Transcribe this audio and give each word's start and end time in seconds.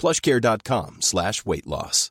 plushcare.com 0.00 0.96
slash 1.00 1.46
weight 1.46 1.66
loss. 1.66 2.08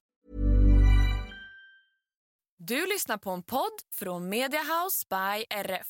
Du 2.62 2.86
lyssnar 2.86 3.18
på 3.18 3.30
en 3.32 3.44
podd 3.44 3.72
från 3.94 4.30
Mediahouse 4.30 5.06
by 5.10 5.46
RF. 5.50 5.88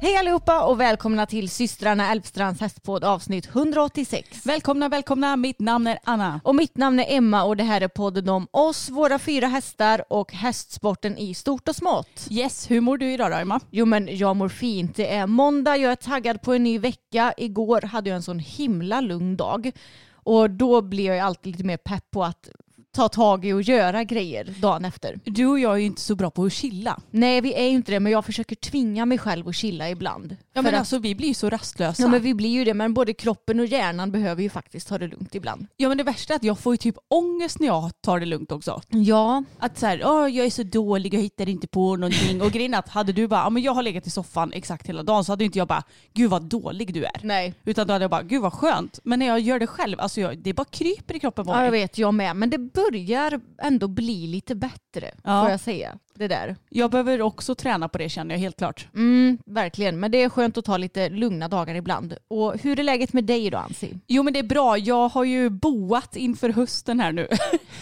Hej 0.00 0.16
allihopa 0.16 0.64
och 0.64 0.80
välkomna 0.80 1.26
till 1.26 1.50
systrarna 1.50 2.10
Älvstrands 2.10 2.60
hästpodd 2.60 3.04
avsnitt 3.04 3.46
186. 3.46 4.46
Välkomna, 4.46 4.88
välkomna. 4.88 5.36
Mitt 5.36 5.60
namn 5.60 5.86
är 5.86 5.98
Anna. 6.04 6.40
Och 6.44 6.54
mitt 6.54 6.76
namn 6.76 7.00
är 7.00 7.16
Emma 7.16 7.44
och 7.44 7.56
det 7.56 7.64
här 7.64 7.80
är 7.80 7.88
podden 7.88 8.28
om 8.28 8.48
oss, 8.50 8.88
våra 8.90 9.18
fyra 9.18 9.46
hästar 9.46 10.04
och 10.12 10.32
hästsporten 10.32 11.18
i 11.18 11.34
stort 11.34 11.68
och 11.68 11.76
smått. 11.76 12.26
Yes, 12.30 12.70
hur 12.70 12.80
mår 12.80 12.98
du 12.98 13.12
idag 13.12 13.30
då 13.30 13.36
Emma? 13.36 13.60
Jo 13.70 13.86
men 13.86 14.16
jag 14.16 14.36
mår 14.36 14.48
fint. 14.48 14.96
Det 14.96 15.14
är 15.14 15.26
måndag, 15.26 15.76
jag 15.76 15.92
är 15.92 15.96
taggad 15.96 16.42
på 16.42 16.52
en 16.52 16.62
ny 16.62 16.78
vecka. 16.78 17.34
Igår 17.36 17.80
hade 17.80 18.10
jag 18.10 18.16
en 18.16 18.22
sån 18.22 18.38
himla 18.38 19.00
lugn 19.00 19.36
dag. 19.36 19.70
Och 20.12 20.50
då 20.50 20.82
blir 20.82 21.06
jag 21.06 21.18
alltid 21.18 21.52
lite 21.52 21.64
mer 21.64 21.76
pepp 21.76 22.10
på 22.10 22.24
att 22.24 22.48
ta 22.96 23.08
tag 23.08 23.44
i 23.44 23.52
och 23.52 23.62
göra 23.62 24.04
grejer 24.04 24.44
dagen 24.60 24.84
efter. 24.84 25.18
Du 25.24 25.46
och 25.46 25.58
jag 25.58 25.72
är 25.72 25.76
ju 25.76 25.86
inte 25.86 26.00
så 26.00 26.14
bra 26.14 26.30
på 26.30 26.44
att 26.44 26.52
chilla. 26.52 27.00
Nej 27.10 27.40
vi 27.40 27.54
är 27.54 27.62
ju 27.64 27.68
inte 27.70 27.92
det 27.92 28.00
men 28.00 28.12
jag 28.12 28.24
försöker 28.24 28.56
tvinga 28.56 29.06
mig 29.06 29.18
själv 29.18 29.48
att 29.48 29.54
chilla 29.54 29.90
ibland. 29.90 30.36
Ja 30.54 30.62
men 30.62 30.74
att- 30.74 30.78
alltså 30.78 30.98
vi 30.98 31.14
blir 31.14 31.28
ju 31.28 31.34
så 31.34 31.50
rastlösa. 31.50 32.02
Ja 32.02 32.08
men 32.08 32.22
vi 32.22 32.34
blir 32.34 32.50
ju 32.50 32.64
det 32.64 32.74
men 32.74 32.94
både 32.94 33.14
kroppen 33.14 33.60
och 33.60 33.66
hjärnan 33.66 34.10
behöver 34.12 34.42
ju 34.42 34.50
faktiskt 34.50 34.88
ta 34.88 34.98
det 34.98 35.06
lugnt 35.06 35.34
ibland. 35.34 35.66
Ja 35.76 35.88
men 35.88 35.98
det 35.98 36.04
värsta 36.04 36.32
är 36.34 36.36
att 36.36 36.44
jag 36.44 36.58
får 36.58 36.72
ju 36.72 36.76
typ 36.76 36.94
ångest 37.08 37.58
när 37.60 37.66
jag 37.66 37.90
tar 38.00 38.20
det 38.20 38.26
lugnt 38.26 38.52
också. 38.52 38.80
Ja, 38.88 39.44
Att 39.58 39.78
så 39.78 39.86
här, 39.86 40.02
"Åh, 40.04 40.28
jag 40.28 40.46
är 40.46 40.50
så 40.50 40.62
dålig, 40.62 41.14
jag 41.14 41.20
hittar 41.20 41.48
inte 41.48 41.66
på 41.68 41.96
någonting. 41.96 42.42
Och 42.42 42.50
grejen 42.50 42.74
att 42.74 42.88
hade 42.88 43.12
du 43.12 43.28
bara, 43.28 43.40
ja 43.40 43.50
men 43.50 43.62
jag 43.62 43.72
har 43.74 43.82
legat 43.82 44.06
i 44.06 44.10
soffan 44.10 44.52
exakt 44.52 44.86
hela 44.88 45.02
dagen 45.02 45.24
så 45.24 45.32
hade 45.32 45.44
inte 45.44 45.58
jag 45.58 45.68
bara, 45.68 45.82
gud 46.14 46.30
vad 46.30 46.42
dålig 46.42 46.94
du 46.94 47.04
är. 47.04 47.20
nej. 47.22 47.54
Utan 47.64 47.86
då 47.86 47.92
hade 47.92 48.02
jag 48.02 48.10
bara, 48.10 48.22
gud 48.22 48.42
vad 48.42 48.52
skönt. 48.52 48.98
Men 49.04 49.18
när 49.18 49.26
jag 49.26 49.40
gör 49.40 49.58
det 49.58 49.66
själv, 49.66 50.00
alltså 50.00 50.20
jag, 50.20 50.38
det 50.38 50.52
bara 50.54 50.64
kryper 50.64 51.16
i 51.16 51.20
kroppen 51.20 51.44
på 51.46 51.52
Ja, 51.52 51.64
jag 51.64 51.70
mig. 51.70 51.80
vet, 51.80 51.98
jag 51.98 52.14
med. 52.14 52.36
Men 52.36 52.50
det 52.50 52.58
börjar 52.90 53.40
ändå 53.62 53.88
bli 53.88 54.26
lite 54.26 54.54
bättre, 54.54 55.10
Ja. 55.24 55.42
får 55.42 55.50
jag 55.50 55.60
säga. 55.60 55.98
Det 56.14 56.28
där. 56.28 56.56
Jag 56.68 56.90
behöver 56.90 57.22
också 57.22 57.54
träna 57.54 57.88
på 57.88 57.98
det 57.98 58.08
känner 58.08 58.34
jag 58.34 58.40
helt 58.40 58.56
klart. 58.58 58.88
Mm, 58.94 59.38
verkligen. 59.46 60.00
Men 60.00 60.10
det 60.10 60.22
är 60.22 60.28
skönt 60.28 60.58
att 60.58 60.64
ta 60.64 60.76
lite 60.76 61.08
lugna 61.08 61.48
dagar 61.48 61.74
ibland. 61.74 62.16
Och 62.28 62.58
hur 62.62 62.80
är 62.80 62.84
läget 62.84 63.12
med 63.12 63.24
dig 63.24 63.50
då, 63.50 63.58
Ansi? 63.58 63.98
Jo 64.06 64.22
men 64.22 64.32
det 64.32 64.38
är 64.38 64.42
bra, 64.44 64.78
jag 64.78 65.08
har 65.08 65.24
ju 65.24 65.50
boat 65.50 66.16
inför 66.16 66.48
hösten 66.50 67.00
här 67.00 67.12
nu. 67.12 67.28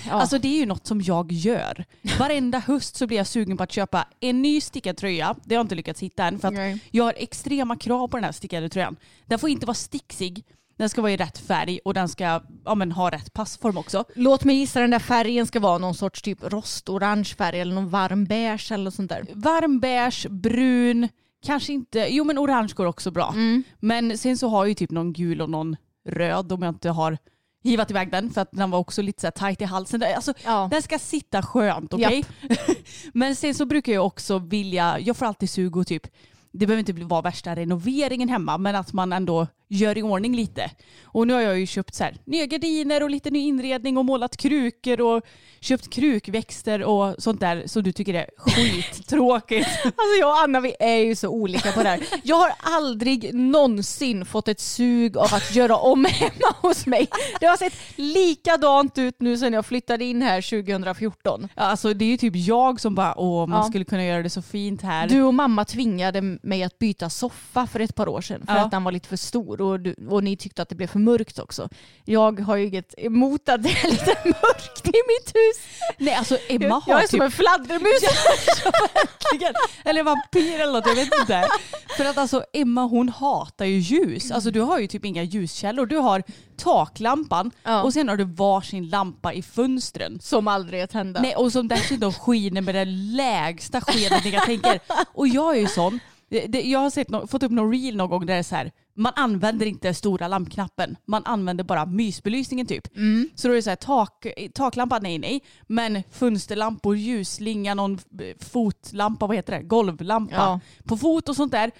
Ja. 0.08 0.12
Alltså 0.12 0.38
det 0.38 0.48
är 0.48 0.58
ju 0.58 0.66
något 0.66 0.86
som 0.86 1.00
jag 1.00 1.32
gör. 1.32 1.84
Varenda 2.18 2.58
höst 2.58 2.96
så 2.96 3.06
blir 3.06 3.16
jag 3.16 3.26
sugen 3.26 3.56
på 3.56 3.62
att 3.62 3.72
köpa 3.72 4.06
en 4.20 4.42
ny 4.42 4.60
stickad 4.60 4.96
tröja. 4.96 5.34
Det 5.44 5.54
har 5.54 5.58
jag 5.58 5.64
inte 5.64 5.74
lyckats 5.74 6.02
hitta 6.02 6.24
än 6.24 6.38
för 6.38 6.48
att 6.48 6.54
Nej. 6.54 6.78
jag 6.90 7.04
har 7.04 7.14
extrema 7.16 7.76
krav 7.76 8.08
på 8.08 8.16
den 8.16 8.24
här 8.24 8.32
stickade 8.32 8.68
tröjan. 8.68 8.96
Den 9.26 9.38
får 9.38 9.50
inte 9.50 9.66
vara 9.66 9.74
sticksig, 9.74 10.44
den 10.76 10.88
ska 10.88 11.02
vara 11.02 11.12
i 11.12 11.16
rätt 11.16 11.38
färg 11.38 11.80
och 11.84 11.94
den 11.94 12.08
ska 12.08 12.40
ja, 12.64 12.74
men, 12.74 12.92
ha 12.92 13.10
rätt 13.10 13.32
passform 13.32 13.76
också. 13.76 14.04
Låt 14.14 14.44
mig 14.44 14.56
gissa, 14.56 14.80
den 14.80 14.90
där 14.90 14.98
färgen 14.98 15.46
ska 15.46 15.60
vara 15.60 15.78
någon 15.78 15.94
sorts 15.94 16.22
typ 16.22 16.38
rostorange 16.42 17.24
färg 17.24 17.60
eller 17.60 17.74
någon 17.74 17.88
varm 17.88 18.24
beige 18.24 18.72
eller 18.72 18.84
något 18.84 18.94
sånt 18.94 19.10
där. 19.10 19.26
Varm 19.34 19.80
beige, 19.80 20.26
brun, 20.30 21.08
kanske 21.46 21.72
inte, 21.72 22.06
jo 22.10 22.24
men 22.24 22.38
orange 22.38 22.72
går 22.76 22.86
också 22.86 23.10
bra. 23.10 23.28
Mm. 23.34 23.62
Men 23.80 24.18
sen 24.18 24.38
så 24.38 24.48
har 24.48 24.64
jag 24.64 24.68
ju 24.68 24.74
typ 24.74 24.90
någon 24.90 25.12
gul 25.12 25.40
och 25.40 25.50
någon 25.50 25.76
röd 26.08 26.52
om 26.52 26.62
jag 26.62 26.70
inte 26.74 26.90
har 26.90 27.18
hivat 27.64 27.90
iväg 27.90 28.10
den 28.10 28.30
för 28.30 28.40
att 28.40 28.52
den 28.52 28.70
var 28.70 28.78
också 28.78 29.02
lite 29.02 29.20
så 29.20 29.26
här 29.26 29.32
tajt 29.32 29.60
i 29.60 29.64
halsen. 29.64 30.02
Alltså, 30.16 30.34
Ja. 30.44 30.68
Den 30.70 30.82
ska 30.82 30.98
sitta 30.98 31.42
skönt, 31.42 31.92
okej? 31.94 32.24
Men 33.12 33.36
sen 33.36 33.54
så 33.54 33.66
brukar 33.66 33.92
jag 33.92 34.06
också 34.06 34.38
vilja, 34.38 34.98
jag 35.00 35.16
får 35.16 35.26
alltid 35.26 35.50
sug 35.50 35.76
och 35.76 35.86
typ, 35.86 36.06
det 36.52 36.66
behöver 36.66 36.78
inte 36.78 37.04
vara 37.04 37.22
värsta 37.22 37.56
renoveringen 37.56 38.28
hemma, 38.28 38.58
men 38.58 38.76
att 38.76 38.92
man 38.92 39.12
ändå 39.12 39.46
gör 39.74 39.98
i 39.98 40.02
ordning 40.02 40.36
lite. 40.36 40.70
Och 41.04 41.26
nu 41.26 41.34
har 41.34 41.40
jag 41.40 41.58
ju 41.58 41.66
köpt 41.66 41.94
så 41.94 42.04
här, 42.04 42.16
nya 42.24 42.46
gardiner 42.46 43.02
och 43.02 43.10
lite 43.10 43.30
ny 43.30 43.38
inredning 43.38 43.96
och 43.98 44.04
målat 44.04 44.36
krukor 44.36 45.00
och 45.00 45.22
köpt 45.60 45.90
krukväxter 45.90 46.82
och 46.82 47.14
sånt 47.18 47.40
där 47.40 47.62
som 47.66 47.82
du 47.82 47.92
tycker 47.92 48.14
är 48.14 48.26
skittråkigt. 48.36 49.68
Alltså 49.84 50.20
jag 50.20 50.28
och 50.30 50.38
Anna 50.42 50.60
vi 50.60 50.74
är 50.80 50.96
ju 50.96 51.14
så 51.16 51.28
olika 51.28 51.72
på 51.72 51.82
det 51.82 51.88
här. 51.88 52.00
Jag 52.22 52.36
har 52.36 52.52
aldrig 52.58 53.34
någonsin 53.34 54.24
fått 54.26 54.48
ett 54.48 54.60
sug 54.60 55.16
av 55.16 55.28
att 55.34 55.54
göra 55.54 55.76
om 55.76 56.04
hemma 56.04 56.54
hos 56.62 56.86
mig. 56.86 57.08
Det 57.40 57.46
har 57.46 57.56
sett 57.56 57.72
likadant 57.96 58.98
ut 58.98 59.16
nu 59.20 59.36
sedan 59.38 59.52
jag 59.52 59.66
flyttade 59.66 60.04
in 60.04 60.22
här 60.22 60.42
2014. 60.42 61.48
Ja, 61.54 61.62
Alltså 61.62 61.94
det 61.94 62.04
är 62.04 62.08
ju 62.08 62.16
typ 62.16 62.36
jag 62.36 62.80
som 62.80 62.94
bara, 62.94 63.18
åh 63.18 63.46
man 63.46 63.58
Ja. 63.58 63.68
skulle 63.68 63.84
kunna 63.84 64.04
göra 64.04 64.22
det 64.22 64.30
så 64.30 64.42
fint 64.42 64.82
här. 64.82 65.08
Du 65.08 65.22
och 65.22 65.34
mamma 65.34 65.64
tvingade 65.64 66.20
mig 66.42 66.62
att 66.62 66.78
byta 66.78 67.10
soffa 67.10 67.66
för 67.66 67.80
ett 67.80 67.94
par 67.94 68.08
år 68.08 68.20
sedan 68.20 68.42
för 68.46 68.54
Ja. 68.54 68.60
att 68.60 68.70
den 68.70 68.84
var 68.84 68.92
lite 68.92 69.08
för 69.08 69.16
stor 69.16 69.60
och, 69.64 69.80
du, 69.80 69.94
och 70.10 70.24
ni 70.24 70.36
tyckte 70.36 70.62
att 70.62 70.68
det 70.68 70.74
blev 70.74 70.86
för 70.86 70.98
mörkt 70.98 71.38
också. 71.38 71.68
Jag 72.04 72.40
har 72.40 72.56
ju 72.56 72.66
inget 72.66 72.94
emot 72.98 73.48
att 73.48 73.62
det 73.62 73.68
är 73.68 73.90
lite 73.90 74.16
mörkt 74.24 74.86
i 74.88 74.92
mitt 75.08 75.34
hus. 75.34 75.80
Nej 75.98 76.14
alltså 76.14 76.38
Emma 76.48 76.64
Jag, 76.64 76.70
har 76.80 76.92
jag 76.92 76.98
är 76.98 77.02
typ 77.02 77.10
som 77.10 77.20
en 77.20 77.30
fladdermus. 77.30 78.02
verkligen. 78.94 79.54
Eller 79.84 80.02
vampyr 80.02 80.60
eller 80.60 80.72
något, 80.72 80.86
jag 80.86 80.94
vet 80.94 81.20
inte. 81.20 81.48
För 81.96 82.04
att 82.04 82.18
alltså 82.18 82.44
Emma 82.52 82.82
hon 82.84 83.08
hatar 83.08 83.64
ju 83.64 83.78
ljus. 83.78 84.30
Alltså 84.30 84.50
du 84.50 84.60
har 84.60 84.78
ju 84.78 84.86
typ 84.86 85.04
inga 85.04 85.22
ljuskällor. 85.22 85.86
Du 85.86 85.96
har 85.96 86.22
taklampan 86.56 87.50
Ja. 87.62 87.82
och 87.82 87.92
sen 87.92 88.08
har 88.08 88.16
du 88.16 88.24
varsin 88.24 88.88
lampa 88.88 89.32
i 89.32 89.42
fönstren. 89.42 90.18
Som 90.22 90.48
aldrig 90.48 90.80
är 90.80 90.86
tända. 90.86 91.20
Nej, 91.20 91.36
och 91.36 91.52
som 91.52 91.68
dessutom 91.68 92.12
skiner 92.12 92.60
med 92.60 92.74
det 92.74 92.84
lägsta 92.84 93.80
skenet 93.80 94.24
ni 94.24 94.32
kan 94.32 94.46
tänka 94.46 94.74
er. 94.74 94.80
Och 95.12 95.28
jag 95.28 95.56
är 95.56 95.60
ju 95.60 95.66
sån, 95.66 96.00
det- 96.34 96.46
det- 96.46 96.62
jag 96.62 96.78
har 96.78 96.90
sett, 96.90 97.10
nå- 97.10 97.26
fått 97.26 97.42
upp 97.42 97.52
någon 97.52 97.72
reel 97.72 97.96
någon 97.96 98.10
gång 98.10 98.26
där 98.26 98.34
det 98.34 98.38
är 98.38 98.42
så 98.42 98.54
här, 98.56 98.72
man 98.96 99.12
använder 99.16 99.66
inte 99.66 99.94
stora 99.94 100.28
lampknappen, 100.28 100.96
man 101.06 101.22
använder 101.24 101.64
bara 101.64 101.86
mysbelysningen 101.86 102.66
typ. 102.66 102.96
Mm. 102.96 103.28
Så 103.34 103.48
då 103.48 103.52
är 103.52 103.56
det 103.56 103.62
så 103.62 103.70
här, 103.70 103.76
tak, 103.76 104.26
taklampa, 104.54 104.98
nej 104.98 105.18
nej, 105.18 105.42
men 105.66 106.02
fönsterlampor, 106.10 106.96
ljusslinga, 106.96 107.74
någon 107.74 107.98
fotlampa, 108.40 109.26
vad 109.26 109.36
heter 109.36 109.52
det, 109.58 109.62
golvlampa 109.62 110.34
Ja. 110.34 110.60
på 110.84 110.96
fot 110.96 111.28
och 111.28 111.36
sånt 111.36 111.52
där. 111.52 111.70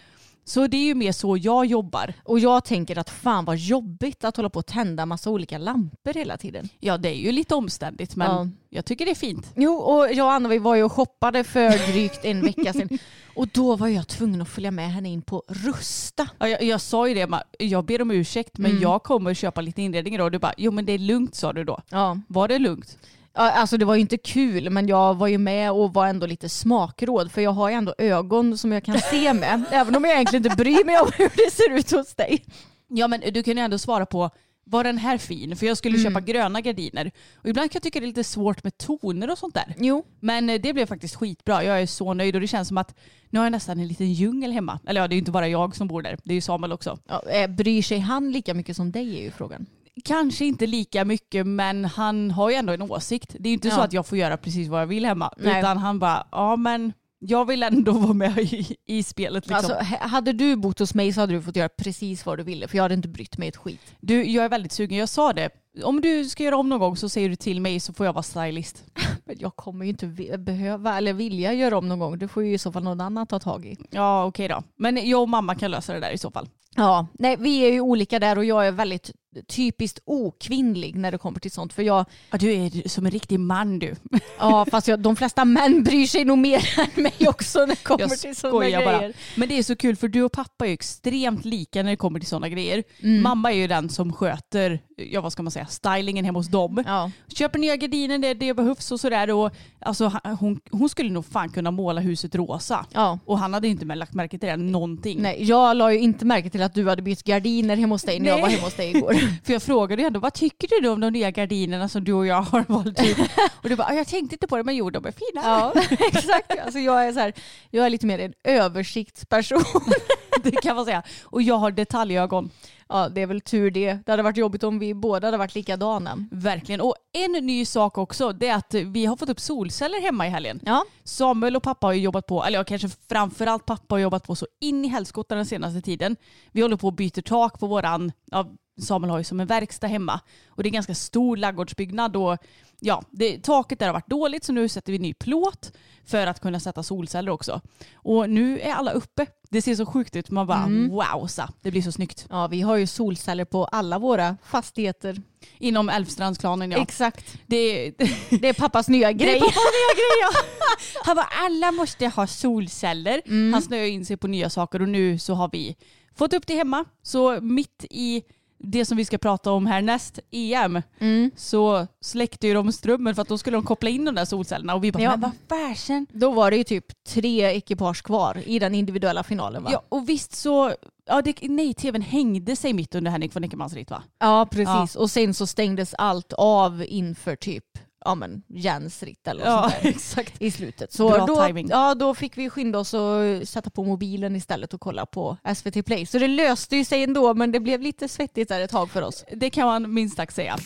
Så 0.47 0.67
det 0.67 0.77
är 0.77 0.85
ju 0.85 0.95
mer 0.95 1.13
så 1.13 1.37
jag 1.37 1.67
jobbar. 1.67 2.15
Och 2.25 2.39
jag 2.39 2.65
tänker 2.65 2.99
att 2.99 3.11
fan 3.11 3.45
vad 3.45 3.57
jobbigt 3.57 4.25
att 4.25 4.37
hålla 4.37 4.51
på 4.51 4.59
och 4.59 4.67
tända 4.67 5.07
massa 5.07 5.31
olika 5.31 5.59
lampor 5.59 6.13
hela 6.15 6.37
tiden. 6.37 6.69
Ja 6.81 6.99
det 6.99 7.09
är 7.09 7.15
ju 7.15 7.33
lite 7.33 7.55
omständigt 7.55 8.17
men 8.17 8.31
Ja. 8.31 8.49
jag 8.71 8.85
tycker 8.85 9.05
det 9.05 9.11
är 9.11 9.15
fint. 9.15 9.53
Jo, 9.57 9.73
och 9.75 10.13
jag 10.13 10.27
och 10.27 10.33
Anna 10.33 10.49
vi 10.49 10.59
var 10.59 10.75
ju 10.75 10.83
och 10.83 10.93
shoppade 10.93 11.45
för 11.45 11.93
drygt 11.93 12.25
en 12.25 12.41
vecka 12.43 12.73
sedan. 12.73 12.99
Och 13.37 13.49
då 13.49 13.77
var 13.77 13.89
jag 13.89 14.09
tvungen 14.09 14.43
att 14.43 14.49
följa 14.49 14.71
med 14.71 14.93
henne 14.93 15.09
in 15.09 15.23
på 15.23 15.43
Rusta. 15.49 16.29
Ja, 16.39 16.49
jag, 16.49 16.63
jag 16.63 16.81
sa 16.81 17.09
ju 17.09 17.15
det, 17.15 17.43
jag 17.59 17.85
ber 17.85 18.03
om 18.03 18.11
ursäkt 18.11 18.59
men 18.59 18.71
Mm. 18.71 18.83
jag 18.83 19.03
kommer 19.03 19.35
köpa 19.35 19.61
lite 19.61 19.83
inredning 19.83 20.15
idag. 20.15 20.33
Du 20.33 20.39
bara, 20.39 20.55
jo 20.57 20.71
men 20.73 20.85
det 20.87 20.93
är 20.93 20.99
lugnt 20.99 21.35
sa 21.35 21.53
du 21.53 21.65
då. 21.65 21.81
Ja. 21.91 22.19
Var 22.29 22.49
det 22.49 22.59
lugnt? 22.59 22.99
Alltså 23.35 23.77
det 23.77 23.85
var 23.85 23.95
ju 23.95 24.01
inte 24.01 24.17
kul 24.19 24.71
men 24.71 24.89
jag 24.89 25.15
var 25.15 25.27
ju 25.27 25.39
med 25.39 25.73
och 25.73 25.95
var 25.95 26.07
ändå 26.07 26.27
lite 26.27 26.49
smakråd 26.49 27.33
för 27.33 27.41
jag 27.41 27.51
har 27.51 27.69
ju 27.69 27.75
ändå 27.75 27.95
ögon 27.99 28.59
som 28.59 28.73
jag 28.73 28.85
kan 28.85 28.99
se 28.99 29.33
med. 29.33 29.65
även 29.71 29.97
om 29.97 30.05
jag 30.05 30.13
egentligen 30.13 30.45
inte 30.47 30.57
bryr 30.57 30.85
mig 30.85 30.99
om 31.01 31.11
hur 31.19 31.29
det 31.37 31.51
ser 31.53 31.71
ut 31.79 31.91
hos 31.91 32.15
dig. 32.15 32.45
Ja 32.89 33.09
men 33.09 33.21
du 33.33 33.43
kan 33.43 33.57
ju 33.57 33.63
ändå 33.63 33.79
svara 33.79 34.07
på 34.07 34.31
var 34.67 34.85
den 34.85 34.99
här 34.99 35.19
fin? 35.19 35.57
För 35.57 35.67
jag 35.67 35.77
skulle 35.77 35.99
Mm. 35.99 36.11
köpa 36.13 36.21
gröna 36.21 36.61
gardiner. 36.61 37.11
Och 37.35 37.49
ibland 37.49 37.71
kan 37.71 37.77
jag 37.77 37.83
tycka 37.83 38.01
det 38.01 38.05
är 38.05 38.09
lite 38.09 38.25
svårt 38.25 38.65
med 38.65 38.79
toner 38.79 39.31
och 39.31 39.39
sånt 39.39 39.55
där. 39.55 39.75
Jo. 39.79 40.05
Men 40.21 40.51
eh, 40.51 40.61
det 40.61 40.73
blev 40.73 40.87
faktiskt 40.87 41.15
skitbra. 41.17 41.65
Jag 41.65 41.83
är 41.83 41.87
så 41.87 42.15
nöjd 42.15 42.35
och 42.35 42.41
det 42.41 42.47
känns 42.47 42.69
som 42.69 42.79
att 42.79 42.95
nu 43.31 43.39
har 43.39 43.47
jag 43.47 43.53
nästan 43.53 43.81
en 43.81 43.89
liten 43.89 44.13
djungel 44.13 44.53
hemma. 44.53 44.79
Eller 44.87 45.01
ja, 45.01 45.09
det 45.09 45.13
är 45.13 45.17
ju 45.17 45.21
inte 45.21 45.31
bara 45.31 45.49
jag 45.49 45.77
som 45.77 45.89
bor 45.89 46.03
där. 46.03 46.19
Det 46.25 46.33
är 46.33 46.35
ju 46.35 46.41
Samuel 46.41 46.73
också. 46.73 46.99
Ja, 47.09 47.23
eh, 47.31 47.51
bryr 47.51 47.83
sig 47.83 47.99
han 47.99 48.33
lika 48.33 48.55
mycket 48.55 48.77
som 48.77 48.93
dig 48.93 49.19
är 49.19 49.23
ju 49.23 49.31
frågan. 49.31 49.67
Kanske 50.05 50.45
inte 50.45 50.67
lika 50.67 51.05
mycket 51.05 51.47
men 51.47 51.85
han 51.85 52.31
har 52.31 52.51
ju 52.51 52.57
ändå 52.57 52.73
en 52.73 52.83
åsikt. 52.83 53.37
Det 53.39 53.49
är 53.49 53.51
ju 53.51 53.55
inte 53.55 53.69
Ja. 53.69 53.75
så 53.75 53.81
att 53.81 53.93
jag 53.93 54.07
får 54.07 54.19
göra 54.19 54.37
precis 54.37 54.69
vad 54.69 54.81
jag 54.81 54.87
vill 54.87 55.05
hemma. 55.07 55.33
Nej. 55.37 55.59
Utan 55.59 55.79
han 55.79 55.99
bara, 55.99 56.27
ja 56.33 56.57
men 56.57 56.93
jag 57.19 57.45
vill 57.45 57.63
ändå 57.63 57.93
vara 57.99 58.13
med 58.13 58.39
i, 58.39 58.77
i 58.87 59.03
spelet. 59.03 59.47
Liksom. 59.49 59.57
Alltså, 59.77 59.97
hade 60.01 60.33
du 60.33 60.57
bott 60.57 60.79
hos 60.79 60.95
mig 60.95 61.13
så 61.13 61.21
hade 61.21 61.33
du 61.33 61.43
fått 61.43 61.57
göra 61.57 61.69
precis 61.69 62.27
vad 62.27 62.39
du 62.39 62.43
ville 62.43 62.69
för 62.69 62.77
jag 62.77 62.83
hade 62.85 62.95
inte 62.95 63.09
brytt 63.09 63.39
mig 63.39 63.49
ett 63.49 63.57
skit. 63.57 63.81
Du, 64.01 64.25
jag 64.25 64.45
är 64.45 64.49
väldigt 64.49 64.73
sugen. 64.73 64.99
Jag 64.99 65.09
sa 65.09 65.33
det. 65.33 65.51
Om 65.85 66.01
du 66.01 66.25
ska 66.25 66.43
göra 66.43 66.57
om 66.57 66.69
någon 66.69 66.81
gång 66.81 66.97
så 66.97 67.09
säger 67.09 67.29
du 67.29 67.37
till 67.37 67.61
mig 67.61 67.81
så 67.81 67.93
får 67.93 68.07
jag 68.07 68.13
vara 68.13 68.23
stylist. 68.23 68.85
Men 69.25 69.37
jag 69.39 69.57
kommer 69.57 69.85
ju 69.85 69.91
inte 69.91 70.07
behöva 70.39 70.97
eller 70.99 71.13
vilja 71.13 71.53
göra 71.53 71.79
om 71.79 71.89
någon 71.89 71.99
gång. 71.99 72.19
Det 72.19 72.29
får 72.29 72.45
ju 72.45 72.55
i 72.55 72.59
så 72.59 72.73
fall 72.73 72.83
någon 72.83 73.01
annan 73.01 73.27
ta 73.27 73.39
tag 73.39 73.67
i. 73.67 73.77
Ja 73.91 74.25
okej 74.25 74.49
då. 74.49 74.63
Men 74.77 75.09
jag 75.09 75.23
och 75.23 75.29
mamma 75.29 75.55
kan 75.55 75.71
lösa 75.71 75.95
det 75.95 76.01
där 76.01 76.11
i 76.11 76.19
så 76.19 76.31
fall. 76.31 76.49
Ja, 76.77 77.07
nej, 77.13 77.37
vi 77.37 77.59
är 77.61 77.73
ju 77.73 77.81
olika 77.81 78.19
där 78.19 78.39
och 78.39 78.45
jag 78.45 78.67
är 78.67 78.73
väldigt 78.73 79.11
typiskt 79.49 79.99
okvinnlig 80.05 80.97
när 80.97 81.13
det 81.13 81.19
kommer 81.19 81.41
till 81.41 81.51
sånt. 81.51 81.73
För 81.73 81.83
jag, 81.83 82.05
Ja, 82.31 82.39
du 82.39 82.53
är 82.53 82.89
som 82.89 83.07
en 83.07 83.13
riktig 83.13 83.41
man 83.41 83.79
du. 83.79 83.95
ja, 84.39 84.67
fast 84.71 84.89
jag, 84.89 85.01
de 85.01 85.17
flesta 85.17 85.45
män 85.45 85.83
bryr 85.85 86.07
sig 86.07 86.25
nog 86.25 86.39
mer 86.39 86.69
än 86.79 87.03
mig 87.03 87.29
också 87.29 87.59
när 87.59 87.67
det 87.67 87.77
kommer 87.85 88.01
Jag 88.01 88.11
till 88.19 88.37
sådana 88.37 88.59
skojar 88.59 88.85
bara. 88.85 88.99
grejer. 88.99 89.13
Men 89.37 89.49
det 89.49 89.59
är 89.59 89.63
så 89.63 89.77
kul 89.77 89.97
för 89.97 90.09
du 90.09 90.23
och 90.23 90.33
pappa 90.33 90.65
är 90.65 90.69
ju 90.69 90.75
extremt 90.75 91.45
lika 91.45 91.83
när 91.83 91.91
det 91.91 91.97
kommer 91.97 92.21
till 92.21 92.29
sådana 92.29 92.49
grejer. 92.49 92.83
Mm. 93.03 93.23
Mamma 93.23 93.53
är 93.53 93.57
ju 93.57 93.67
den 93.67 93.89
som 93.89 94.13
sköter, 94.13 94.81
ja 94.97 95.21
vad 95.21 95.33
ska 95.33 95.43
man 95.43 95.51
säga, 95.51 95.67
stylingen 95.67 96.25
hemma 96.25 96.39
hos 96.39 96.49
dem. 96.49 96.83
Ja. 96.87 97.11
Köper 97.29 97.59
nya 97.59 97.77
gardiner, 97.77 98.19
det, 98.19 98.35
det 98.35 98.55
behövs 98.55 98.93
och 98.93 99.01
sådär. 99.01 99.31
Och, 99.31 99.51
alltså, 99.81 100.13
hon, 100.41 100.61
hon 100.71 100.89
skulle 100.89 101.11
nog 101.11 101.27
fan 101.27 101.49
kunna 101.49 101.71
måla 101.71 102.01
huset 102.01 102.35
rosa. 102.35 102.87
Ja. 102.93 103.19
Och 103.25 103.39
han 103.39 103.55
hade 103.55 103.69
inte 103.69 103.85
lagt 103.85 104.15
märke 104.15 104.39
till 104.39 104.49
det 104.49 104.57
någonting. 104.57 105.23
Nej, 105.23 105.45
jag 105.45 105.77
la 105.77 105.93
ju 105.93 105.99
inte 105.99 106.25
märke 106.25 106.51
till 106.51 106.63
att 106.63 106.75
du 106.75 106.89
hade 106.89 107.03
bytt 107.03 107.23
gardiner 107.23 107.77
hemma 107.77 107.95
hos 107.95 108.03
dig 108.03 108.21
när 108.21 108.27
jag 108.29 108.35
Nej. 108.35 108.43
var 108.43 108.49
hemma 108.49 108.63
hos 108.65 108.75
dig 108.75 108.91
igår. 108.97 109.15
För 109.45 109.53
jag 109.53 109.63
frågade 109.63 110.03
ju 110.03 110.07
ändå, 110.07 110.21
vad 110.21 110.35
tycker 110.35 110.69
du 110.69 110.81
då 110.81 110.93
om 110.93 111.01
de 111.01 111.11
nya 111.11 111.31
gardinerna 111.31 111.89
som 111.89 112.05
du 112.05 112.13
och 112.13 112.27
jag 112.27 112.43
har 112.43 112.65
valt 112.69 113.03
ut? 113.03 113.19
och 113.63 113.69
du 113.69 113.77
bara, 113.77 113.89
"Ah, 113.89 113.95
jag 113.95 114.07
tänkte 114.09 114.35
inte 114.35 114.47
på 114.47 114.57
det 114.57 114.65
men 114.65 114.77
jo 114.77 114.91
de 114.91 115.07
är 115.07 115.13
fina. 115.13 115.43
Ja, 115.45 115.73
exakt. 115.91 116.59
Alltså 116.65 116.79
jag, 116.79 117.07
är 117.09 117.13
så 117.13 117.21
här, 117.21 117.33
jag 117.71 117.87
är 117.87 117.91
lite 117.91 118.07
mer 118.07 118.19
en 118.19 118.33
översiktsperson. 118.45 119.65
det 120.43 120.51
kan 120.51 120.77
man 120.77 120.85
säga. 120.85 121.03
Och 121.25 121.43
jag 121.43 121.55
har 121.57 121.71
detaljögon. 121.71 122.51
Ja, 122.89 123.09
det 123.09 123.23
är 123.23 123.27
väl 123.27 123.41
tur 123.41 123.71
det. 123.71 123.99
Det 124.07 124.13
hade 124.13 124.23
varit 124.23 124.37
jobbigt 124.37 124.63
om 124.65 124.79
vi 124.79 124.95
båda 124.95 125.27
hade 125.27 125.37
varit 125.37 125.55
likadana. 125.55 126.27
Verkligen. 126.31 126.81
Och 126.81 126.95
en 127.13 127.33
ny 127.33 127.65
sak 127.65 127.99
också, 127.99 128.33
det 128.33 128.49
är 128.49 128.55
att 128.57 128.75
vi 128.75 129.07
har 129.07 129.17
fått 129.17 129.29
upp 129.29 129.41
solceller 129.41 130.03
hemma 130.03 130.27
i 130.27 130.31
helgen. 130.31 130.61
Ja, 130.65 130.85
Samuel 131.05 131.57
och 131.57 131.63
pappa 131.63 131.87
har 131.87 131.93
ju 131.93 132.01
jobbat 132.01 132.27
på, 132.27 132.45
eller 132.45 132.65
kanske 132.65 132.89
framförallt 133.09 133.67
pappa 133.67 133.95
har 133.95 134.01
jobbat 134.01 134.27
på 134.27 134.35
så 134.35 134.47
in 134.61 134.85
i 134.85 134.89
helskotta 134.89 135.35
den 135.35 135.47
senaste 135.47 135.81
tiden. 135.81 136.17
Vi 136.53 136.63
håller 136.63 136.77
på 136.77 136.87
och 136.87 136.93
byter 136.95 137.21
tak 137.23 137.59
på 137.61 137.67
våran, 137.67 138.13
ja, 138.31 138.51
Samuel 138.81 139.11
har 139.11 139.19
ju 139.19 139.25
som 139.25 139.41
en 139.41 139.47
verkstad 139.47 139.87
hemma. 139.87 140.21
Och 140.49 140.63
det 140.63 140.67
är 140.67 140.71
en 140.71 140.75
ganska 140.75 140.95
stor 140.95 141.37
laggårdsbyggnad 141.37 142.17
och 142.17 142.39
ja, 142.81 143.03
det, 143.11 143.43
taket 143.43 143.79
där 143.79 143.87
har 143.87 143.93
varit 143.93 144.11
dåligt 144.11 144.45
så 144.45 144.53
nu 144.53 144.69
sätter 144.69 144.93
vi 144.93 144.99
ny 144.99 145.15
plåt 145.15 145.73
för 146.07 146.27
att 146.27 146.41
kunna 146.41 146.61
sätta 146.61 146.83
solceller 146.83 147.33
också. 147.33 147.61
Och 147.95 148.31
nu 148.31 148.61
är 148.61 148.73
alla 148.75 148.91
uppe. 148.93 149.27
Det 149.51 149.63
ser 149.63 149.75
så 149.75 149.87
sjukt 149.87 150.17
ut. 150.17 150.31
Man 150.31 150.47
bara 150.47 150.63
Mm. 150.65 150.89
wowsa, 150.91 151.53
det 151.63 151.71
blir 151.71 151.83
så 151.83 151.93
snyggt. 151.93 152.27
ja, 152.31 152.47
vi 152.47 152.61
har 152.61 152.77
ju 152.77 152.87
solceller 152.87 153.45
på 153.45 153.65
alla 153.65 153.99
våra 153.99 154.37
fastigheter. 154.45 155.23
Inom 155.59 155.89
Älvstrandsklanen 155.89 156.71
ja. 156.71 156.79
Exakt. 156.83 157.39
Det, 157.47 157.91
Det 158.41 158.49
är 158.49 158.53
pappas 158.55 158.89
nya 158.89 159.09
Det 159.13 159.25
är 159.25 159.27
grej. 159.27 159.41
pappas 159.41 159.55
nya 159.57 159.95
grej 159.95 160.21
ja. 160.23 160.31
Han 161.05 161.17
bara 161.17 161.29
alla 161.45 161.73
måste 161.73 162.07
ha 162.09 162.27
solceller. 162.27 163.23
Mm. 163.27 163.53
Han 163.53 163.63
snöar 163.63 163.85
in 163.85 164.05
sig 164.07 164.17
på 164.17 164.27
nya 164.27 164.51
saker 164.51 164.83
och 164.83 164.89
nu 164.89 165.19
så 165.19 165.35
har 165.35 165.49
vi 165.53 165.77
fått 166.17 166.33
upp 166.33 166.47
det 166.47 166.55
hemma. 166.55 166.85
Så 167.03 167.41
mitt 167.41 167.85
i 167.91 168.23
det 168.65 168.85
som 168.85 168.97
vi 168.97 169.05
ska 169.05 169.19
prata 169.19 169.53
om 169.53 169.67
härnäst, 169.67 170.19
EM, 170.31 170.83
Mm. 170.99 171.31
så 171.37 171.87
släckte 172.01 172.47
ju 172.47 172.55
de 172.55 172.73
strömmen 172.73 173.15
för 173.15 173.23
att 173.23 173.29
då 173.29 173.39
skulle 173.39 173.57
de 173.57 173.65
koppla 173.65 173.91
in 173.91 174.05
de 174.05 174.15
där 174.15 174.25
solcellerna 174.25 174.75
och 174.75 174.85
vi 174.85 174.93
bara, 174.93 175.03
Ja. 175.03 175.11
men 175.11 175.21
vad 175.21 175.59
färsen. 175.61 176.07
Då 176.13 176.31
var 176.31 176.51
det 176.51 176.57
ju 176.57 176.65
typ 176.65 176.87
tre 177.09 177.43
ekipage 177.57 178.03
kvar 178.03 178.43
i 178.47 178.59
den 178.59 178.75
individuella 178.75 179.23
finalen 179.23 179.63
va? 179.65 179.71
Ja, 179.73 179.83
och 179.89 180.09
visst 180.09 180.35
så, 180.35 180.73
ja, 181.07 181.23
det, 181.23 181.37
nej 181.43 181.75
tvn 181.75 182.03
hängde 182.03 182.57
sig 182.57 182.73
mitt 182.73 182.95
under 182.95 183.11
Henrik 183.11 183.35
von 183.37 183.45
Eckermans 183.45 183.75
ritt 183.75 183.91
va? 183.91 184.03
Ja, 184.19 184.47
precis. 184.51 184.97
Och 184.97 185.11
sen 185.11 185.35
så 185.35 185.47
stängdes 185.47 185.95
allt 185.99 186.33
av 186.33 186.85
inför 186.89 187.37
typ 187.37 187.65
ja, 188.05 188.15
men, 188.15 188.43
Jens 188.49 189.03
ritt 189.03 189.29
eller 189.29 189.45
Ja, 189.45 189.63
sånt 189.71 189.83
där. 189.83 189.89
exakt. 189.91 190.43
i 190.43 190.51
slutet. 190.51 190.93
Så 190.93 191.09
Bra 191.11 191.27
då, 191.27 191.47
timing. 191.47 191.69
ja, 191.71 191.95
då 191.95 192.15
fick 192.15 192.39
vi 192.39 192.51
skynda 192.51 192.79
oss 192.79 192.95
och 192.95 193.49
sätta 193.49 193.71
på 193.71 193.85
mobilen 193.85 194.37
istället 194.37 194.75
och 194.75 194.81
kolla 194.81 195.07
på 195.07 195.37
SVT 195.57 195.87
Play. 195.87 196.07
Så 196.07 196.19
det 196.19 196.29
löste 196.29 196.77
ju 196.77 196.85
sig 196.85 197.03
ändå 197.03 197.35
men 197.35 197.53
det 197.53 197.61
blev 197.61 197.81
lite 197.81 198.09
svettigt 198.09 198.49
där 198.49 198.61
ett 198.61 198.71
tag 198.71 198.91
för 198.91 199.03
oss. 199.03 199.25
Det 199.33 199.51
kan 199.51 199.67
man 199.67 199.95
minst 199.95 200.17
sagt 200.17 200.35
säga. 200.35 200.57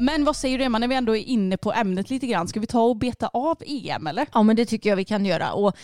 Men 0.00 0.24
vad 0.24 0.36
säger 0.36 0.58
du 0.58 0.64
Emma, 0.64 0.78
när 0.78 0.88
vi 0.88 0.94
ändå 0.94 1.16
är 1.16 1.20
inne 1.22 1.56
på 1.56 1.72
ämnet 1.72 2.10
lite 2.10 2.26
grann, 2.26 2.48
ska 2.48 2.60
vi 2.60 2.66
ta 2.66 2.80
och 2.82 2.96
beta 2.96 3.28
av 3.32 3.56
EM 3.66 4.06
eller? 4.06 4.26
Ja 4.32 4.42
men 4.42 4.56
det 4.56 4.66
tycker 4.66 4.90
jag 4.90 4.96
vi 4.96 5.04
kan 5.04 5.24
göra. 5.26 5.52
Och 5.52 5.76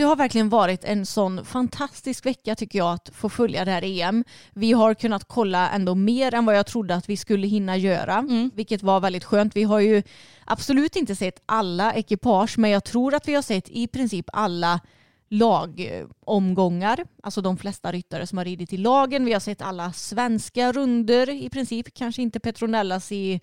det 0.00 0.04
har 0.06 0.16
verkligen 0.16 0.48
varit 0.48 0.84
en 0.84 1.06
sån 1.06 1.44
fantastisk 1.44 2.26
vecka 2.26 2.54
tycker 2.54 2.78
jag 2.78 2.92
att 2.92 3.10
få 3.14 3.28
följa 3.28 3.64
det 3.64 3.70
här 3.70 3.84
EM. 3.84 4.24
Vi 4.52 4.72
har 4.72 4.94
kunnat 4.94 5.24
kolla 5.24 5.70
ändå 5.70 5.94
mer 5.94 6.34
än 6.34 6.46
vad 6.46 6.56
jag 6.56 6.66
trodde 6.66 6.94
att 6.94 7.08
vi 7.08 7.16
skulle 7.16 7.46
hinna 7.46 7.76
göra, 7.76 8.26
vilket 8.54 8.82
var 8.82 9.00
väldigt 9.00 9.24
skönt. 9.24 9.56
Vi 9.56 9.62
har 9.62 9.80
ju 9.80 10.02
absolut 10.44 10.96
inte 10.96 11.16
sett 11.16 11.42
alla 11.46 11.94
ekipage, 11.94 12.58
men 12.58 12.70
jag 12.70 12.84
tror 12.84 13.14
att 13.14 13.28
vi 13.28 13.34
har 13.34 13.42
sett 13.42 13.68
i 13.68 13.86
princip 13.86 14.26
alla 14.32 14.80
lagomgångar, 15.28 17.04
alltså 17.22 17.40
de 17.40 17.56
flesta 17.56 17.92
ryttare 17.92 18.26
som 18.26 18.38
har 18.38 18.44
ridit 18.44 18.72
i 18.72 18.76
lagen. 18.76 19.24
Vi 19.24 19.32
har 19.32 19.40
sett 19.40 19.62
alla 19.62 19.92
svenska 19.92 20.72
runder 20.72 21.30
i 21.30 21.50
princip, 21.50 21.94
kanske 21.94 22.22
inte 22.22 22.40
Petronellas 22.40 23.12
i, 23.12 23.40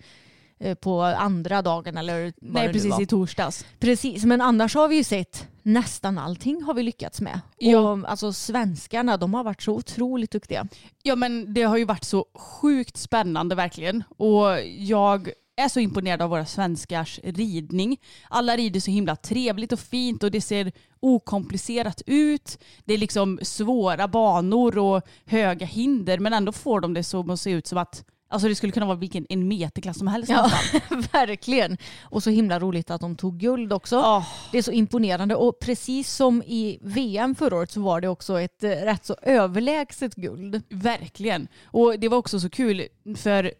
på 0.80 1.02
andra 1.02 1.62
dagen 1.62 1.96
eller 1.96 2.22
vad 2.22 2.52
Nej 2.52 2.62
det 2.62 2.66
nu 2.66 2.72
precis 2.72 2.90
var. 2.90 3.02
i 3.02 3.06
torsdags. 3.06 3.66
Precis, 3.78 4.24
men 4.24 4.40
annars 4.40 4.74
har 4.74 4.88
vi 4.88 4.96
ju 4.96 5.04
sett 5.04 5.48
nästan 5.62 6.18
allting 6.18 6.62
har 6.62 6.74
vi 6.74 6.82
lyckats 6.82 7.20
med. 7.20 7.40
Ja. 7.58 7.78
Och 7.78 8.10
alltså 8.10 8.32
svenskarna, 8.32 9.16
de 9.16 9.34
har 9.34 9.44
varit 9.44 9.62
så 9.62 9.74
otroligt 9.74 10.30
duktiga. 10.30 10.68
Ja 11.02 11.16
men 11.16 11.54
det 11.54 11.62
har 11.62 11.76
ju 11.76 11.84
varit 11.84 12.04
så 12.04 12.26
sjukt 12.34 12.96
spännande 12.96 13.54
verkligen. 13.54 14.04
Och 14.16 14.60
jag 14.78 15.30
är 15.56 15.68
så 15.68 15.80
imponerad 15.80 16.22
av 16.22 16.30
våra 16.30 16.46
svenskars 16.46 17.20
ridning. 17.22 17.96
Alla 18.28 18.56
rider 18.56 18.80
så 18.80 18.90
himla 18.90 19.16
trevligt 19.16 19.72
och 19.72 19.80
fint 19.80 20.22
och 20.22 20.30
det 20.30 20.40
ser 20.40 20.72
okomplicerat 21.00 22.02
ut. 22.06 22.58
Det 22.84 22.94
är 22.94 22.98
liksom 22.98 23.38
svåra 23.42 24.08
banor 24.08 24.78
och 24.78 25.02
höga 25.24 25.66
hinder 25.66 26.18
men 26.18 26.32
ändå 26.32 26.52
får 26.52 26.80
de 26.80 26.94
det 26.94 27.04
som 27.04 27.30
att 27.30 27.40
se 27.40 27.50
ut 27.50 27.66
som 27.66 27.78
att 27.78 28.04
Alltså 28.30 28.48
det 28.48 28.54
skulle 28.54 28.72
kunna 28.72 28.86
vara 28.86 28.96
vilken 28.96 29.26
en 29.28 29.48
meterklass 29.48 29.98
som 29.98 30.06
helst 30.06 30.30
Ja, 30.30 30.50
verkligen. 31.12 31.76
Och 32.02 32.22
så 32.22 32.30
himla 32.30 32.58
roligt 32.58 32.90
att 32.90 33.00
de 33.00 33.16
tog 33.16 33.38
guld 33.38 33.72
också. 33.72 33.96
Åh, 33.98 34.26
Det 34.52 34.58
är 34.58 34.62
så 34.62 34.72
imponerande 34.72 35.34
och 35.34 35.58
precis 35.60 36.14
som 36.14 36.42
i 36.42 36.78
VM 36.82 37.34
förra 37.34 37.56
året 37.56 37.70
så 37.70 37.80
var 37.80 38.00
det 38.00 38.08
också 38.08 38.40
ett 38.40 38.64
eh, 38.64 38.68
rätt 38.70 39.06
så 39.06 39.16
överlägset 39.22 40.14
guld. 40.14 40.62
verkligen. 40.68 41.48
Och 41.64 41.98
det 42.00 42.08
var 42.08 42.18
också 42.18 42.40
så 42.40 42.50
kul 42.50 42.86
för 43.16 43.52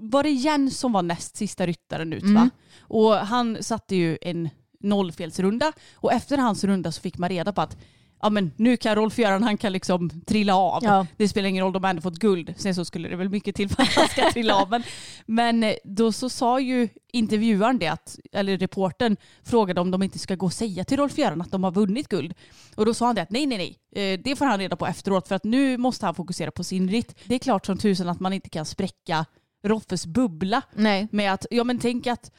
var 0.00 0.22
det 0.22 0.30
Jens 0.30 0.78
som 0.78 0.92
var 0.92 1.02
näst 1.02 1.36
sista 1.36 1.66
ryttaren 1.66 2.12
ut 2.12 2.22
va? 2.22 2.28
Mm. 2.28 2.50
Och 2.80 3.14
han 3.14 3.62
satte 3.62 3.96
ju 3.96 4.18
en 4.20 4.48
nollfelsrunda 4.80 5.72
och 5.94 6.12
efter 6.12 6.38
hans 6.38 6.64
runda 6.64 6.92
så 6.92 7.00
fick 7.00 7.18
man 7.18 7.28
reda 7.28 7.52
på 7.52 7.60
att 7.60 7.76
ja 8.22 8.30
men 8.30 8.52
nu 8.56 8.76
kan 8.76 8.94
Rolf-Göran 8.94 9.42
han 9.42 9.56
kan 9.56 9.72
liksom 9.72 10.10
trilla 10.26 10.56
av. 10.56 10.84
Ja. 10.84 11.06
Det 11.16 11.28
spelar 11.28 11.48
ingen 11.48 11.64
roll, 11.64 11.72
de 11.72 11.84
har 11.84 11.90
ändå 11.90 12.02
fått 12.02 12.18
guld. 12.18 12.54
Sen 12.56 12.74
så 12.74 12.84
skulle 12.84 13.08
det 13.08 13.16
väl 13.16 13.28
mycket 13.28 13.54
till 13.54 13.68
för 13.68 13.82
att 13.82 13.94
han 13.94 14.08
ska 14.08 14.30
trilla 14.30 14.54
av. 14.54 14.70
Men, 14.70 14.82
men 15.26 15.64
eh, 15.64 15.74
då 15.84 16.12
så 16.12 16.28
sa 16.28 16.60
ju 16.60 16.88
intervjuaren 17.12 17.78
det, 17.78 17.88
att, 17.88 18.18
eller 18.32 18.58
reporten 18.58 19.16
frågade 19.42 19.80
om 19.80 19.90
de 19.90 20.02
inte 20.02 20.18
ska 20.18 20.34
gå 20.34 20.46
och 20.46 20.52
säga 20.52 20.84
till 20.84 20.96
Rolf-Göran 20.96 21.40
att 21.40 21.50
de 21.50 21.64
har 21.64 21.72
vunnit 21.72 22.08
guld. 22.08 22.34
Och 22.74 22.86
då 22.86 22.94
sa 22.94 23.06
han 23.06 23.14
det 23.14 23.22
att 23.22 23.30
nej 23.30 23.46
nej 23.46 23.58
nej, 23.92 24.12
eh, 24.14 24.20
det 24.24 24.36
får 24.36 24.44
han 24.44 24.58
reda 24.58 24.76
på 24.76 24.86
efteråt 24.86 25.28
för 25.28 25.34
att 25.34 25.44
nu 25.44 25.76
måste 25.76 26.06
han 26.06 26.14
fokusera 26.14 26.50
på 26.50 26.64
sin 26.64 26.88
ritt. 26.88 27.14
Det 27.24 27.34
är 27.34 27.38
klart 27.38 27.66
som 27.66 27.78
tusen 27.78 28.08
att 28.08 28.20
man 28.20 28.32
inte 28.32 28.48
kan 28.48 28.64
spräcka 28.64 29.26
Roffes 29.64 30.06
bubbla 30.06 30.62
Nej. 30.74 31.08
med 31.10 31.32
att, 31.32 31.46
ja 31.50 31.64
men 31.64 31.78
tänk 31.78 32.06
att 32.06 32.30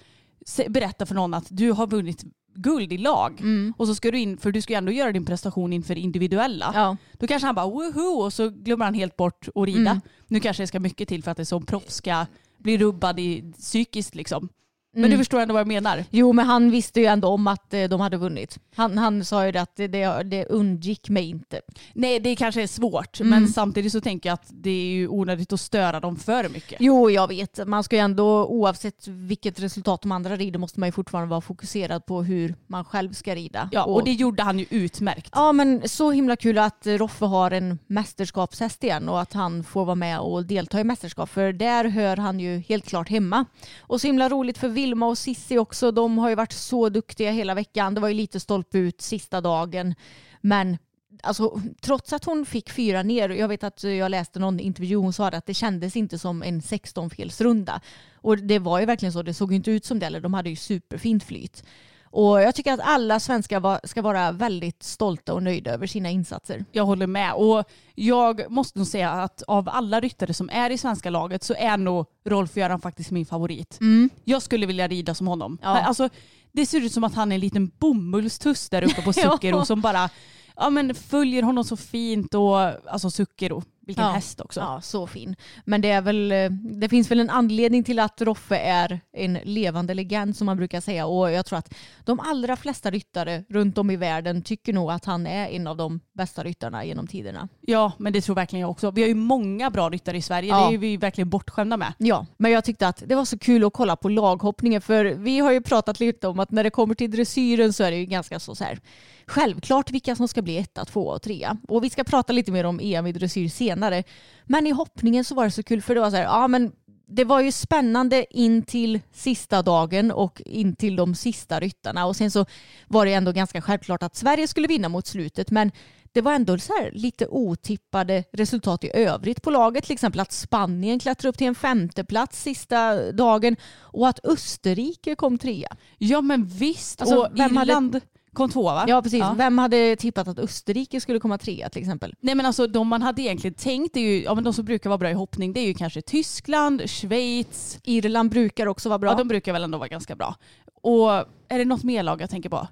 berätta 0.68 1.06
för 1.06 1.16
någon 1.16 1.34
att 1.34 1.48
du 1.50 1.72
har 1.72 1.88
vunnit 1.88 2.24
guld 2.58 2.94
i 2.94 2.98
lag 2.98 3.40
Mm. 3.42 3.74
och 3.78 3.88
så 3.88 3.96
ska 3.96 4.12
du 4.12 4.20
in, 4.20 4.38
för 4.38 4.52
du 4.52 4.62
ska 4.62 4.74
ju 4.74 4.78
ändå 4.78 4.92
göra 4.92 5.12
din 5.12 5.26
prestation 5.26 5.74
inför 5.74 5.98
individuella. 5.98 6.72
Ja. 6.76 6.98
Då 7.14 7.28
kanske 7.28 7.46
han 7.46 7.56
bara 7.56 7.68
woho 7.68 8.02
och 8.24 8.34
så 8.34 8.50
glömmer 8.50 8.86
han 8.86 8.94
helt 8.94 9.18
bort 9.18 9.48
att 9.56 9.66
rida. 9.66 9.80
Mm. 9.92 10.02
Nu 10.28 10.40
kanske 10.40 10.64
det 10.64 10.68
ska 10.68 10.80
mycket 10.80 11.08
till 11.08 11.24
för 11.24 11.32
att 11.32 11.40
en 11.40 11.46
sån 11.46 11.66
proffs 11.66 11.96
ska 11.96 12.26
bli 12.58 12.78
rubbad 12.78 13.20
i, 13.20 13.52
psykiskt 13.58 14.16
liksom. 14.16 14.50
Men 14.98 15.06
Mm. 15.06 15.12
du 15.12 15.18
förstår 15.18 15.40
ändå 15.40 15.54
vad 15.54 15.60
jag 15.60 15.68
menar. 15.68 16.04
Jo 16.10 16.34
men 16.34 16.46
han 16.46 16.72
visste 16.72 17.00
ju 17.00 17.06
ändå 17.06 17.28
om 17.28 17.48
att 17.48 17.74
eh, 17.74 17.84
de 17.84 18.02
hade 18.02 18.18
vunnit. 18.18 18.58
Han, 18.76 18.98
han 18.98 19.26
sa 19.26 19.46
ju 19.46 19.52
det 19.52 19.62
att 19.62 19.76
det, 19.76 19.88
det, 20.24 20.46
undgick 20.46 21.10
mig 21.10 21.30
inte. 21.30 21.62
Nej 21.94 22.20
det 22.20 22.36
kanske 22.36 22.64
är 22.64 22.68
svårt 22.68 23.20
Mm. 23.20 23.30
men 23.30 23.48
samtidigt 23.48 23.92
så 23.92 24.02
tänker 24.02 24.30
jag 24.30 24.34
att 24.34 24.48
det 24.50 24.70
är 24.70 24.86
ju 24.88 25.08
onödigt 25.08 25.54
att 25.54 25.60
störa 25.62 26.00
dem 26.00 26.16
för 26.16 26.50
mycket. 26.50 26.78
Jo 26.80 27.10
jag 27.10 27.28
vet, 27.28 27.68
man 27.68 27.84
ska 27.84 27.96
ju 27.96 28.00
ändå 28.00 28.46
oavsett 28.46 29.08
vilket 29.08 29.60
resultat 29.60 30.02
de 30.02 30.12
andra 30.12 30.36
rider 30.36 30.60
måste 30.60 30.80
man 30.80 30.88
ju 30.88 30.92
fortfarande 30.92 31.30
vara 31.30 31.42
fokuserad 31.42 32.06
på 32.06 32.24
hur 32.24 32.56
man 32.68 32.86
själv 32.86 33.14
ska 33.14 33.36
rida. 33.36 33.70
Ja, 33.72 33.84
och 33.84 34.04
det 34.04 34.12
gjorde 34.12 34.44
han 34.44 34.60
ju 34.60 34.66
utmärkt. 34.70 35.30
Ja 35.36 35.52
men 35.52 35.90
så 35.90 36.12
himla 36.12 36.36
kul 36.36 36.58
att 36.58 36.88
Roffe 36.88 37.26
har 37.26 37.52
en 37.52 37.80
mästerskapshäst 37.88 38.84
igen 38.84 39.10
och 39.10 39.22
att 39.22 39.34
han 39.34 39.64
får 39.64 39.86
vara 39.86 39.96
med 39.96 40.20
och 40.20 40.46
delta 40.46 40.80
i 40.80 40.84
mästerskap 40.84 41.30
för 41.30 41.54
där 41.54 41.86
hör 41.86 42.18
han 42.18 42.40
ju 42.40 42.60
helt 42.60 42.86
klart 42.88 43.10
hemma. 43.10 43.46
Och 43.80 44.02
så 44.02 44.08
himla 44.08 44.30
roligt 44.30 44.58
för 44.58 44.68
Vilma 44.88 45.08
och 45.08 45.18
Sissi 45.18 45.58
också, 45.58 45.92
de 45.92 46.18
har 46.18 46.30
ju 46.30 46.36
varit 46.36 46.52
så 46.52 46.90
duktiga 46.90 47.32
hela 47.32 47.54
veckan. 47.54 47.94
Det 47.94 48.02
var 48.02 48.08
ju 48.08 48.14
lite 48.14 48.40
stolpe 48.40 48.78
ut 48.78 49.02
sista 49.02 49.42
dagen 49.42 49.96
men 50.42 50.78
Alltså, 51.24 51.62
trots 51.82 52.14
att 52.14 52.26
hon 52.26 52.46
fick 52.46 52.72
fyra 52.72 53.04
ner, 53.04 53.30
jag 53.30 53.48
vet 53.48 53.64
att 53.64 53.84
jag 53.84 54.12
läste 54.12 54.40
någon 54.40 54.60
intervju, 54.60 54.96
hon 54.96 55.14
sa 55.14 55.28
att 55.28 55.46
det 55.46 55.54
kändes 55.54 55.96
inte 55.96 56.20
som 56.20 56.44
en 56.44 56.62
16-felsrunda. 56.62 57.82
Och 58.16 58.38
det 58.38 58.60
var 58.60 58.80
ju 58.80 58.86
verkligen 58.86 59.14
så, 59.14 59.24
det 59.24 59.34
såg 59.34 59.52
ju 59.52 59.56
inte 59.56 59.72
ut 59.72 59.86
som 59.86 60.00
det, 60.00 60.06
eller 60.06 60.22
de 60.22 60.34
hade 60.34 60.50
ju 60.50 60.56
superfint 60.56 61.24
flyt. 61.24 61.64
Och 62.12 62.42
jag 62.42 62.56
tycker 62.56 62.74
att 62.74 62.80
alla 62.84 63.20
svenskar 63.20 63.88
ska 63.88 64.02
vara 64.02 64.32
väldigt 64.32 64.84
stolta 64.84 65.34
och 65.34 65.44
nöjda 65.44 65.72
över 65.72 65.88
sina 65.88 66.10
insatser. 66.10 66.66
Jag 66.72 66.86
håller 66.86 67.08
med. 67.08 67.34
Och 67.34 67.64
jag 67.96 68.52
måste 68.52 68.80
nog 68.80 68.88
säga 68.88 69.12
att 69.12 69.44
av 69.48 69.70
alla 69.70 70.00
ryttare 70.00 70.34
som 70.34 70.50
är 70.50 70.70
i 70.70 70.78
svenska 70.78 71.10
laget 71.10 71.44
så 71.44 71.54
är 71.54 71.78
nog 71.78 72.06
Rolf-Göran 72.26 72.82
faktiskt 72.82 73.12
min 73.12 73.26
favorit. 73.26 73.80
Jag 74.24 74.42
skulle 74.42 74.66
vilja 74.66 74.88
rida 74.88 75.16
som 75.16 75.28
honom. 75.28 75.58
Ja. 75.62 75.68
Alltså, 75.68 76.10
det 76.52 76.66
ser 76.66 76.82
ut 76.86 76.94
som 76.94 77.04
att 77.04 77.16
han 77.16 77.32
är 77.32 77.36
en 77.36 77.42
liten 77.42 77.72
bomullstuss 77.80 78.70
där 78.70 78.84
uppe 78.84 79.02
på 79.02 79.14
Zucchero 79.14 79.58
Ja. 79.58 79.66
som 79.66 79.82
bara 79.82 80.10
ja, 80.56 80.70
men 80.70 80.96
följer 80.96 81.44
honom 81.44 81.64
så 81.64 81.78
fint. 81.78 82.34
Och, 82.34 82.58
alltså 82.92 83.10
Zucchero, 83.10 83.64
vilken 83.88 84.06
Ja. 84.06 84.12
häst 84.12 84.42
också. 84.42 84.60
Ja, 84.60 84.82
så 84.82 85.08
fin. 85.08 85.36
Men 85.66 85.82
det, 85.82 85.90
är 85.92 86.02
väl, 86.02 86.32
eh, 86.32 86.50
det 86.52 86.90
finns 86.90 87.12
väl 87.12 87.20
en 87.20 87.30
anledning 87.30 87.84
till 87.84 88.00
att 88.00 88.22
Roffe 88.22 88.58
är 88.58 89.00
en 89.14 89.34
levande 89.44 89.94
legend 89.94 90.38
som 90.38 90.46
man 90.46 90.58
brukar 90.58 90.82
säga. 90.82 91.06
Och 91.06 91.32
jag 91.32 91.46
tror 91.46 91.60
att 91.60 91.74
de 92.06 92.20
allra 92.20 92.56
flesta 92.56 92.92
ryttare 92.92 93.44
runt 93.50 93.78
om 93.78 93.92
i 93.92 93.96
världen 93.96 94.42
tycker 94.42 94.74
nog 94.74 94.92
att 94.92 95.06
han 95.06 95.28
är 95.28 95.48
en 95.50 95.68
av 95.68 95.78
de 95.78 96.00
bästa 96.14 96.44
ryttarna 96.44 96.86
genom 96.86 97.08
tiderna. 97.08 97.48
Ja, 97.62 97.92
men 97.98 98.14
det 98.14 98.22
tror 98.22 98.36
verkligen 98.36 98.62
jag 98.62 98.70
också. 98.72 98.92
Vi 98.92 99.02
har 99.02 99.08
ju 99.08 99.16
många 99.16 99.70
bra 99.70 99.90
ryttare 99.90 100.18
i 100.18 100.22
Sverige. 100.22 100.50
Ja. 100.50 100.68
Det 100.70 100.76
är 100.76 100.78
vi 100.78 100.98
verkligen 100.98 101.30
bortskämda 101.30 101.78
med. 101.78 101.94
Ja, 101.98 102.26
men 102.38 102.52
jag 102.52 102.64
tyckte 102.64 102.88
att 102.88 103.04
det 103.06 103.16
var 103.16 103.26
så 103.26 103.38
kul 103.40 103.64
att 103.66 103.74
kolla 103.74 103.96
på 103.96 104.10
laghoppningen 104.10 104.82
för 104.82 105.06
vi 105.06 105.40
har 105.40 105.52
ju 105.52 105.62
pratat 105.62 106.00
lite 106.00 106.28
om 106.28 106.40
att 106.40 106.52
när 106.52 106.64
det 106.64 106.70
kommer 106.70 106.96
till 106.96 107.12
dressyren 107.12 107.74
så 107.74 107.84
är 107.84 107.92
det 107.92 107.98
ju 107.98 108.06
ganska 108.06 108.40
så, 108.40 108.56
så 108.56 108.64
här 108.64 108.80
självklart 109.28 109.92
vilka 109.92 110.16
som 110.16 110.28
ska 110.28 110.42
bli 110.42 110.58
etta, 110.58 110.86
tvåa 110.86 111.16
och 111.16 111.22
trea. 111.22 111.58
Och 111.68 111.84
vi 111.84 111.90
ska 111.90 112.04
prata 112.04 112.34
lite 112.34 112.52
mer 112.52 112.64
om 112.64 112.80
EM 112.80 113.08
i 113.08 113.12
dressyr 113.12 113.50
senare. 113.50 114.04
Men 114.44 114.68
i 114.68 114.72
hoppningen 114.72 115.24
så 115.24 115.36
var 115.36 115.46
det 115.46 115.52
så 115.52 115.64
kul 115.64 115.82
för 115.82 115.96
det 115.96 116.02
var 116.02 116.10
så 116.10 116.16
här, 116.16 116.24
ja 116.24 116.48
men 116.48 116.72
det 117.10 117.24
var 117.24 117.42
ju 117.42 117.52
spännande 117.52 118.26
in 118.38 118.62
till 118.64 119.00
sista 119.14 119.62
dagen 119.62 120.12
och 120.12 120.42
in 120.46 120.76
till 120.76 120.96
de 120.96 121.16
sista 121.16 121.60
ryttarna 121.60 122.06
och 122.06 122.16
sen 122.16 122.32
så 122.32 122.46
var 122.88 123.06
det 123.06 123.14
ändå 123.14 123.32
ganska 123.32 123.62
självklart 123.62 124.04
att 124.04 124.16
Sverige 124.16 124.48
skulle 124.48 124.68
vinna 124.68 124.90
mot 124.90 125.08
slutet 125.08 125.52
men 125.52 125.72
det 126.12 126.22
var 126.22 126.34
ändå 126.34 126.58
så 126.58 126.74
lite 126.92 127.28
otippade 127.28 128.24
resultat 128.34 128.84
i 128.84 128.92
övrigt 128.94 129.42
på 129.42 129.50
laget. 129.52 129.84
Till 129.84 129.94
exempel 129.94 130.20
att 130.20 130.32
Spanien 130.32 131.00
klättrade 131.00 131.30
upp 131.30 131.38
till 131.38 131.48
en 131.48 131.56
femteplats 131.56 132.42
sista 132.44 133.12
dagen 133.12 133.56
och 133.80 134.08
att 134.08 134.20
Österrike 134.26 135.16
kom 135.16 135.38
trea. 135.38 135.76
Ja 135.98 136.22
men 136.22 136.46
visst. 136.46 137.02
Alltså, 137.02 137.18
och 137.18 137.28
vem 137.40 137.58
hade- 137.58 137.72
Irland 137.72 138.02
kom 138.38 138.50
tvåa 138.50 138.74
va? 138.74 138.86
Ja 138.88 139.02
precis. 139.02 139.20
Ja. 139.20 139.36
Vem 139.38 139.58
hade 139.58 139.96
tippat 139.96 140.28
att 140.28 140.40
Österrike 140.40 141.02
skulle 141.02 141.20
komma 141.20 141.38
trea 141.38 141.70
till 141.70 141.82
exempel? 141.82 142.16
Nej 142.20 142.36
men 142.36 142.46
alltså 142.46 142.68
de 142.68 142.88
man 142.88 143.02
hade 143.02 143.22
egentligen 143.22 143.54
tänkt 143.54 143.98
är 143.98 144.02
ju, 144.02 144.24
ja 144.24 144.36
men 144.36 144.44
de 144.44 144.54
som 144.54 144.66
brukar 144.66 144.90
vara 144.90 144.98
bra 144.98 145.10
i 145.10 145.14
hoppning 145.14 145.54
det 145.54 145.60
är 145.60 145.68
ju 145.68 145.74
kanske 145.74 146.02
Tyskland, 146.02 146.90
Schweiz. 146.90 147.80
Irland 147.84 148.30
brukar 148.32 148.68
också 148.68 148.90
vara 148.90 149.00
bra. 149.00 149.12
Ja 149.12 149.18
de 149.18 149.28
brukar 149.28 149.54
väl 149.54 149.64
ändå 149.64 149.78
vara 149.78 149.88
ganska 149.88 150.16
bra. 150.16 150.36
Och 150.82 151.12
är 151.50 151.58
det 151.58 151.66
något 151.66 151.84
mer 151.84 152.04
lag 152.04 152.22
jag 152.22 152.30
tänker 152.30 152.50
på? 152.50 152.68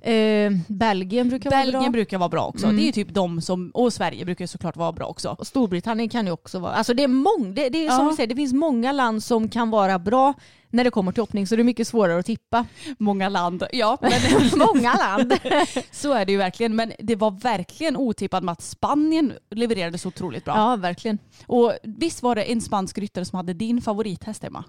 Eh, 0.00 0.52
Belgien 0.68 1.28
brukar 1.28 1.50
vara 1.50 1.60
Belgien 1.60 1.82
bra. 1.82 1.90
brukar 1.90 2.18
vara 2.18 2.28
bra 2.28 2.46
också. 2.46 2.66
Mm. 2.66 2.76
Det 2.76 2.88
är 2.88 2.92
typ 2.92 3.14
de 3.14 3.40
som, 3.40 3.70
och 3.74 3.92
Sverige 3.92 4.24
brukar 4.24 4.46
såklart 4.46 4.76
vara 4.76 4.92
bra 4.92 5.06
också. 5.06 5.36
Och 5.38 5.46
Storbritannien 5.46 6.08
kan 6.08 6.26
ju 6.26 6.32
också 6.32 6.58
vara... 6.58 6.72
Alltså 6.72 6.94
det 6.94 7.02
är 7.02 7.08
många, 7.08 7.52
det, 7.54 7.68
det 7.68 7.86
är 7.86 7.90
som 7.90 8.04
Ja. 8.04 8.10
vi 8.10 8.16
säger, 8.16 8.26
det 8.26 8.36
finns 8.36 8.52
många 8.52 8.92
land 8.92 9.22
som 9.22 9.48
kan 9.48 9.70
vara 9.70 9.98
bra 9.98 10.34
när 10.70 10.84
det 10.84 10.90
kommer 10.90 11.12
till 11.12 11.22
hoppning 11.22 11.46
så 11.46 11.56
det 11.56 11.62
är 11.62 11.64
mycket 11.64 11.88
svårare 11.88 12.18
att 12.18 12.26
tippa. 12.26 12.66
Många 12.98 13.28
land. 13.28 13.64
Ja 13.72 13.98
men 14.02 14.58
många 14.58 14.94
land. 14.94 15.32
så 15.90 16.12
är 16.12 16.24
det 16.26 16.32
ju 16.32 16.38
verkligen. 16.38 16.76
Men 16.76 16.92
det 16.98 17.16
var 17.16 17.30
verkligen 17.30 17.96
otippat 17.96 18.44
med 18.44 18.52
att 18.52 18.62
Spanien 18.62 19.32
levererade 19.50 19.98
så 19.98 20.08
otroligt 20.08 20.44
bra. 20.44 20.54
Ja, 20.56 20.76
verkligen. 20.76 21.18
Och 21.46 21.72
visst 21.82 22.22
var 22.22 22.34
det 22.34 22.42
en 22.42 22.60
spansk 22.60 22.98
ryttare 22.98 23.24
som 23.24 23.36
hade 23.36 23.52
din 23.54 23.80
favorithäst 23.80 24.42
hemma? 24.42 24.64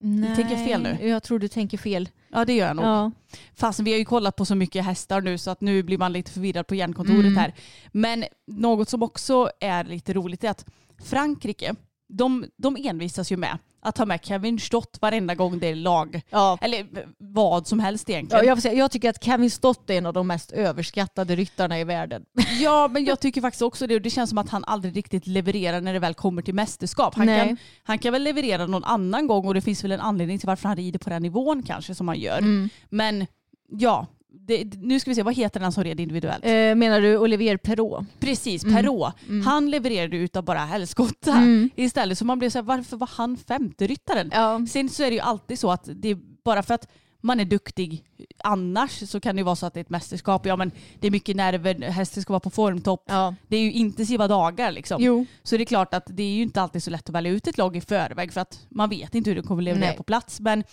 Nej, 0.00 0.36
tänker 0.36 0.54
jag 0.56 0.64
fel 0.64 0.82
nu? 0.82 1.08
Jag 1.08 1.22
tror 1.22 1.38
du 1.38 1.48
tänker 1.48 1.78
fel. 1.78 2.08
Ja 2.32 2.44
det 2.44 2.52
gör 2.52 2.66
jag 2.66 2.76
nog. 2.76 2.84
Ja. 2.84 3.10
Fast 3.54 3.80
vi 3.80 3.90
har 3.92 3.98
ju 3.98 4.04
kollat 4.04 4.36
på 4.36 4.44
så 4.44 4.54
mycket 4.54 4.84
hästar 4.84 5.20
nu 5.20 5.38
så 5.38 5.50
att 5.50 5.60
nu 5.60 5.82
blir 5.82 5.98
man 5.98 6.12
lite 6.12 6.30
förvirrad 6.30 6.66
på 6.66 6.74
järnkontoret 6.74 7.20
Mm. 7.20 7.36
här. 7.36 7.54
Men 7.92 8.24
något 8.46 8.88
som 8.88 9.02
också 9.02 9.50
är 9.60 9.84
lite 9.84 10.12
roligt 10.12 10.44
är 10.44 10.50
att 10.50 10.64
Frankrike, 11.04 11.74
de, 12.08 12.44
de 12.56 12.76
envisas 12.84 13.32
ju 13.32 13.36
med 13.36 13.58
att 13.80 13.94
ta 13.94 14.06
med 14.06 14.24
Kevin 14.24 14.60
Stott 14.60 14.98
varenda 15.00 15.34
gång 15.34 15.58
det 15.58 15.66
är 15.66 15.74
lag. 15.74 16.20
Ja. 16.30 16.58
Eller 16.60 16.86
vad 17.18 17.66
som 17.66 17.78
helst 17.80 18.08
Ja, 18.08 18.14
egentligen. 18.14 18.46
jag, 18.46 18.56
får 18.56 18.62
säga, 18.62 18.74
jag 18.74 18.90
tycker 18.90 19.10
att 19.10 19.24
Kevin 19.24 19.50
Stott 19.50 19.90
är 19.90 19.98
en 19.98 20.06
av 20.06 20.12
de 20.12 20.26
mest 20.26 20.52
överskattade 20.52 21.36
ryttarna 21.36 21.80
i 21.80 21.84
världen. 21.84 22.24
Ja, 22.60 22.88
men 22.92 23.04
jag 23.04 23.20
tycker 23.20 23.40
faktiskt 23.40 23.62
också 23.62 23.86
det. 23.86 23.94
Och 23.94 24.02
det 24.02 24.10
känns 24.10 24.30
som 24.30 24.38
att 24.38 24.48
han 24.48 24.64
aldrig 24.64 24.96
riktigt 24.96 25.26
levererar 25.26 25.80
när 25.80 25.92
det 25.92 25.98
väl 25.98 26.14
kommer 26.14 26.42
till 26.42 26.54
mästerskap. 26.54 27.14
Han, 27.14 27.26
Nej. 27.26 27.48
kan, 27.48 27.56
han 27.82 27.98
kan 27.98 28.12
väl 28.12 28.22
leverera 28.22 28.66
någon 28.66 28.84
annan 28.84 29.26
gång 29.26 29.46
och 29.46 29.54
det 29.54 29.60
finns 29.60 29.84
väl 29.84 29.92
en 29.92 30.00
anledning 30.00 30.38
till 30.38 30.46
varför 30.46 30.68
han 30.68 30.76
rider 30.76 30.98
på 30.98 31.10
den 31.10 31.22
nivån 31.22 31.62
kanske 31.62 31.94
som 31.94 32.08
han 32.08 32.18
gör. 32.18 32.38
Mm. 32.38 32.68
Men 32.88 33.26
ja, 33.70 34.06
det, 34.30 34.64
nu 34.82 35.00
ska 35.00 35.10
vi 35.10 35.14
se, 35.14 35.22
vad 35.22 35.34
heter 35.34 35.60
den 35.60 35.72
som 35.72 35.84
red 35.84 36.00
individuellt? 36.00 36.44
Eh, 36.44 36.50
menar 36.74 37.00
du 37.00 37.18
Olivier 37.18 37.56
Perrault? 37.56 38.08
Precis, 38.20 38.62
Mm. 38.64 38.74
Perrault. 38.76 39.14
Han 39.44 39.70
levererade 39.70 40.16
utav 40.16 40.44
bara 40.44 40.58
helskotta 40.58 41.32
Mm. 41.32 41.70
istället. 41.76 42.18
Så 42.18 42.24
man 42.24 42.38
blev 42.38 42.50
så 42.50 42.58
här, 42.58 42.62
varför 42.62 42.96
var 42.96 43.10
han 43.12 43.36
femte 43.36 43.86
ryttaren? 43.86 44.30
Ja. 44.34 44.66
Sen 44.70 44.88
så 44.88 45.02
är 45.02 45.06
det 45.10 45.14
ju 45.14 45.20
alltid 45.20 45.58
så 45.58 45.70
att 45.70 45.88
det 45.94 46.08
är 46.08 46.18
bara 46.44 46.62
för 46.62 46.74
att 46.74 46.88
man 47.20 47.40
är 47.40 47.44
duktig 47.44 48.04
annars 48.44 49.08
så 49.10 49.20
kan 49.20 49.36
det 49.36 49.40
ju 49.40 49.44
vara 49.44 49.56
så 49.56 49.66
att 49.66 49.74
det 49.74 49.80
är 49.80 49.84
ett 49.84 49.90
mästerskap. 49.90 50.46
Ja 50.46 50.56
men 50.56 50.70
det 51.00 51.06
är 51.06 51.10
mycket 51.10 51.36
nerver, 51.36 51.74
hästen 51.82 52.22
ska 52.22 52.32
vara 52.32 52.40
på 52.40 52.50
formtopp. 52.50 53.04
ja. 53.08 53.34
Det 53.48 53.56
är 53.56 53.60
ju 53.60 53.72
intensiva 53.72 54.28
dagar 54.28 54.72
liksom. 54.72 55.02
Jo. 55.02 55.26
Så 55.42 55.56
det 55.56 55.62
är 55.62 55.66
klart 55.66 55.94
att 55.94 56.04
det 56.06 56.22
är 56.22 56.30
ju 56.30 56.42
inte 56.42 56.62
alltid 56.62 56.82
så 56.82 56.90
lätt 56.90 57.08
att 57.08 57.14
välja 57.14 57.32
ut 57.32 57.46
ett 57.46 57.58
lag 57.58 57.76
i 57.76 57.80
förväg 57.80 58.32
för 58.32 58.40
att 58.40 58.66
man 58.68 58.90
vet 58.90 59.14
inte 59.14 59.30
hur 59.30 59.34
det 59.36 59.42
kommer 59.42 59.62
leverera 59.62 59.92
på 59.92 60.02
plats. 60.02 60.40
Men 60.40 60.64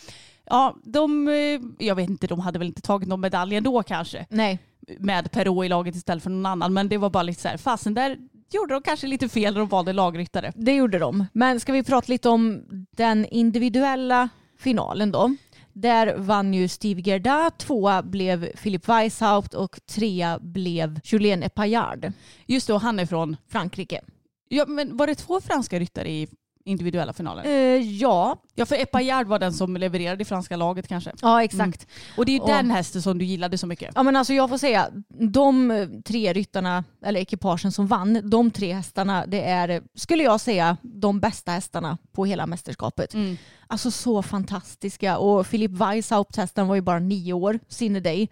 ja, 0.46 0.76
de, 0.84 1.28
eh, 1.28 1.86
jag 1.86 1.96
vet 1.96 2.10
inte, 2.10 2.28
de 2.28 2.40
hade 2.40 2.60
väl 2.60 2.68
inte 2.68 2.82
tagit 2.82 3.10
någon 3.10 3.22
medalj 3.22 3.56
ändå 3.56 3.84
kanske 3.84 4.26
Nej. 4.30 4.60
med 5.00 5.32
Perrault 5.32 5.66
i 5.66 5.70
laget 5.70 5.96
istället 5.96 6.24
för 6.24 6.30
någon 6.30 6.46
annan. 6.46 6.74
Men 6.74 6.90
det 6.90 6.98
var 6.98 7.10
bara 7.10 7.24
lite 7.24 7.42
så 7.42 7.48
här, 7.48 7.58
fasen 7.58 7.94
där 7.94 8.18
gjorde 8.52 8.74
de 8.74 8.82
kanske 8.84 9.08
lite 9.08 9.30
fel 9.30 9.54
när 9.54 9.60
de 9.60 9.70
valde 9.70 9.94
lagryttare. 9.94 10.52
Det 10.56 10.74
gjorde 10.74 11.00
de. 11.00 11.26
Men 11.34 11.60
ska 11.60 11.74
vi 11.74 11.84
prata 11.84 12.12
lite 12.12 12.30
om 12.30 12.64
den 12.92 13.26
individuella 13.26 14.30
finalen 14.60 15.12
då? 15.12 15.36
Där 15.74 16.16
vann 16.18 16.54
ju 16.54 16.68
Steve 16.68 17.02
Gerda, 17.02 17.52
tvåa 17.58 18.04
blev 18.04 18.56
Philip 18.56 18.90
Weishaupt 18.90 19.54
och 19.54 19.80
trea 19.86 20.40
blev 20.40 21.00
Julien 21.04 21.44
Epaillard, 21.44 22.12
Just 22.46 22.68
då, 22.68 22.78
han 22.78 23.00
är 23.00 23.06
från, 23.06 23.38
Frankrike. 23.48 24.02
ja 24.48 24.66
men 24.68 24.98
var 24.98 25.08
det 25.08 25.16
två 25.16 25.42
franska 25.42 25.80
ryttare 25.80 26.10
i 26.10 26.28
individuella 26.66 27.14
finalen? 27.14 27.46
Eh, 27.46 27.52
ja, 27.98 28.42
Ja 28.56 28.66
för 28.66 28.76
Epaillard 28.76 29.28
var 29.28 29.40
den 29.40 29.54
som 29.54 29.78
levererade 29.78 30.22
i 30.22 30.26
franska 30.26 30.56
laget 30.56 30.88
kanske. 30.88 31.12
ja 31.22 31.44
exakt. 31.44 31.88
Och 32.18 32.26
det 32.26 32.36
är 32.36 32.42
Och- 32.42 32.48
den 32.48 32.72
hästen 32.72 33.02
som 33.02 33.18
du 33.18 33.26
gillade 33.26 33.58
så 33.58 33.68
mycket. 33.68 33.92
Ja 33.96 34.04
men 34.04 34.16
alltså 34.16 34.34
jag 34.34 34.50
får 34.50 34.58
säga, 34.58 34.90
de 35.32 36.02
tre 36.06 36.34
ryttarna, 36.34 36.84
eller 37.06 37.20
ekipagen 37.20 37.72
som 37.72 37.88
vann, 37.88 38.30
de 38.30 38.52
tre 38.52 38.74
hästarna, 38.74 39.26
det 39.26 39.42
är, 39.42 39.82
skulle 39.96 40.24
jag 40.24 40.40
säga, 40.42 40.78
de 40.82 41.20
bästa 41.20 41.52
hästarna 41.52 41.98
på 42.14 42.26
hela 42.26 42.48
mästerskapet. 42.48 43.14
Mm. 43.14 43.38
Alltså 43.68 43.92
så 43.92 44.22
fantastiska. 44.22 45.18
Och 45.18 45.50
Philip 45.50 45.72
Weishaupt 45.72 46.36
hästen 46.36 46.68
var 46.68 46.76
ju 46.76 46.82
bara 46.82 47.00
nio 47.00 47.34
år, 47.34 47.60
Day. 48.00 48.28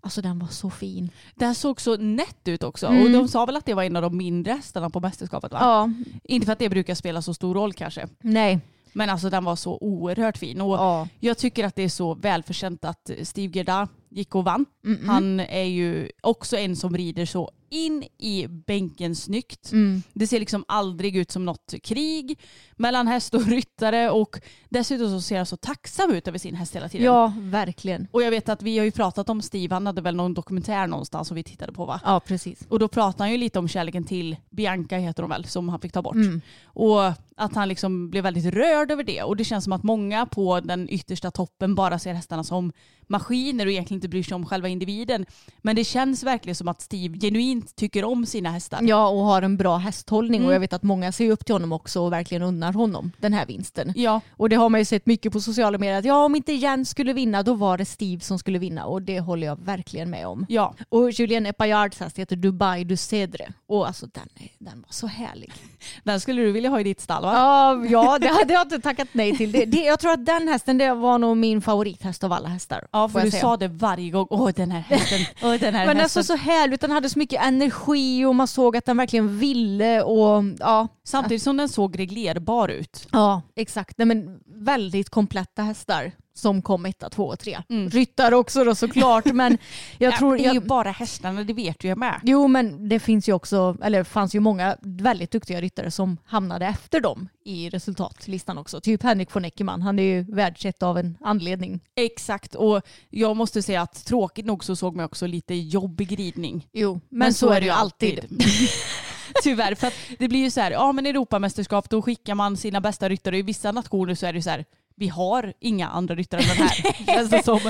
Alltså 0.00 0.22
den 0.22 0.38
var 0.38 0.48
så 0.48 0.70
fin. 0.70 1.10
Den 1.34 1.54
såg 1.54 1.80
så 1.80 1.96
nätt 1.96 2.48
ut 2.48 2.62
också. 2.62 2.86
Mm. 2.86 3.02
Och 3.02 3.10
de 3.10 3.28
sa 3.28 3.46
väl 3.46 3.56
att 3.56 3.66
det 3.66 3.74
var 3.74 3.82
en 3.82 3.96
av 3.96 4.02
de 4.02 4.16
mindre 4.16 4.52
hästarna 4.52 4.90
på 4.90 5.00
mästerskapet 5.00 5.52
va? 5.52 5.58
Ja, 5.60 5.90
Inte 6.24 6.44
för 6.46 6.52
att 6.52 6.58
det 6.58 6.68
brukar 6.68 6.94
spela 6.94 7.22
så 7.22 7.34
stor 7.34 7.54
roll 7.54 7.72
kanske. 7.72 8.08
nej. 8.20 8.60
Men 8.92 9.10
alltså 9.10 9.30
den 9.30 9.44
var 9.44 9.56
så 9.56 9.78
oerhört 9.80 10.38
fin. 10.38 10.60
Och 10.60 10.76
Ja. 10.76 11.08
jag 11.20 11.38
tycker 11.38 11.64
att 11.64 11.76
det 11.76 11.82
är 11.82 11.88
så 11.88 12.14
välförtjänt 12.14 12.84
att 12.84 13.10
Steve 13.22 13.52
Gerda 13.58 13.88
gick 14.08 14.34
och 14.34 14.44
vann. 14.44 14.66
Mm-mm. 14.86 15.06
Han 15.06 15.40
är 15.40 15.62
ju 15.64 16.10
också 16.22 16.56
en 16.56 16.76
som 16.76 16.96
rider 16.96 17.26
så 17.26 17.50
in 17.70 18.04
i 18.18 18.46
bänken 18.48 19.16
snyggt. 19.16 19.72
Mm. 19.72 20.02
Det 20.12 20.26
ser 20.26 20.40
liksom 20.40 20.64
aldrig 20.68 21.16
ut 21.16 21.30
som 21.30 21.44
något 21.44 21.74
krig 21.82 22.38
mellan 22.76 23.06
häst 23.06 23.34
och 23.34 23.46
ryttare 23.46 24.10
och 24.10 24.40
dessutom 24.68 25.10
så 25.10 25.20
ser 25.20 25.36
han 25.36 25.46
så 25.46 25.56
tacksam 25.56 26.12
ut 26.12 26.28
över 26.28 26.38
sin 26.38 26.54
häst 26.54 26.76
hela 26.76 26.88
tiden. 26.88 27.06
Ja, 27.06 27.32
verkligen. 27.38 28.08
Och 28.10 28.22
jag 28.22 28.30
vet 28.30 28.48
att 28.48 28.62
vi 28.62 28.78
har 28.78 28.84
ju 28.84 28.90
pratat 28.90 29.28
om 29.28 29.42
Steve, 29.42 29.74
han 29.74 29.86
hade 29.86 30.00
väl 30.00 30.16
någon 30.16 30.34
dokumentär 30.34 30.86
någonstans 30.86 31.28
som 31.28 31.34
vi 31.34 31.42
tittade 31.42 31.72
på 31.72 31.84
va? 31.84 32.00
Ja, 32.04 32.20
precis. 32.20 32.66
Och 32.68 32.78
då 32.78 32.88
pratar 32.88 33.24
han 33.24 33.32
ju 33.32 33.38
lite 33.38 33.58
om 33.58 33.68
kärleken 33.68 34.04
till 34.04 34.36
Bianca 34.50 34.96
heter 34.96 35.22
hon 35.22 35.30
väl, 35.30 35.44
som 35.44 35.68
han 35.68 35.80
fick 35.80 35.92
ta 35.92 36.02
bort. 36.02 36.14
Mm. 36.14 36.40
Och 36.64 37.12
att 37.36 37.54
han 37.54 37.68
liksom 37.68 38.10
blev 38.10 38.22
väldigt 38.22 38.44
rörd 38.54 38.90
över 38.90 39.04
det. 39.04 39.22
Och 39.22 39.36
det 39.36 39.44
känns 39.44 39.64
som 39.64 39.72
att 39.72 39.82
många 39.82 40.26
på 40.26 40.60
den 40.60 40.90
yttersta 40.90 41.30
toppen 41.30 41.74
bara 41.74 41.98
ser 41.98 42.14
hästarna 42.14 42.44
som 42.44 42.72
maskiner 43.08 43.66
och 43.66 43.72
egentligen 43.72 43.96
inte 43.98 44.08
bryr 44.08 44.22
sig 44.22 44.34
om 44.34 44.46
själva 44.46 44.68
individen. 44.68 45.26
Men 45.62 45.76
det 45.76 45.84
känns 45.84 46.22
verkligen 46.22 46.54
som 46.54 46.68
att 46.68 46.80
Steve 46.80 47.18
genuint 47.18 47.76
tycker 47.76 48.04
om 48.04 48.26
sina 48.26 48.50
hästar. 48.50 48.80
Ja, 48.82 49.08
och 49.08 49.18
har 49.20 49.42
en 49.42 49.56
bra 49.56 49.76
hästhållning 49.76 50.36
Mm. 50.40 50.48
och 50.48 50.54
jag 50.54 50.60
vet 50.60 50.72
att 50.72 50.82
många 50.82 51.12
ser 51.12 51.30
upp 51.30 51.44
till 51.46 51.54
honom 51.54 51.72
också 51.72 52.00
och 52.00 52.12
verkligen 52.12 52.42
unnar 52.42 52.72
honom 52.72 53.12
den 53.20 53.32
här 53.32 53.46
vinsten. 53.46 53.92
Ja, 53.96 54.20
Och 54.30 54.48
det 54.48 54.56
har 54.56 54.68
man 54.68 54.80
ju 54.80 54.84
sett 54.84 55.06
mycket 55.06 55.32
på 55.32 55.40
sociala 55.40 55.78
medier 55.78 55.98
att 55.98 56.04
ja, 56.04 56.24
om 56.24 56.36
inte 56.36 56.52
Jens 56.52 56.90
skulle 56.90 57.12
vinna 57.12 57.42
då 57.42 57.54
var 57.54 57.78
det 57.78 57.84
Steve 57.84 58.20
som 58.20 58.38
skulle 58.38 58.58
vinna 58.58 58.84
och 58.86 59.02
det 59.02 59.20
håller 59.20 59.46
jag 59.46 59.60
verkligen 59.64 60.10
med 60.10 60.26
om. 60.26 60.46
ja. 60.48 60.74
Och 60.88 61.10
Julien 61.10 61.46
Epaillards 61.46 62.00
häst 62.00 62.18
heter 62.18 62.36
Dubai 62.36 62.84
du 62.84 62.96
Cedre 62.96 63.52
och 63.66 63.86
alltså 63.86 64.06
den, 64.06 64.28
den 64.58 64.80
var 64.80 64.90
så 64.92 65.06
härlig. 65.06 65.52
Den 66.04 66.20
skulle 66.20 66.42
du 66.42 66.52
vilja 66.52 66.70
ha 66.70 66.80
i 66.80 66.84
ditt 66.84 67.00
stall 67.00 67.24
va? 67.26 67.32
Ja, 67.32 67.84
ja 67.86 68.18
det 68.18 68.28
hade 68.28 68.52
jag 68.52 68.62
inte 68.62 68.80
tackat 68.80 69.08
nej 69.12 69.36
till. 69.36 69.52
Det, 69.52 69.64
det, 69.64 69.78
jag 69.84 70.00
tror 70.00 70.12
att 70.12 70.26
den 70.26 70.48
hästen 70.48 70.78
det 70.78 70.94
var 70.94 71.18
nog 71.18 71.36
min 71.36 71.62
favorithäst 71.62 72.24
av 72.24 72.32
alla 72.32 72.48
hästar. 72.48 72.86
Ja, 72.92 73.08
för 73.08 73.20
du 73.20 73.30
säga. 73.30 73.40
sa 73.40 73.56
det 73.56 73.68
varje 73.68 74.10
gång. 74.10 74.26
Åh, 74.30 74.50
den 74.56 74.70
här 74.70 74.80
hästen. 74.80 75.18
Åh, 75.42 75.54
den 75.60 75.74
här 75.74 75.86
Men 75.86 75.96
hästen. 75.96 76.00
alltså 76.00 76.22
så 76.22 76.36
härligt, 76.36 76.80
den 76.80 76.90
hade 76.90 77.10
så 77.10 77.18
mycket 77.18 77.44
energi 77.44 78.24
och 78.24 78.34
man 78.34 78.48
såg 78.48 78.76
att 78.76 78.84
den 78.84 78.96
verkligen 78.96 79.38
ville 79.38 80.02
och 80.02 80.44
ja. 80.58 80.88
Samtidigt 81.04 81.42
som 81.42 81.56
den 81.56 81.68
såg 81.68 81.98
reglerbar 81.98 82.68
ut. 82.68 83.08
Ja, 83.12 83.42
exakt. 83.56 83.98
Nej, 83.98 84.06
men 84.06 84.38
väldigt 84.46 85.10
kompletta 85.10 85.62
hästar 85.62 86.12
som 86.38 86.62
kom 86.62 86.86
etta, 86.86 87.10
två 87.10 87.24
och 87.26 87.38
tre. 87.38 87.62
Mm. 87.68 87.90
Ryttare 87.90 88.36
också 88.36 88.64
då 88.64 88.74
såklart 88.74 89.24
men 89.24 89.58
jag 89.98 90.12
ja, 90.12 90.18
tror... 90.18 90.36
det 90.36 90.44
är 90.44 90.48
ju 90.48 90.54
Jag, 90.54 90.66
bara 90.66 90.90
hästarna, 90.90 91.44
det 91.44 91.52
vet 91.52 91.84
ju 91.84 91.88
jag 91.88 91.98
med. 91.98 92.20
jo 92.22 92.48
men 92.48 92.88
det 92.88 92.98
finns 92.98 93.28
ju 93.28 93.32
också, 93.32 93.76
eller 93.82 94.04
fanns 94.04 94.34
ju 94.34 94.40
många 94.40 94.76
väldigt 94.82 95.30
duktiga 95.30 95.60
ryttare 95.60 95.90
som 95.90 96.16
hamnade 96.26 96.66
efter 96.66 97.00
dem 97.00 97.28
i 97.44 97.70
resultatlistan 97.70 98.58
också. 98.58 98.80
Typ 98.80 99.02
Henrik 99.02 99.34
von 99.34 99.44
Eckermann, 99.44 99.82
han 99.82 99.98
är 99.98 100.02
ju 100.02 100.22
världsett 100.22 100.82
av 100.82 100.98
en 100.98 101.18
anledning. 101.20 101.80
Exakt, 101.94 102.54
och 102.54 102.82
jag 103.10 103.36
måste 103.36 103.62
säga 103.62 103.82
att 103.82 104.04
tråkigt 104.04 104.46
nog 104.46 104.64
så 104.64 104.76
såg 104.76 104.96
man 104.96 105.04
också 105.04 105.26
lite 105.26 105.54
jobbig 105.54 106.18
ridning. 106.18 106.68
Jo, 106.72 107.00
men, 107.08 107.34
så, 107.34 107.50
är 107.50 107.60
det 107.60 107.66
ju 107.66 107.72
alltid. 107.72 108.42
Tyvärr, 109.42 109.74
för 109.74 109.86
att 109.86 109.94
det 110.18 110.28
blir 110.28 110.40
ju 110.40 110.50
så 110.50 110.60
här, 110.60 110.70
ja 110.70 110.92
men 110.92 111.06
Europamästerskap 111.06 111.90
då 111.90 112.02
skickar 112.02 112.34
man 112.34 112.56
sina 112.56 112.80
bästa 112.80 113.08
ryttare. 113.08 113.38
I 113.38 113.42
vissa 113.42 113.72
nationer 113.72 114.14
så 114.14 114.26
är 114.26 114.32
det 114.32 114.42
så 114.42 114.50
här, 114.50 114.64
vi 114.96 115.08
har 115.08 115.52
inga 115.60 115.88
andra 115.88 116.14
ryttare 116.14 116.40
än 116.40 116.48
den 116.48 116.56
här. 116.56 117.06
känns 117.06 117.30
det 117.30 117.44
som. 117.44 117.60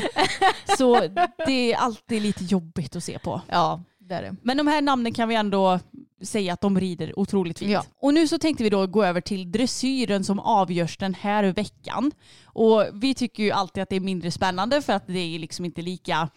Så 0.79 1.01
det 1.47 1.73
är 1.73 1.77
alltid 1.77 2.23
lite 2.23 2.45
jobbigt 2.45 2.97
att 2.97 3.05
se 3.05 3.19
på. 3.19 3.41
Ja, 3.49 3.83
det 3.99 4.15
är 4.15 4.23
det. 4.23 4.37
Men 4.43 4.57
de 4.57 4.67
här 4.67 4.83
namnen 4.83 5.15
kan 5.15 5.29
vi 5.29 5.35
ändå 5.35 5.81
säga 6.23 6.53
att 6.53 6.61
de 6.61 6.81
rider 6.81 7.19
otroligt 7.19 7.59
fint. 7.59 7.71
Ja. 7.71 7.85
Och 8.01 8.15
nu 8.15 8.29
så 8.29 8.39
tänkte 8.39 8.65
vi 8.65 8.71
då 8.71 8.87
gå 8.87 9.05
över 9.05 9.21
till 9.21 9.53
dressyren 9.53 10.25
som 10.25 10.39
avgörs 10.39 10.97
den 10.97 11.15
här 11.15 11.45
veckan. 11.45 12.13
Och 12.45 12.85
vi 12.93 13.15
tycker 13.15 13.43
ju 13.43 13.51
alltid 13.51 13.83
att 13.83 13.89
det 13.89 13.97
är 13.97 14.01
mindre 14.01 14.31
spännande 14.31 14.83
för 14.83 14.93
att 14.93 15.07
det 15.07 15.35
är 15.35 15.39
liksom 15.39 15.65
inte 15.65 15.83
lika, 15.83 16.29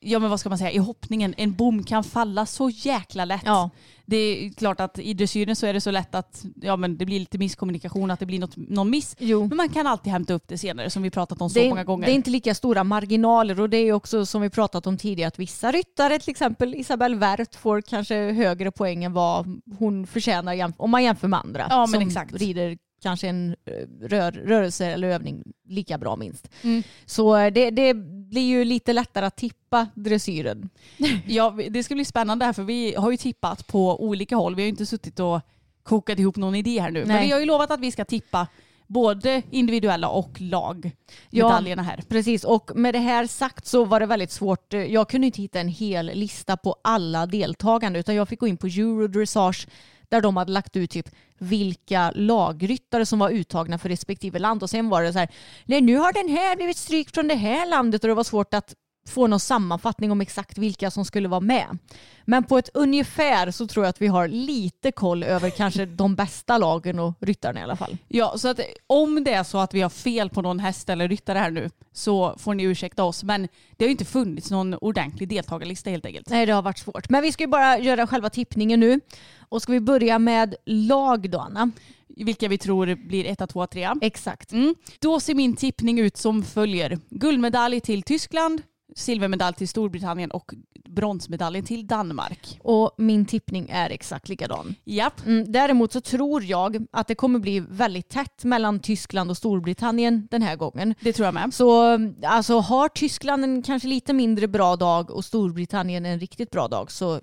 ja 0.00 0.18
men 0.18 0.30
vad 0.30 0.40
ska 0.40 0.48
man 0.48 0.58
säga, 0.58 0.70
i 0.70 0.78
hoppningen, 0.78 1.34
en 1.36 1.52
bom 1.52 1.84
kan 1.84 2.04
falla 2.04 2.46
så 2.46 2.70
jäkla 2.70 3.24
lätt. 3.24 3.42
Ja. 3.44 3.70
Det 4.06 4.16
är 4.16 4.50
klart 4.50 4.80
att 4.80 4.98
i 4.98 5.14
dressyren 5.14 5.56
så 5.56 5.66
är 5.66 5.72
det 5.72 5.80
så 5.80 5.90
lätt 5.90 6.14
att 6.14 6.44
ja, 6.60 6.76
men 6.76 6.96
det 6.96 7.06
blir 7.06 7.20
lite 7.20 7.38
misskommunikation, 7.38 8.10
att 8.10 8.20
det 8.20 8.26
blir 8.26 8.38
något, 8.38 8.56
någon 8.56 8.90
miss. 8.90 9.16
Jo. 9.18 9.46
Men 9.46 9.56
man 9.56 9.68
kan 9.68 9.86
alltid 9.86 10.12
hämta 10.12 10.34
upp 10.34 10.48
det 10.48 10.58
senare 10.58 10.90
som 10.90 11.02
vi 11.02 11.10
pratat 11.10 11.40
om 11.40 11.50
så 11.50 11.58
det, 11.58 11.68
många 11.68 11.84
gånger. 11.84 12.06
det 12.06 12.12
är 12.12 12.14
inte 12.14 12.30
lika 12.30 12.54
stora 12.54 12.84
marginaler 12.84 13.60
och 13.60 13.70
det 13.70 13.76
är 13.76 13.92
också 13.92 14.26
som 14.26 14.42
vi 14.42 14.50
pratat 14.50 14.86
om 14.86 14.98
tidigare 14.98 15.28
att 15.28 15.38
vissa 15.38 15.72
ryttare, 15.72 16.18
till 16.18 16.30
exempel 16.30 16.74
Isabelle 16.74 17.16
Wert, 17.16 17.54
får 17.54 17.80
kanske 17.80 18.32
högre 18.32 18.70
poäng 18.70 19.04
än 19.04 19.12
vad 19.12 19.60
hon 19.78 20.06
förtjänar 20.06 20.72
om 20.76 20.90
man 20.90 21.04
jämför 21.04 21.28
med 21.28 21.40
andra. 21.40 21.66
Ja, 21.70 21.86
som 21.86 22.02
exakt. 22.02 22.34
rider 22.34 22.78
kanske 23.02 23.28
en 23.28 23.56
eh, 23.64 24.06
rör, 24.08 24.32
rörelse 24.32 24.86
eller 24.86 25.08
övning 25.08 25.42
lika 25.68 25.98
bra 25.98 26.16
minst. 26.16 26.48
Mm. 26.62 26.82
Så 27.06 27.36
eh, 27.36 27.52
det, 27.52 27.70
det 27.70 27.94
blir 28.32 28.46
ju 28.46 28.64
lite 28.64 28.92
lättare 28.92 29.26
att 29.26 29.36
tippa 29.36 29.88
dressyren. 29.94 30.68
Ja, 31.26 31.56
det 31.70 31.82
ska 31.82 31.94
bli 31.94 32.04
spännande 32.04 32.44
här 32.44 32.52
för 32.52 32.62
vi 32.62 32.94
har 32.94 33.10
ju 33.10 33.16
tippat 33.16 33.66
på 33.66 34.04
olika 34.04 34.36
håll. 34.36 34.54
Vi 34.54 34.62
har 34.62 34.66
ju 34.66 34.70
inte 34.70 34.86
suttit 34.86 35.20
och 35.20 35.40
kokat 35.82 36.18
ihop 36.18 36.36
någon 36.36 36.54
idé 36.54 36.80
här 36.80 36.90
nu. 36.90 37.00
Men 37.00 37.08
Nej. 37.08 37.26
vi 37.26 37.32
har 37.32 37.40
ju 37.40 37.46
lovat 37.46 37.70
att 37.70 37.80
vi 37.80 37.92
ska 37.92 38.04
tippa 38.04 38.46
både 38.86 39.42
individuella 39.50 40.08
och 40.08 40.40
lagmedaljerna 40.40 41.82
här. 41.82 42.02
Precis, 42.08 42.44
och 42.44 42.70
med 42.74 42.94
det 42.94 42.98
här 42.98 43.26
sagt 43.26 43.66
så 43.66 43.84
var 43.84 44.00
det 44.00 44.06
väldigt 44.06 44.30
svårt. 44.30 44.72
Jag 44.72 45.08
kunde 45.08 45.26
inte 45.26 45.42
hitta 45.42 45.60
en 45.60 45.68
hel 45.68 46.06
lista 46.06 46.56
på 46.56 46.76
alla 46.84 47.26
deltagande 47.26 47.98
utan 47.98 48.14
jag 48.14 48.28
fick 48.28 48.40
gå 48.40 48.46
in 48.46 48.56
på 48.56 48.66
Eurodressage 48.66 49.66
där 50.12 50.20
de 50.20 50.36
hade 50.36 50.52
lagt 50.52 50.76
ut 50.76 50.90
typ 50.90 51.08
vilka 51.38 52.12
lagryttare 52.14 53.06
som 53.06 53.18
var 53.18 53.30
uttagna 53.30 53.78
för 53.78 53.88
respektive 53.88 54.38
land. 54.38 54.62
Och 54.62 54.70
sen 54.70 54.88
var 54.88 55.02
det 55.02 55.12
så 55.12 55.18
här, 55.18 55.28
nej 55.64 55.80
nu 55.80 55.96
har 55.96 56.12
den 56.12 56.28
här 56.28 56.56
blivit 56.56 56.76
strykt 56.76 57.14
från 57.14 57.28
det 57.28 57.34
här 57.34 57.66
landet 57.66 58.04
och 58.04 58.08
det 58.08 58.14
var 58.14 58.24
svårt 58.24 58.54
att 58.54 58.74
få 59.08 59.26
någon 59.26 59.40
sammanfattning 59.40 60.12
om 60.12 60.20
exakt 60.20 60.58
vilka 60.58 60.90
som 60.90 61.04
skulle 61.04 61.28
vara 61.28 61.40
med. 61.40 61.78
Men 62.24 62.44
på 62.44 62.58
ett 62.58 62.68
ungefär 62.74 63.50
så 63.50 63.66
tror 63.66 63.84
jag 63.84 63.90
att 63.90 64.02
vi 64.02 64.06
har 64.06 64.28
lite 64.28 64.92
koll 64.92 65.22
över 65.22 65.50
kanske 65.50 65.86
de 65.86 66.14
bästa 66.14 66.58
lagen 66.58 66.98
och 66.98 67.14
ryttarna 67.20 67.60
i 67.60 67.62
alla 67.62 67.76
fall. 67.76 67.96
Ja, 68.08 68.34
så 68.38 68.48
att 68.48 68.60
om 68.86 69.24
det 69.24 69.32
är 69.32 69.42
så 69.42 69.58
att 69.58 69.74
vi 69.74 69.80
har 69.80 69.90
fel 69.90 70.30
på 70.30 70.42
någon 70.42 70.58
häst 70.58 70.88
eller 70.88 71.08
ryttare 71.08 71.38
här 71.38 71.50
nu 71.50 71.70
så 71.92 72.34
får 72.38 72.54
ni 72.54 72.62
ursäkta 72.62 73.04
oss. 73.04 73.24
Men 73.24 73.48
det 73.76 73.84
har 73.84 73.86
ju 73.86 73.92
inte 73.92 74.04
funnits 74.04 74.50
någon 74.50 74.74
ordentlig 74.74 75.28
deltagarlista 75.28 75.90
helt 75.90 76.06
enkelt. 76.06 76.30
Nej, 76.30 76.46
det 76.46 76.52
har 76.52 76.62
varit 76.62 76.78
svårt. 76.78 77.08
Men 77.08 77.22
vi 77.22 77.32
ska 77.32 77.44
ju 77.44 77.48
bara 77.48 77.78
göra 77.78 78.06
själva 78.06 78.30
tippningen 78.30 78.80
nu. 78.80 79.00
Och 79.48 79.62
ska 79.62 79.72
vi 79.72 79.80
börja 79.80 80.18
med 80.18 80.54
lag 80.66 81.30
då, 81.30 81.38
Anna? 81.38 81.70
Vilka 82.16 82.48
vi 82.48 82.58
tror 82.58 82.94
blir 82.94 83.26
1, 83.26 83.48
2, 83.50 83.66
3. 83.66 83.88
Exakt. 84.00 84.52
Mm. 84.52 84.74
Då 84.98 85.20
ser 85.20 85.34
min 85.34 85.56
tippning 85.56 86.00
ut 86.00 86.16
som 86.16 86.42
följer. 86.42 86.98
Guldmedalj 87.10 87.80
till 87.80 88.02
Tyskland, 88.02 88.62
silvermedalj 88.96 89.56
till 89.56 89.68
Storbritannien 89.68 90.30
och 90.30 90.54
bronsmedaljen 90.88 91.64
till 91.64 91.86
Danmark. 91.86 92.58
Och 92.62 92.94
min 92.98 93.26
tippning 93.26 93.68
är 93.70 93.90
exakt 93.90 94.28
likadan. 94.28 94.74
Japp. 94.84 95.26
Mm, 95.26 95.52
däremot 95.52 95.92
så 95.92 96.00
tror 96.00 96.42
jag 96.42 96.86
att 96.92 97.08
det 97.08 97.14
kommer 97.14 97.38
bli 97.38 97.60
väldigt 97.60 98.08
tätt 98.08 98.44
mellan 98.44 98.80
Tyskland 98.80 99.30
och 99.30 99.36
Storbritannien 99.36 100.28
den 100.30 100.42
här 100.42 100.56
gången. 100.56 100.94
Det 101.00 101.12
tror 101.12 101.24
jag 101.24 101.34
med. 101.34 101.54
Så 101.54 101.98
alltså, 102.26 102.58
har 102.58 102.88
Tyskland 102.88 103.44
en 103.44 103.62
kanske 103.62 103.88
lite 103.88 104.12
mindre 104.12 104.48
bra 104.48 104.76
dag 104.76 105.10
och 105.10 105.24
Storbritannien 105.24 106.06
en 106.06 106.20
riktigt 106.20 106.50
bra 106.50 106.68
dag 106.68 106.90
så 106.90 107.20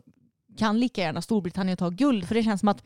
kan 0.57 0.79
lika 0.79 1.01
gärna 1.01 1.21
Storbritannien 1.21 1.77
ta 1.77 1.89
guld. 1.89 2.27
För 2.27 2.35
det 2.35 2.43
känns 2.43 2.59
som 2.59 2.69
att 2.69 2.83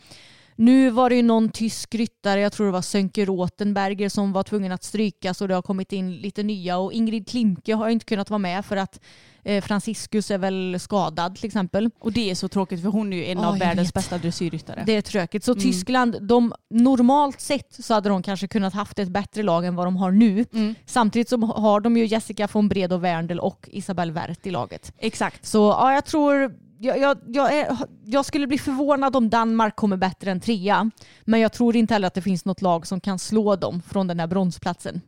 nu 0.56 0.90
var 0.90 1.10
det 1.10 1.16
ju 1.16 1.24
någon 1.24 1.50
tysk 1.50 1.96
ryttare, 1.96 2.40
jag 2.42 2.52
tror 2.52 2.66
det 2.66 2.72
var 2.74 2.82
Sönke 2.82 3.26
Rotenberger 3.26 4.10
som 4.10 4.34
var 4.34 4.44
tvungen 4.44 4.72
att 4.72 4.84
strykas 4.84 5.42
och 5.42 5.48
det 5.48 5.56
har 5.56 5.62
kommit 5.62 5.92
in 5.94 6.12
lite 6.18 6.44
nya 6.44 6.78
och 6.78 6.94
Ingrid 6.94 7.28
Klimke 7.28 7.74
har 7.76 7.90
inte 7.90 8.06
kunnat 8.06 8.30
vara 8.30 8.38
med 8.38 8.66
för 8.66 8.78
att 8.78 9.00
eh, 9.44 9.64
Franciscus 9.64 10.32
är 10.32 10.38
väl 10.38 10.78
skadad 10.80 11.36
till 11.36 11.46
exempel. 11.46 11.90
Och 12.00 12.12
det 12.14 12.32
är 12.32 12.36
så 12.36 12.48
tråkigt 12.48 12.82
för 12.82 12.90
hon 12.90 13.14
är 13.14 13.18
ju 13.18 13.26
en 13.26 13.38
Ja, 13.40 13.48
av 13.48 13.60
världens 13.60 13.88
vet. 13.88 13.94
bästa 13.94 14.18
dressyrryttare. 14.18 14.84
Det 14.86 14.96
är 14.96 15.02
tråkigt. 15.02 15.44
Så 15.44 15.52
Mm. 15.52 15.62
Tyskland, 15.64 16.18
de, 16.28 16.54
normalt 16.70 17.42
sett 17.42 17.76
så 17.80 17.94
hade 17.94 18.10
de 18.10 18.24
kanske 18.24 18.48
kunnat 18.48 18.74
haft 18.74 19.00
ett 19.00 19.10
bättre 19.10 19.44
lag 19.44 19.66
än 19.66 19.76
vad 19.76 19.88
de 19.88 19.98
har 19.98 20.12
nu. 20.12 20.46
Mm. 20.54 20.76
Samtidigt 20.86 21.30
så 21.30 21.38
har 21.46 21.80
de 21.80 21.98
ju 21.98 22.06
Jessica 22.06 22.48
von 22.54 22.68
Bredow 22.70 23.02
Werndl 23.02 23.40
och 23.40 23.70
Isabelle 23.72 24.12
Wert 24.12 24.46
i 24.48 24.52
laget. 24.52 24.94
Exakt. 24.98 25.46
Så 25.46 25.58
ja, 25.58 25.94
jag 25.94 26.06
tror 26.06 26.56
jag, 26.84 26.98
jag, 27.00 27.18
jag, 27.28 27.58
är, 27.60 27.78
jag 28.06 28.26
skulle 28.26 28.48
bli 28.48 28.58
förvånad 28.58 29.16
om 29.16 29.30
Danmark 29.30 29.76
kommer 29.76 29.98
bättre 29.98 30.32
än 30.32 30.40
trea. 30.40 30.92
Men 31.24 31.40
jag 31.40 31.54
tror 31.54 31.76
inte 31.76 31.94
heller 31.94 32.08
att 32.08 32.14
det 32.14 32.22
finns 32.22 32.46
något 32.46 32.62
lag 32.62 32.88
som 32.88 33.00
kan 33.00 33.20
slå 33.20 33.56
dem 33.56 33.82
från 33.88 34.08
den 34.08 34.18
där 34.18 34.28
bronsplatsen. 34.28 35.02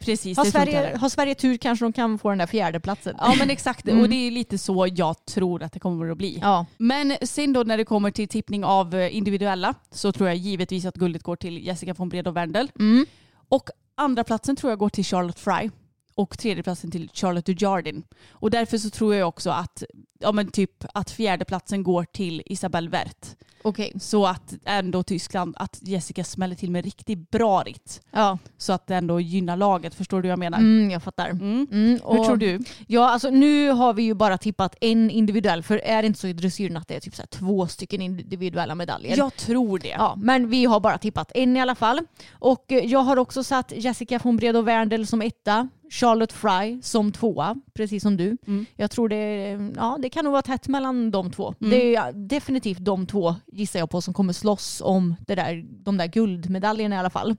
Precis, 0.00 0.38
Har 0.38 0.44
Sverige, 0.44 0.96
har 0.96 1.08
Sverige 1.08 1.34
tur 1.34 1.56
kanske 1.56 1.84
de 1.84 1.92
kan 1.92 2.18
få 2.18 2.28
den 2.28 2.38
där 2.38 2.46
fjärde 2.46 2.80
platsen. 2.80 3.16
Ja 3.18 3.34
men 3.38 3.50
exakt, 3.50 3.88
Mm. 3.88 4.02
och 4.02 4.08
det 4.08 4.16
är 4.16 4.30
lite 4.30 4.58
så 4.58 4.88
jag 4.94 5.24
tror 5.26 5.62
att 5.62 5.72
det 5.72 5.78
kommer 5.80 6.10
att 6.10 6.18
bli. 6.18 6.38
Ja. 6.42 6.66
Men 6.78 7.16
sen 7.22 7.52
då 7.52 7.62
när 7.62 7.76
det 7.76 7.84
kommer 7.84 8.10
till 8.10 8.28
tippning 8.28 8.64
av 8.64 8.94
eh, 8.94 9.16
individuella 9.16 9.74
så 9.90 10.12
tror 10.12 10.28
jag 10.28 10.36
givetvis 10.36 10.84
att 10.84 10.94
guldet 10.94 11.22
går 11.22 11.36
till 11.36 11.66
Jessica 11.66 11.94
von 11.94 12.08
Bredow 12.08 12.34
Werndl. 12.34 12.66
Mm. 12.78 13.06
Och 13.48 13.68
andra 13.94 14.24
platsen 14.24 14.56
tror 14.56 14.70
jag 14.72 14.78
går 14.78 14.88
till 14.88 15.04
Charlotte 15.04 15.38
Fry 15.38 15.70
och 16.14 16.38
tredjeplatsen 16.38 16.90
till 16.90 17.10
Charlotte 17.14 17.46
Dujardin. 17.46 18.02
Och 18.30 18.50
därför 18.50 18.78
så 18.78 18.90
tror 18.90 19.14
jag 19.14 19.28
också 19.28 19.50
att, 19.50 19.82
ja 20.18 20.32
men 20.32 20.50
typ 20.50 20.84
att 20.94 21.10
fjärdeplatsen 21.10 21.82
går 21.82 22.04
till 22.04 22.42
Isabelle 22.46 22.90
Wert. 22.90 23.36
Okej. 23.62 23.92
Så 24.00 24.26
att 24.26 24.54
ändå 24.64 25.02
Tyskland, 25.02 25.54
att 25.58 25.78
Jessica 25.82 26.24
smäller 26.24 26.54
till 26.56 26.70
med 26.70 26.84
riktigt 26.84 27.30
bra 27.30 27.62
ritt. 27.62 28.00
Ja, 28.10 28.38
Så 28.56 28.72
att 28.72 28.86
det 28.86 28.94
ändå 28.94 29.20
gynnar 29.20 29.56
laget, 29.56 29.94
förstår 29.94 30.16
du 30.22 30.28
vad 30.28 30.32
jag 30.32 30.38
menar? 30.38 30.58
mm, 30.58 30.90
jag 30.90 31.02
fattar. 31.02 31.28
Mm. 31.30 31.66
Mm, 31.72 31.90
Hur 32.08 32.24
tror 32.24 32.36
du? 32.36 32.58
Ja, 32.86 33.10
alltså 33.10 33.30
nu 33.30 33.70
har 33.70 33.94
vi 33.94 34.02
ju 34.02 34.14
bara 34.14 34.38
tippat 34.38 34.76
en 34.80 35.10
individuell, 35.10 35.62
för 35.62 35.78
är 35.84 36.02
det 36.02 36.06
inte 36.06 36.18
så 36.20 36.26
i 36.26 36.32
dressyren 36.32 36.76
att 36.76 36.88
det 36.88 36.94
är 36.96 37.00
typ 37.00 37.14
så 37.16 37.22
här 37.22 37.26
två 37.26 37.66
stycken 37.66 38.02
individuella 38.02 38.74
medaljer? 38.74 39.16
Jag 39.16 39.36
tror 39.36 39.78
det. 39.78 39.88
Ja, 39.88 40.14
men 40.18 40.50
vi 40.50 40.64
har 40.64 40.80
bara 40.80 40.98
tippat 40.98 41.32
en 41.34 41.56
i 41.56 41.60
alla 41.60 41.74
fall. 41.74 42.00
Och 42.32 42.72
eh, 42.72 42.84
jag 42.86 43.00
har 43.00 43.16
också 43.16 43.44
satt 43.44 43.72
Jessica 43.76 44.20
von 44.22 44.36
Bredow 44.36 44.64
Werndl 44.64 45.04
som 45.04 45.22
etta, 45.22 45.68
Charlotte 45.90 46.32
Fry 46.32 46.82
som 46.82 47.12
tvåa, 47.12 47.56
precis 47.74 48.02
som 48.02 48.16
du. 48.16 48.36
Mm. 48.46 48.66
Jag 48.76 48.90
tror 48.90 49.08
det, 49.08 49.50
ja, 49.76 49.98
det 50.02 50.08
kan 50.10 50.24
nog 50.24 50.32
vara 50.32 50.42
tätt 50.42 50.68
mellan 50.68 51.10
de 51.10 51.30
två. 51.30 51.54
Mm. 51.60 51.70
Det 51.70 51.96
är 51.96 52.12
definitivt 52.12 52.78
de 52.84 53.06
två 53.06 53.34
gissar 53.52 53.78
jag 53.78 53.90
på 53.90 54.00
som 54.00 54.14
kommer 54.14 54.32
slåss 54.32 54.80
om 54.84 55.14
det 55.26 55.34
där, 55.34 55.64
de 55.68 55.96
där 55.96 56.06
guldmedaljerna 56.06 56.96
i 56.96 56.98
alla 56.98 57.10
fall. 57.10 57.36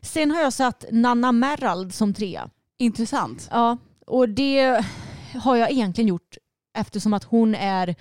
Sen 0.00 0.30
har 0.30 0.40
jag 0.40 0.52
satt 0.52 0.84
Nanna 0.90 1.32
Merald 1.32 1.94
som 1.94 2.14
trea. 2.14 2.50
Intressant. 2.78 3.48
Ja, 3.50 3.76
och 4.06 4.28
det 4.28 4.84
har 5.34 5.56
jag 5.56 5.70
egentligen 5.70 6.08
gjort 6.08 6.36
eftersom 6.78 7.14
att 7.14 7.24
hon 7.24 7.54
är 7.54 7.94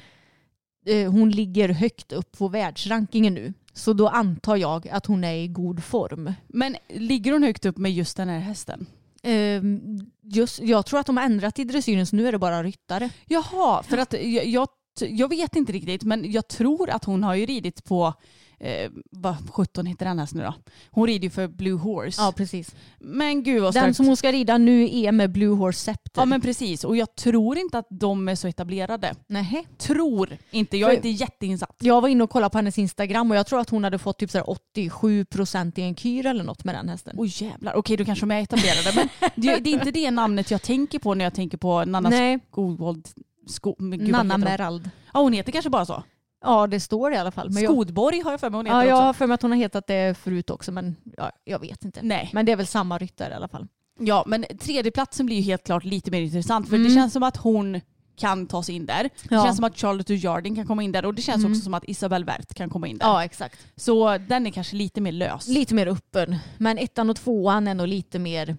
eh, 0.86 1.12
hon 1.12 1.30
ligger 1.32 1.70
högt 1.70 2.12
upp 2.12 2.38
på 2.38 2.48
världsrankingen 2.48 3.34
nu. 3.34 3.54
Så 3.74 3.94
då 3.94 4.08
antar 4.08 4.56
jag 4.56 4.88
att 4.88 5.06
hon 5.06 5.24
är 5.24 5.34
i 5.34 5.48
god 5.48 5.84
form. 5.84 6.34
Men 6.48 6.76
ligger 6.90 7.32
hon 7.32 7.44
högt 7.44 7.66
upp 7.66 7.78
med 7.78 7.94
just 7.94 8.18
den 8.18 8.30
här 8.30 8.40
hästen? 8.40 8.86
Ehm, 9.24 10.00
Just, 10.26 10.60
jag 10.60 10.86
tror 10.86 11.00
att 11.00 11.06
de 11.06 11.18
har 11.18 11.24
ändrat 11.24 11.60
i 11.60 11.64
dressyren 11.64 12.06
så 12.06 12.16
nu 12.16 12.28
är 12.28 12.32
det 12.32 12.38
bara 12.38 12.64
ryttare. 12.64 13.10
Jaha, 13.26 13.84
för 13.84 13.98
att 13.98 14.14
jag, 14.14 14.46
jag, 14.46 14.68
jag 15.02 15.30
vet 15.30 15.56
inte 15.56 15.72
riktigt 15.72 16.04
men 16.04 16.32
jag 16.32 16.48
tror 16.48 16.90
att 16.90 17.06
hon 17.06 17.24
har 17.24 17.36
ju 17.36 17.46
ridit 17.46 17.84
på, 17.84 18.14
eh, 18.60 18.92
vad 19.12 19.36
17 19.52 19.86
heter 19.86 20.06
den 20.06 20.20
hästen 20.20 20.40
nu 20.40 20.46
då? 20.46 20.54
Hon 20.92 21.08
rider 21.08 21.24
ju 21.24 21.30
för 21.30 21.48
Blue 21.48 21.78
Horse. 21.78 22.22
Ja 22.22 22.34
precis. 22.38 22.76
Men 23.00 23.44
gud 23.44 23.62
vad 23.62 23.74
Den 23.74 23.82
starkt. 23.82 23.98
som 23.98 24.06
hon 24.08 24.18
ska 24.18 24.32
rida 24.32 24.58
nu 24.58 24.90
är 24.98 25.12
med 25.12 25.32
Blue 25.32 25.56
Horse 25.56 25.80
Scepter. 25.80 26.22
Ja 26.22 26.26
men 26.26 26.42
precis 26.42 26.84
och 26.84 26.98
jag 26.98 27.16
tror 27.16 27.58
inte 27.58 27.78
att 27.78 27.88
de 27.90 28.28
är 28.30 28.36
så 28.36 28.48
etablerade. 28.48 29.16
Nähä. 29.28 29.64
Tror 29.78 30.38
inte, 30.52 30.78
jag 30.78 30.88
är 30.92 30.92
För- 30.92 30.96
inte 31.08 31.10
jätteinsatt. 31.24 31.76
Jag 31.80 32.02
var 32.02 32.10
inne 32.10 32.24
och 32.24 32.30
kollade 32.30 32.50
på 32.52 32.58
hennes 32.58 32.78
Instagram 32.78 33.32
och 33.32 33.38
jag 33.38 33.48
tror 33.48 33.60
att 33.60 33.70
hon 33.70 33.84
hade 33.84 33.98
fått 34.00 34.20
typ 34.20 34.32
så 34.32 34.38
här 34.38 34.46
87% 34.46 35.80
i 35.80 35.82
en 35.82 35.96
kyr 35.96 36.26
eller 36.26 36.44
något 36.44 36.64
med 36.64 36.76
den 36.76 36.90
hästen. 36.90 37.16
Oj 37.20 37.32
jävlar, 37.36 37.74
okej 37.76 37.98
då 37.98 38.06
kanske 38.06 38.26
de 38.26 38.32
är 38.32 38.42
etablerade. 38.42 38.92
Men 38.96 39.10
det, 39.36 39.58
det 39.60 39.70
är 39.70 39.74
inte 39.74 39.92
det 39.92 40.12
namnet 40.12 40.52
jag 40.52 40.62
tänker 40.62 41.00
på 41.00 41.14
när 41.14 41.26
jag 41.26 41.34
tänker 41.34 41.58
på 41.58 41.86
Nanna 41.86 42.10
Nej, 42.10 42.40
Skogvold. 42.52 43.08
Sko, 43.48 43.76
men 43.80 44.00
Nanna? 44.04 44.38
Merald. 44.38 44.90
Ja 45.14 45.20
hon 45.20 45.34
heter 45.34 45.52
kanske 45.52 45.70
bara 45.70 45.86
så. 45.86 46.04
Ja 46.46 46.68
det 46.68 46.80
står 46.80 47.10
det 47.10 47.16
i 47.16 47.20
alla 47.20 47.32
fall. 47.32 47.50
Men 47.50 47.64
jag, 47.64 47.72
Skodborg 47.74 48.20
har 48.22 48.32
jag 48.32 48.40
för 48.40 48.50
mig 48.50 48.58
hon 48.58 48.66
heter 48.66 48.78
ja, 48.78 48.86
jag 48.86 48.96
också. 48.98 49.06
har 49.06 49.14
för 49.14 49.28
mig 49.28 49.36
att 49.36 49.42
hon 49.42 49.52
har 49.52 49.58
hetat 49.58 49.88
det 49.88 50.18
förut 50.18 50.50
också 50.50 50.72
men 50.72 50.96
ja, 51.18 51.32
jag 51.44 51.60
vet 51.60 51.86
inte. 51.86 52.00
Nej. 52.04 52.30
Men 52.34 52.46
det 52.46 52.52
är 52.52 52.56
väl 52.56 52.68
samma 52.68 52.98
ryttare 52.98 53.32
i 53.32 53.36
alla 53.36 53.48
fall. 53.48 53.68
Ja, 54.00 54.24
men 54.28 54.46
tredjeplatsen 54.60 55.26
blir 55.26 55.36
ju 55.36 55.42
helt 55.42 55.64
klart 55.64 55.84
lite 55.84 56.12
mer 56.12 56.22
intressant 56.22 56.70
för 56.70 56.76
Mm. 56.76 56.88
det 56.88 56.94
känns 56.96 57.14
som 57.14 57.24
att 57.24 57.38
hon 57.38 57.82
kan 58.16 58.48
ta 58.48 58.64
sig 58.64 58.76
in 58.76 58.86
där. 58.86 59.04
Det 59.04 59.36
Ja. 59.36 59.44
känns 59.44 59.56
som 59.56 59.66
att 59.66 59.78
Charlotte 59.78 60.08
Dujardin 60.08 60.56
kan 60.56 60.68
komma 60.68 60.84
in 60.84 60.92
där 60.92 61.06
och 61.06 61.14
det 61.14 61.22
känns 61.22 61.40
Mm. 61.44 61.52
också 61.52 61.62
som 61.64 61.74
att 61.74 61.84
Isabelle 61.88 62.26
Wert 62.26 62.54
kan 62.54 62.70
komma 62.70 62.88
in 62.88 62.98
där. 62.98 63.06
Ja 63.06 63.24
exakt. 63.24 63.60
Så 63.76 64.18
den 64.18 64.48
är 64.48 64.52
kanske 64.52 64.76
lite 64.76 65.02
mer 65.02 65.12
lös. 65.12 65.48
Lite 65.48 65.74
mer 65.76 65.88
öppen. 65.88 66.36
Men 66.58 66.78
ettan 66.78 67.10
och 67.10 67.16
tvåan 67.16 67.68
är 67.68 67.74
nog 67.74 67.88
lite 67.88 68.20
mer 68.20 68.58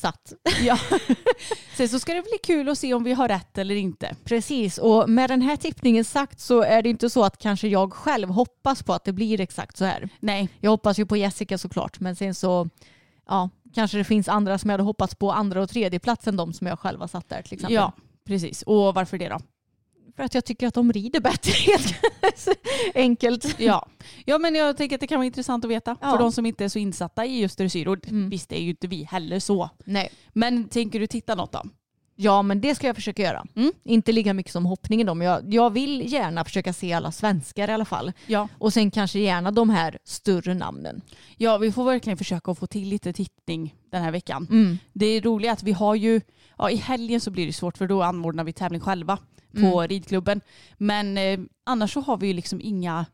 satt. 0.00 0.32
Ja. 0.62 0.78
Sen 1.76 1.88
så 1.88 1.98
ska 2.00 2.14
det 2.14 2.22
bli 2.22 2.38
kul 2.42 2.68
att 2.68 2.78
se 2.78 2.94
om 2.94 3.04
vi 3.04 3.12
har 3.12 3.28
rätt 3.28 3.58
eller 3.58 3.74
inte. 3.74 4.16
Precis, 4.24 4.78
och 4.78 5.10
med 5.10 5.30
den 5.30 5.42
här 5.42 5.56
tippningen 5.56 6.04
sagt 6.04 6.40
så 6.40 6.62
är 6.62 6.82
det 6.82 6.88
inte 6.88 7.10
så 7.10 7.24
att 7.24 7.38
kanske 7.38 7.68
jag 7.68 7.92
själv 7.92 8.28
hoppas 8.28 8.82
på 8.82 8.92
att 8.92 9.04
det 9.04 9.12
blir 9.12 9.40
exakt 9.40 9.76
så 9.76 9.84
här. 9.84 10.08
Nej, 10.20 10.48
Jag 10.60 10.70
hoppas 10.70 10.98
ju 10.98 11.06
på 11.06 11.16
Jessica 11.16 11.58
såklart, 11.58 12.00
men 12.00 12.16
sen 12.16 12.34
så 12.34 12.68
ja, 13.28 13.50
kanske 13.74 13.98
det 13.98 14.04
finns 14.04 14.28
andra 14.28 14.58
som 14.58 14.70
jag 14.70 14.74
hade 14.74 14.84
hoppats 14.84 15.14
på 15.14 15.32
andra 15.32 15.62
och 15.62 15.70
tredje 15.70 15.98
plats 15.98 16.26
än 16.26 16.36
de 16.36 16.52
som 16.52 16.66
jag 16.66 16.78
själv 16.78 17.00
har 17.00 17.08
satt 17.08 17.28
där 17.28 17.42
till 17.42 17.54
exempel. 17.54 17.74
ja 17.74 17.92
precis. 18.30 18.62
Och 18.62 18.94
varför 18.94 19.18
det 19.18 19.28
då? 19.28 19.38
För 20.20 20.24
att 20.24 20.34
jag 20.34 20.44
tycker 20.44 20.66
att 20.66 20.74
de 20.74 20.92
rider 20.92 21.20
bättre 21.20 21.52
helt 21.66 21.94
enkelt. 22.94 23.60
Ja. 23.60 23.88
ja, 24.24 24.38
men 24.38 24.54
jag 24.54 24.76
tänker 24.76 24.96
att 24.96 25.00
det 25.00 25.06
kan 25.06 25.18
vara 25.18 25.26
intressant 25.26 25.64
att 25.64 25.70
veta 25.70 25.96
Ja. 26.00 26.10
för 26.10 26.18
de 26.18 26.32
som 26.32 26.46
inte 26.46 26.64
är 26.64 26.68
så 26.68 26.78
insatta 26.78 27.26
i 27.26 27.40
just 27.40 27.58
dressyr. 27.58 27.88
Och 27.88 28.08
Mm. 28.08 28.30
visst, 28.30 28.48
det 28.48 28.58
är 28.58 28.62
ju 28.62 28.70
inte 28.70 28.86
vi 28.86 29.04
heller 29.04 29.38
så. 29.40 29.70
Nej. 29.84 30.10
Men 30.32 30.68
tänker 30.68 31.00
du 31.00 31.06
titta 31.06 31.34
något 31.34 31.52
då? 31.52 31.62
Ja, 32.22 32.42
men 32.42 32.60
det 32.60 32.74
ska 32.74 32.86
jag 32.86 32.96
försöka 32.96 33.22
göra. 33.22 33.46
Mm. 33.56 33.72
Inte 33.84 34.12
lika 34.12 34.34
mycket 34.34 34.52
som 34.52 34.66
hoppningen 34.66 35.06
då, 35.06 35.14
men 35.14 35.26
jag, 35.26 35.54
jag 35.54 35.70
vill 35.70 36.12
gärna 36.12 36.44
försöka 36.44 36.72
se 36.72 36.92
alla 36.92 37.12
svenskar 37.12 37.68
i 37.68 37.72
alla 37.72 37.84
fall. 37.84 38.12
Ja. 38.26 38.48
Och 38.58 38.72
sen 38.72 38.90
kanske 38.90 39.18
gärna 39.18 39.50
de 39.50 39.70
här 39.70 39.98
större 40.04 40.54
namnen. 40.54 41.00
ja, 41.36 41.58
vi 41.58 41.72
får 41.72 41.84
verkligen 41.84 42.16
försöka 42.16 42.50
att 42.50 42.58
få 42.58 42.66
till 42.66 42.88
lite 42.88 43.12
tittning 43.12 43.74
den 43.90 44.02
här 44.02 44.10
veckan. 44.10 44.46
Mm. 44.50 44.78
Det 44.92 45.06
är 45.06 45.20
roligt 45.20 45.50
att 45.50 45.62
vi 45.62 45.72
har 45.72 45.94
ju, 45.94 46.20
ja 46.58 46.70
i 46.70 46.76
helgen 46.76 47.20
så 47.20 47.30
blir 47.30 47.46
det 47.46 47.52
svårt 47.52 47.78
för 47.78 47.86
då 47.86 48.02
anordnar 48.02 48.44
vi 48.44 48.52
tävling 48.52 48.80
själva 48.80 49.18
på 49.52 49.58
Mm. 49.80 49.88
ridklubben. 49.88 50.40
Men 50.78 51.18
eh, 51.18 51.38
annars 51.66 51.92
så 51.92 52.00
har 52.00 52.16
vi 52.16 52.26
ju 52.26 52.32
liksom 52.32 52.60
inga, 52.60 53.06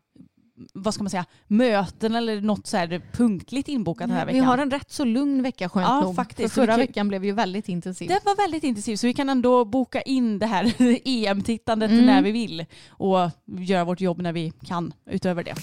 vad 0.73 0.93
ska 0.93 1.03
man 1.03 1.09
säga, 1.09 1.25
möten 1.47 2.15
eller 2.15 2.41
något 2.41 2.67
så 2.67 2.77
här 2.77 3.01
punktligt 3.13 3.67
inbokat 3.67 4.07
den 4.07 4.17
här 4.17 4.25
Vi 4.25 4.33
veckan. 4.33 4.45
har 4.47 4.57
en 4.57 4.71
rätt 4.71 4.91
så 4.91 5.03
lugn 5.05 5.43
vecka 5.43 5.69
skönt 5.69 5.87
Ja, 5.87 6.01
nog. 6.01 6.15
faktiskt. 6.15 6.53
För 6.53 6.61
förra 6.61 6.65
vi 6.65 6.81
kan- 6.81 6.87
veckan 6.87 7.07
blev 7.07 7.25
ju 7.25 7.31
väldigt 7.31 7.69
intensiv. 7.69 8.07
Det 8.07 8.19
var 8.25 8.35
väldigt 8.35 8.63
intensivt 8.63 8.99
så 8.99 9.07
vi 9.07 9.13
kan 9.13 9.29
ändå 9.29 9.65
boka 9.65 10.01
in 10.01 10.39
det 10.39 10.45
här 10.45 10.73
EM-tittandet 11.07 11.91
Mm. 11.91 12.05
när 12.05 12.21
vi 12.21 12.31
vill 12.31 12.65
och 12.89 13.29
göra 13.59 13.83
vårt 13.85 14.01
jobb 14.01 14.21
när 14.21 14.33
vi 14.33 14.51
kan 14.65 14.93
utöver 15.09 15.43
det. 15.43 15.55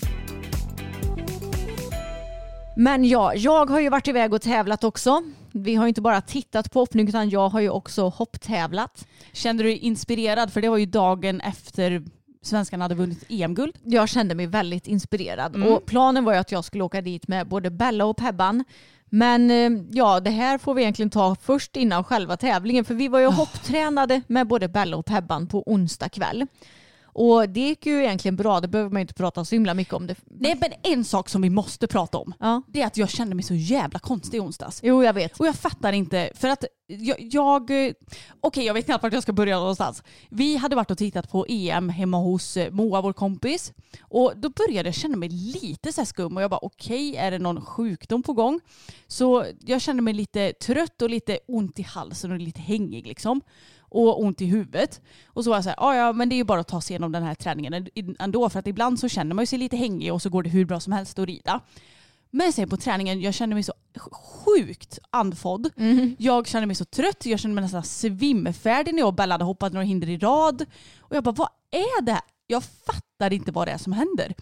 Men 2.76 3.04
ja, 3.04 3.34
jag 3.34 3.70
har 3.70 3.80
ju 3.80 3.88
varit 3.88 4.08
iväg 4.08 4.32
och 4.34 4.42
tävlat 4.42 4.84
också. 4.84 5.22
Vi 5.52 5.74
har 5.74 5.84
ju 5.84 5.88
inte 5.88 6.00
bara 6.00 6.20
tittat 6.20 6.70
på 6.72 6.78
hoppning 6.80 7.08
utan 7.08 7.30
jag 7.30 7.48
har 7.48 7.60
ju 7.60 7.70
också 7.70 8.08
hopptävlat. 8.08 9.06
Kände 9.32 9.62
du 9.62 9.68
dig 9.68 9.78
inspirerad? 9.78 10.52
För 10.52 10.60
det 10.62 10.68
var 10.68 10.76
ju 10.78 10.86
dagen 10.86 11.40
efter 11.40 12.02
svenskarna 12.46 12.84
hade 12.84 12.94
vunnit 12.94 13.24
EM-guld. 13.28 13.78
Jag 13.84 14.08
kände 14.08 14.34
mig 14.34 14.46
väldigt 14.46 14.86
inspirerad 14.86 15.54
Mm. 15.56 15.68
och 15.72 15.86
planen 15.86 16.24
var 16.24 16.32
ju 16.32 16.38
att 16.38 16.52
jag 16.52 16.64
skulle 16.64 16.84
åka 16.84 17.00
dit 17.00 17.28
med 17.28 17.48
både 17.48 17.70
Bella 17.70 18.04
och 18.04 18.16
Pebban. 18.16 18.64
Men 19.10 19.50
eh, 19.50 19.82
ja, 19.90 20.20
det 20.20 20.30
här 20.30 20.58
får 20.58 20.74
vi 20.74 20.82
egentligen 20.82 21.10
ta 21.10 21.36
först 21.42 21.76
innan 21.76 22.04
själva 22.04 22.36
tävlingen 22.36 22.84
för 22.84 22.94
vi 22.94 23.08
var 23.08 23.18
ju 23.18 23.26
hopptränade 23.26 24.22
med 24.26 24.46
både 24.46 24.68
Bella 24.68 24.96
och 24.96 25.06
Pebban 25.06 25.46
på 25.46 25.62
onsdag 25.66 26.08
kväll. 26.08 26.46
Och 27.14 27.48
det 27.48 27.60
gick 27.60 27.86
ju 27.86 28.00
egentligen 28.04 28.36
bra, 28.36 28.60
det 28.60 28.68
behöver 28.68 28.90
man 28.90 29.00
inte 29.00 29.14
prata 29.14 29.44
så 29.44 29.54
himla 29.54 29.74
mycket 29.74 29.94
om. 29.94 30.06
Det. 30.06 30.16
Nej 30.24 30.56
men 30.60 30.70
en 30.82 31.04
sak 31.04 31.28
som 31.28 31.42
vi 31.42 31.50
måste 31.50 31.86
prata 31.86 32.18
om 32.18 32.34
Ja. 32.40 32.62
det 32.68 32.82
är 32.82 32.86
att 32.86 32.96
jag 32.96 33.10
kände 33.10 33.34
mig 33.34 33.44
så 33.44 33.54
jävla 33.54 33.98
konstig 33.98 34.36
i 34.38 34.40
onsdags. 34.40 34.80
Jo, 34.82 35.04
jag 35.04 35.12
vet. 35.12 35.40
Och 35.40 35.46
jag 35.46 35.54
fattar 35.54 35.92
inte, 35.92 36.30
för 36.34 36.48
att 36.48 36.64
jag, 36.86 37.16
jag 37.20 37.86
eh, 37.86 37.92
okej 38.40 38.64
jag 38.64 38.74
vet 38.74 38.84
knappt 38.84 39.02
vart 39.02 39.12
jag 39.12 39.22
ska 39.22 39.32
börja 39.32 39.58
någonstans. 39.58 40.02
Vi 40.30 40.56
hade 40.56 40.76
varit 40.76 40.90
och 40.90 40.98
tittat 40.98 41.30
på 41.30 41.46
EM 41.48 41.88
hemma 41.88 42.16
hos 42.16 42.56
eh, 42.56 42.70
Moa, 42.70 43.00
vår 43.00 43.12
kompis. 43.12 43.72
Och 44.00 44.32
då 44.36 44.48
började 44.48 44.88
jag 44.88 44.94
känna 44.94 45.16
mig 45.16 45.28
lite 45.28 45.92
så 45.92 46.04
skum 46.04 46.36
och 46.36 46.42
jag 46.42 46.50
bara 46.50 46.60
okej, 46.62 47.16
är 47.16 47.30
det 47.30 47.38
någon 47.38 47.60
sjukdom 47.60 48.22
på 48.22 48.32
gång? 48.32 48.60
Så 49.06 49.44
jag 49.60 49.80
kände 49.80 50.02
mig 50.02 50.14
lite 50.14 50.52
trött 50.52 51.02
och 51.02 51.10
lite 51.10 51.38
ont 51.48 51.78
i 51.78 51.82
halsen 51.82 52.32
och 52.32 52.38
lite 52.38 52.60
hängig 52.60 53.06
liksom. 53.06 53.40
Och 53.94 54.22
ont 54.22 54.40
i 54.40 54.46
huvudet. 54.46 55.00
Och 55.26 55.44
så 55.44 55.50
var 55.50 55.56
jag 55.56 55.64
så 55.64 55.70
här, 55.70 55.76
"Ja, 55.80 55.94
ja 55.96 56.12
men 56.12 56.28
det 56.28 56.34
är 56.34 56.36
ju 56.36 56.44
bara 56.44 56.60
att 56.60 56.68
ta 56.68 56.80
sig 56.80 56.94
igenom 56.94 57.12
den 57.12 57.22
här 57.22 57.34
träningen 57.34 57.88
ändå 58.18 58.48
för 58.48 58.58
att 58.58 58.66
ibland 58.66 59.00
så 59.00 59.08
känner 59.08 59.34
man 59.34 59.42
ju 59.42 59.46
sig 59.46 59.58
lite 59.58 59.76
hängig 59.76 60.12
och 60.12 60.22
så 60.22 60.30
går 60.30 60.42
det 60.42 60.50
hur 60.50 60.64
bra 60.64 60.80
som 60.80 60.92
helst 60.92 61.18
att 61.18 61.26
rida. 61.26 61.60
Men 62.30 62.52
sen 62.52 62.68
på 62.68 62.76
träningen, 62.76 63.20
jag 63.20 63.34
kände 63.34 63.54
mig 63.54 63.62
så 63.62 63.72
sjukt 64.12 64.98
andfådd. 65.10 65.70
Mhm. 65.76 66.16
Jag 66.18 66.46
kände 66.46 66.66
mig 66.66 66.76
så 66.76 66.84
trött, 66.84 67.26
jag 67.26 67.40
kände 67.40 67.54
mig 67.54 67.62
nästan 67.62 67.82
svimfärdig 67.84 68.94
när 68.94 68.98
jag 69.00 69.08
och 69.08 69.14
Bella 69.14 69.34
hade 69.34 69.44
hoppat 69.44 69.72
några 69.72 69.84
hinder 69.84 70.08
i 70.08 70.18
rad. 70.18 70.64
Och 71.00 71.16
jag 71.16 71.24
bara, 71.24 71.34
vad 71.34 71.48
är 71.70 72.02
det 72.02 72.12
här? 72.12 72.22
Jag 72.46 72.62
fattar 72.64 73.32
inte 73.32 73.52
vad 73.52 73.68
det 73.68 73.72
är 73.72 73.78
som 73.78 73.92
händer. 73.92 74.34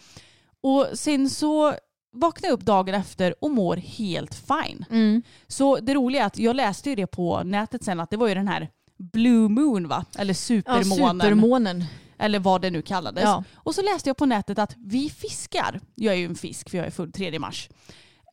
Och 0.61 0.87
sen 0.95 1.31
så 1.31 1.75
vaknade 2.15 2.47
jag 2.49 2.55
upp 2.55 2.67
dagen 2.67 2.95
efter 2.95 3.45
och 3.45 3.51
mår 3.51 3.77
helt 3.77 4.35
fine. 4.35 4.85
Mm. 4.91 5.23
Så 5.47 5.77
det 5.77 5.95
roliga 5.95 6.23
är 6.23 6.27
att 6.27 6.39
jag 6.39 6.57
läste 6.57 6.91
ju 6.91 6.97
det 6.97 7.07
på 7.07 7.43
nätet 7.45 7.85
sen 7.85 8.01
att 8.01 8.11
det 8.11 8.17
var 8.17 8.29
ju 8.29 8.35
den 8.35 8.49
här 8.49 8.69
Blue 9.13 9.49
Moon 9.49 9.89
va? 9.89 10.05
Eller 10.19 10.31
Ja, 10.31 10.35
supermånen. 10.35 11.21
supermånen. 11.21 11.85
Eller 12.19 12.39
vad 12.39 12.63
det 12.63 12.71
nu 12.71 12.83
kallades. 12.83 13.25
Ja. 13.25 13.45
Och 13.55 13.75
så 13.75 13.83
läste 13.83 14.09
jag 14.09 14.17
på 14.17 14.27
nätet 14.27 14.59
att 14.59 14.77
vi 14.79 15.11
fiskar, 15.11 15.81
jag 15.95 16.15
är 16.15 16.19
ju 16.19 16.25
en 16.25 16.35
fisk 16.35 16.71
för 16.71 16.79
jag 16.79 16.87
är 16.87 16.91
född 16.91 17.15
3 17.15 17.39
mars, 17.39 17.69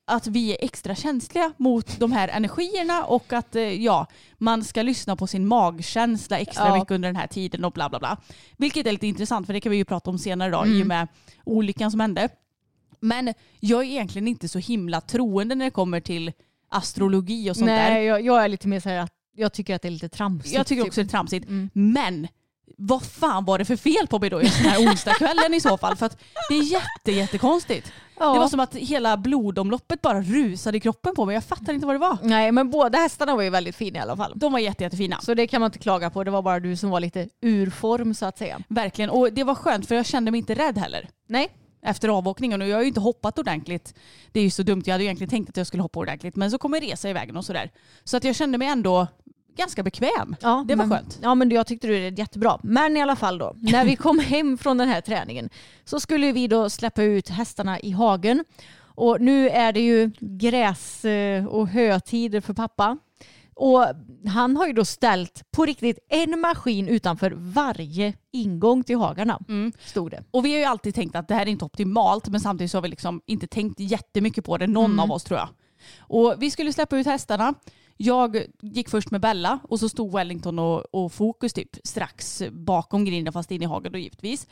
att 0.05 0.27
vi 0.27 0.51
är 0.51 0.57
extra 0.65 0.95
känsliga 0.95 1.53
mot 1.57 1.99
de 1.99 2.11
här 2.11 2.27
energierna 2.27 3.03
och 3.03 3.33
att 3.33 3.55
eh, 3.55 3.61
ja, 3.63 4.07
man 4.37 4.63
ska 4.63 4.81
lyssna 4.81 5.15
på 5.15 5.27
sin 5.27 5.47
magkänsla 5.47 6.37
extra 6.39 6.67
Ja. 6.67 6.75
mycket 6.75 6.91
under 6.91 7.09
den 7.09 7.15
här 7.15 7.27
tiden 7.27 7.65
och 7.65 7.71
bla 7.71 7.89
bla 7.89 7.99
bla. 7.99 8.17
Vilket 8.57 8.87
är 8.87 8.91
lite 8.91 9.07
intressant 9.07 9.45
för 9.45 9.53
det 9.53 9.61
kan 9.61 9.69
vi 9.71 9.77
ju 9.77 9.85
prata 9.85 10.09
om 10.09 10.17
senare 10.19 10.49
idag 10.49 10.67
i 10.67 10.69
Mm. 10.69 10.81
och 10.81 10.87
med 10.87 11.07
olyckan 11.45 11.91
som 11.91 11.99
hände. 11.99 12.29
Men 12.99 13.33
jag 13.59 13.81
är 13.81 13.85
egentligen 13.89 14.27
inte 14.27 14.47
så 14.49 14.59
himla 14.59 15.01
troende 15.01 15.55
när 15.55 15.65
det 15.65 15.71
kommer 15.71 15.99
till 15.99 16.31
astrologi 16.69 17.51
och 17.51 17.55
sånt 17.55 17.67
där. 17.67 17.89
Nej, 17.91 18.05
jag, 18.05 18.21
jag 18.25 18.43
är 18.43 18.47
lite 18.47 18.67
mer 18.67 18.79
så 18.79 18.89
här 18.89 18.97
att 18.97 19.13
jag 19.39 19.53
tycker 19.53 19.75
att 19.75 19.81
det 19.81 19.87
är 19.87 19.91
lite 19.91 20.09
tramsigt. 20.09 20.55
Jag 20.55 20.67
tycker 20.67 20.81
typ. 20.81 20.89
också 20.89 21.01
det 21.01 21.07
är 21.07 21.09
tramsigt. 21.09 21.47
Mm. 21.47 21.69
Men 21.73 22.27
vad 22.77 23.03
fan 23.03 23.45
var 23.45 23.57
det 23.57 23.65
för 23.65 23.75
fel 23.75 24.07
på 24.07 24.19
mig 24.19 24.29
då 24.29 24.41
just 24.41 24.63
den 24.63 24.71
här 24.71 24.79
onsdagskvällen 24.79 25.53
i 25.53 25.61
så 25.61 25.77
fall? 25.77 25.95
För 25.95 26.05
att 26.05 26.17
det 26.49 26.55
är 26.55 26.63
jätte, 26.63 27.11
jättekonstigt. 27.11 27.91
Ja. 28.19 28.33
Det 28.33 28.39
var 28.39 28.47
som 28.47 28.59
att 28.59 28.75
hela 28.75 29.17
blodomloppet 29.17 30.01
bara 30.01 30.21
rusade 30.21 30.77
i 30.77 30.81
kroppen 30.81 31.15
på 31.15 31.25
mig. 31.25 31.33
Jag 31.33 31.43
fattar 31.43 31.73
inte 31.73 31.85
vad 31.85 31.95
det 31.95 31.99
var. 31.99 32.17
Nej 32.23 32.51
men 32.51 32.69
båda 32.69 32.97
hästarna 32.97 33.35
var 33.35 33.43
ju 33.43 33.49
väldigt 33.49 33.75
fina 33.75 33.99
i 33.99 34.01
alla 34.01 34.17
fall. 34.17 34.33
De 34.35 34.51
var 34.51 34.59
jätte, 34.59 34.83
jättefina. 34.83 35.19
Så 35.21 35.33
det 35.33 35.47
kan 35.47 35.61
man 35.61 35.67
inte 35.67 35.79
klaga 35.79 36.09
på. 36.09 36.23
Det 36.23 36.31
var 36.31 36.41
bara 36.41 36.59
du 36.59 36.75
som 36.75 36.89
var 36.89 36.99
lite 36.99 37.29
ur 37.41 37.69
form 37.69 38.13
så 38.13 38.25
att 38.25 38.37
säga. 38.37 38.59
Verkligen. 38.67 39.09
Och 39.09 39.33
det 39.33 39.43
var 39.43 39.55
skönt 39.55 39.87
för 39.87 39.95
jag 39.95 40.05
kände 40.05 40.31
mig 40.31 40.37
inte 40.37 40.55
rädd 40.55 40.77
heller. 40.77 41.09
Nej. 41.27 41.49
Efter 41.81 42.09
avåkningen 42.09 42.61
och 42.61 42.67
jag 42.67 42.77
har 42.77 42.81
ju 42.81 42.87
inte 42.87 42.99
hoppat 42.99 43.39
ordentligt. 43.39 43.93
Det 44.31 44.39
är 44.39 44.43
ju 44.43 44.51
så 44.51 44.63
dumt. 44.63 44.83
Jag 44.85 44.93
hade 44.93 45.03
ju 45.03 45.07
egentligen 45.07 45.29
tänkt 45.29 45.49
att 45.49 45.57
jag 45.57 45.67
skulle 45.67 45.83
hoppa 45.83 45.99
ordentligt 45.99 46.35
men 46.35 46.51
så 46.51 46.57
kom 46.57 46.73
en 46.73 46.81
resa 46.81 47.09
i 47.09 47.13
vägen 47.13 47.37
och 47.37 47.45
sådär. 47.45 47.71
Så 48.03 48.17
att 48.17 48.23
jag 48.23 48.35
kände 48.35 48.57
mig 48.57 48.67
ändå 48.67 49.07
ganska 49.59 49.83
bekväm. 49.83 50.35
Ja, 50.41 50.65
Det 50.67 50.75
var 50.75 50.85
men, 50.85 50.97
skönt. 50.97 51.19
Ja 51.21 51.35
men 51.35 51.49
jag 51.49 51.67
tyckte 51.67 51.87
du 51.87 51.97
är 51.97 52.19
jättebra. 52.19 52.59
Men 52.63 52.97
i 52.97 53.01
alla 53.01 53.15
fall 53.15 53.37
då, 53.37 53.53
när 53.55 53.85
vi 53.85 53.95
kom 53.95 54.19
hem 54.19 54.57
från 54.57 54.77
den 54.77 54.87
här 54.87 55.01
träningen 55.01 55.49
så 55.85 55.99
skulle 55.99 56.31
vi 56.31 56.47
då 56.47 56.69
släppa 56.69 57.03
ut 57.03 57.29
hästarna 57.29 57.79
i 57.79 57.91
hagen. 57.91 58.45
Och 58.95 59.21
nu 59.21 59.49
är 59.49 59.73
det 59.73 59.79
ju 59.81 60.11
gräs 60.19 61.05
eh, 61.05 61.45
och 61.45 61.67
hötider 61.67 62.41
för 62.41 62.53
pappa. 62.53 62.97
Och 63.55 63.85
han 64.27 64.57
har 64.57 64.67
ju 64.67 64.73
då 64.73 64.85
ställt 64.85 65.51
på 65.51 65.65
riktigt 65.65 65.99
en 66.09 66.39
maskin 66.39 66.87
utanför 66.87 67.31
varje 67.35 68.13
ingång 68.31 68.83
till 68.83 68.97
hagarna. 68.97 69.39
Mm. 69.49 69.71
Stod 69.85 70.11
det. 70.11 70.23
Och 70.31 70.45
vi 70.45 70.51
har 70.51 70.59
ju 70.59 70.65
alltid 70.65 70.95
tänkt 70.95 71.15
att 71.15 71.27
det 71.27 71.33
här 71.35 71.41
är 71.41 71.49
inte 71.49 71.65
optimalt 71.65 72.27
men 72.27 72.39
samtidigt 72.39 72.71
så 72.71 72.77
har 72.77 72.81
vi 72.81 72.87
liksom 72.89 73.21
inte 73.25 73.47
tänkt 73.47 73.79
jättemycket 73.79 74.45
på 74.45 74.57
det, 74.57 74.67
någon 74.67 74.85
Mm. 74.85 74.99
av 74.99 75.11
oss 75.11 75.23
tror 75.23 75.39
jag. 75.39 75.49
Och 75.99 76.35
vi 76.39 76.51
skulle 76.51 76.73
släppa 76.73 76.97
ut 76.97 77.05
hästarna. 77.05 77.53
Jag 78.01 78.43
gick 78.61 78.89
först 78.89 79.11
med 79.11 79.21
Bella 79.21 79.59
och 79.63 79.79
så 79.79 79.89
stod 79.89 80.11
Wellington 80.13 80.59
och, 80.59 80.95
och 80.95 81.13
Fokus 81.13 81.53
typ 81.53 81.77
strax 81.83 82.43
bakom 82.51 83.05
grinden 83.05 83.33
fast 83.33 83.51
in 83.51 83.61
i 83.61 83.65
hagen 83.65 83.91
då 83.91 83.97
givetvis. 83.97 84.47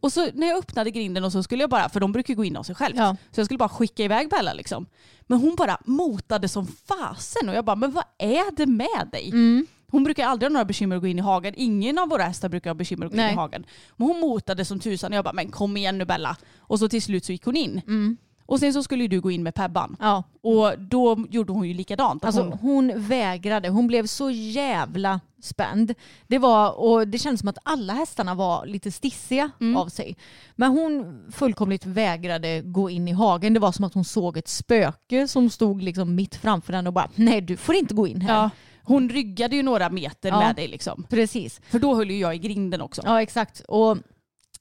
Och 0.00 0.12
så 0.12 0.28
när 0.34 0.46
jag 0.46 0.58
öppnade 0.58 0.90
grinden 0.90 1.24
och 1.24 1.32
så 1.32 1.42
skulle 1.42 1.62
jag 1.62 1.70
bara, 1.70 1.88
för 1.88 2.00
de 2.00 2.12
brukar 2.12 2.34
gå 2.34 2.44
in 2.44 2.56
av 2.56 2.62
sig 2.62 2.74
själv, 2.74 2.96
Ja. 2.96 3.16
så 3.30 3.40
jag 3.40 3.46
skulle 3.46 3.58
bara 3.58 3.68
skicka 3.68 4.04
iväg 4.04 4.30
Bella 4.30 4.52
liksom. 4.52 4.86
Men 5.22 5.38
hon 5.38 5.56
bara 5.56 5.78
motade 5.84 6.48
som 6.48 6.66
fasen 6.66 7.48
och 7.48 7.54
jag 7.54 7.64
bara, 7.64 7.76
men 7.76 7.92
vad 7.92 8.04
är 8.18 8.56
det 8.56 8.66
med 8.66 9.08
dig? 9.12 9.28
Mm. 9.28 9.66
Hon 9.90 10.04
brukar 10.04 10.26
aldrig 10.26 10.50
ha 10.50 10.52
några 10.52 10.64
bekymmer 10.64 10.96
att 10.96 11.02
gå 11.02 11.08
in 11.08 11.18
i 11.18 11.22
hagen. 11.22 11.54
Ingen 11.56 11.98
av 11.98 12.08
våra 12.08 12.22
hästar 12.22 12.48
brukar 12.48 12.70
ha 12.70 12.74
bekymmer 12.74 13.06
att 13.06 13.12
gå 13.12 13.16
in 13.16 13.22
Nej. 13.22 13.32
i 13.32 13.36
hagen. 13.36 13.66
Men 13.96 14.08
hon 14.08 14.20
motade 14.20 14.64
som 14.64 14.80
tusan 14.80 15.12
och 15.12 15.16
jag 15.16 15.24
bara, 15.24 15.32
men 15.32 15.50
kom 15.50 15.76
igen 15.76 15.98
nu 15.98 16.04
Bella. 16.04 16.36
Och 16.58 16.78
så 16.78 16.88
till 16.88 17.02
slut 17.02 17.24
så 17.24 17.32
gick 17.32 17.44
hon 17.44 17.56
in. 17.56 17.80
Mm. 17.86 18.16
Och 18.46 18.60
sen 18.60 18.72
så 18.72 18.82
skulle 18.82 19.06
du 19.06 19.20
gå 19.20 19.30
in 19.30 19.42
med 19.42 19.54
Pebban. 19.54 19.96
Ja, 20.00 20.22
Och 20.42 20.78
då 20.78 21.24
gjorde 21.30 21.52
hon 21.52 21.68
ju 21.68 21.74
likadant. 21.74 22.24
Alltså 22.24 22.42
hon, 22.42 22.52
hon 22.52 22.92
vägrade. 22.96 23.68
Hon 23.68 23.86
blev 23.86 24.06
så 24.06 24.30
jävla 24.30 25.20
spänd. 25.42 25.94
Det, 26.26 26.38
var, 26.38 26.70
och 26.80 27.08
det 27.08 27.18
kändes 27.18 27.40
som 27.40 27.48
att 27.48 27.58
alla 27.62 27.92
hästarna 27.92 28.34
var 28.34 28.66
lite 28.66 28.90
stissiga 28.90 29.50
Mm. 29.60 29.76
av 29.76 29.88
sig. 29.88 30.16
Men 30.56 30.70
hon 30.70 31.22
fullkomligt 31.32 31.86
vägrade 31.86 32.60
gå 32.64 32.90
in 32.90 33.08
i 33.08 33.12
hagen. 33.12 33.54
Det 33.54 33.60
var 33.60 33.72
som 33.72 33.84
att 33.84 33.94
hon 33.94 34.04
såg 34.04 34.36
ett 34.36 34.48
spöke 34.48 35.28
som 35.28 35.50
stod 35.50 35.82
liksom 35.82 36.14
mitt 36.14 36.34
framför 36.36 36.72
henne 36.72 36.88
och 36.88 36.92
bara 36.94 37.08
nej 37.14 37.40
du 37.40 37.56
får 37.56 37.74
inte 37.74 37.94
gå 37.94 38.06
in 38.06 38.20
här. 38.20 38.34
ja, 38.34 38.50
hon 38.82 39.08
ryggade 39.08 39.56
ju 39.56 39.62
några 39.62 39.90
meter 39.90 40.28
Ja. 40.28 40.38
med 40.38 40.56
dig 40.56 40.68
liksom. 40.68 41.06
Precis. 41.10 41.60
För 41.70 41.78
då 41.78 41.94
höll 41.94 42.10
ju 42.10 42.18
jag 42.18 42.34
i 42.34 42.38
grinden 42.38 42.80
också. 42.80 43.02
Ja 43.04 43.22
exakt. 43.22 43.60
Och 43.68 43.98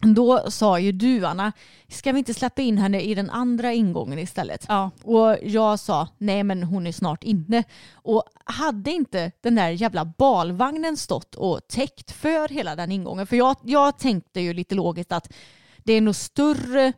då 0.06 0.52
sa 0.52 0.80
ju 0.80 0.92
du 0.92 1.26
Anna, 1.26 1.52
ska 1.88 2.12
vi 2.12 2.20
inte 2.20 2.34
släppa 2.34 2.62
in 2.62 2.78
henne 2.78 3.02
i 3.02 3.16
den 3.16 3.30
andra 3.30 3.74
ingången 3.74 4.20
istället? 4.20 4.66
Ja. 4.70 4.92
Och 5.04 5.38
jag 5.44 5.80
sa 5.80 6.08
nej 6.18 6.44
men 6.44 6.64
hon 6.64 6.88
är 6.88 6.92
snart 6.92 7.24
inne. 7.24 7.64
Och 7.94 8.24
hade 8.46 8.92
inte 8.92 9.32
den 9.42 9.56
där 9.56 9.70
jävla 9.70 10.06
balvagnen 10.06 10.98
stått 10.98 11.36
och 11.36 11.68
täckt 11.68 12.12
för 12.12 12.50
hela 12.50 12.76
den 12.76 12.92
ingången. 12.92 13.28
För 13.28 13.36
jag, 13.36 13.56
jag 13.64 14.00
tänkte 14.00 14.42
ju 14.42 14.54
lite 14.54 14.76
logiskt 14.76 15.12
att 15.12 15.34
det 15.78 15.94
är 15.94 16.02
nog 16.02 16.16
större 16.16 16.94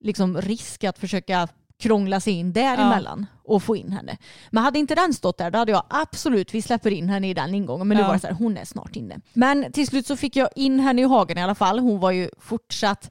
liksom, 0.00 0.40
risk 0.40 0.84
att 0.84 0.98
försöka 0.98 1.48
krångla 1.88 2.20
sig 2.20 2.32
in 2.32 2.52
däremellan 2.52 3.26
och 3.44 3.62
få 3.62 3.76
in 3.76 3.92
henne. 3.92 4.16
Men 4.50 4.64
hade 4.64 4.78
inte 4.78 4.94
den 4.94 5.14
stått 5.14 5.38
där 5.38 5.50
då 5.50 5.58
hade 5.58 5.72
jag 5.72 5.82
absolut, 5.90 6.54
vi 6.54 6.62
släpper 6.62 6.90
in 6.90 7.08
henne 7.08 7.28
i 7.30 7.34
den 7.34 7.54
ingången. 7.54 7.88
Men 7.88 7.96
nu 7.96 8.02
Ja. 8.02 8.06
var 8.06 8.14
det 8.14 8.20
så 8.20 8.26
här, 8.26 8.34
hon 8.34 8.56
är 8.56 8.64
snart 8.64 8.96
inne. 8.96 9.20
Men 9.32 9.72
till 9.72 9.86
slut 9.86 10.06
så 10.06 10.16
fick 10.16 10.36
jag 10.36 10.48
in 10.56 10.80
henne 10.80 11.02
i 11.02 11.04
hagen 11.04 11.38
i 11.38 11.42
alla 11.42 11.54
fall. 11.54 11.78
Hon 11.78 12.00
var 12.00 12.10
ju 12.10 12.30
fortsatt 12.38 13.10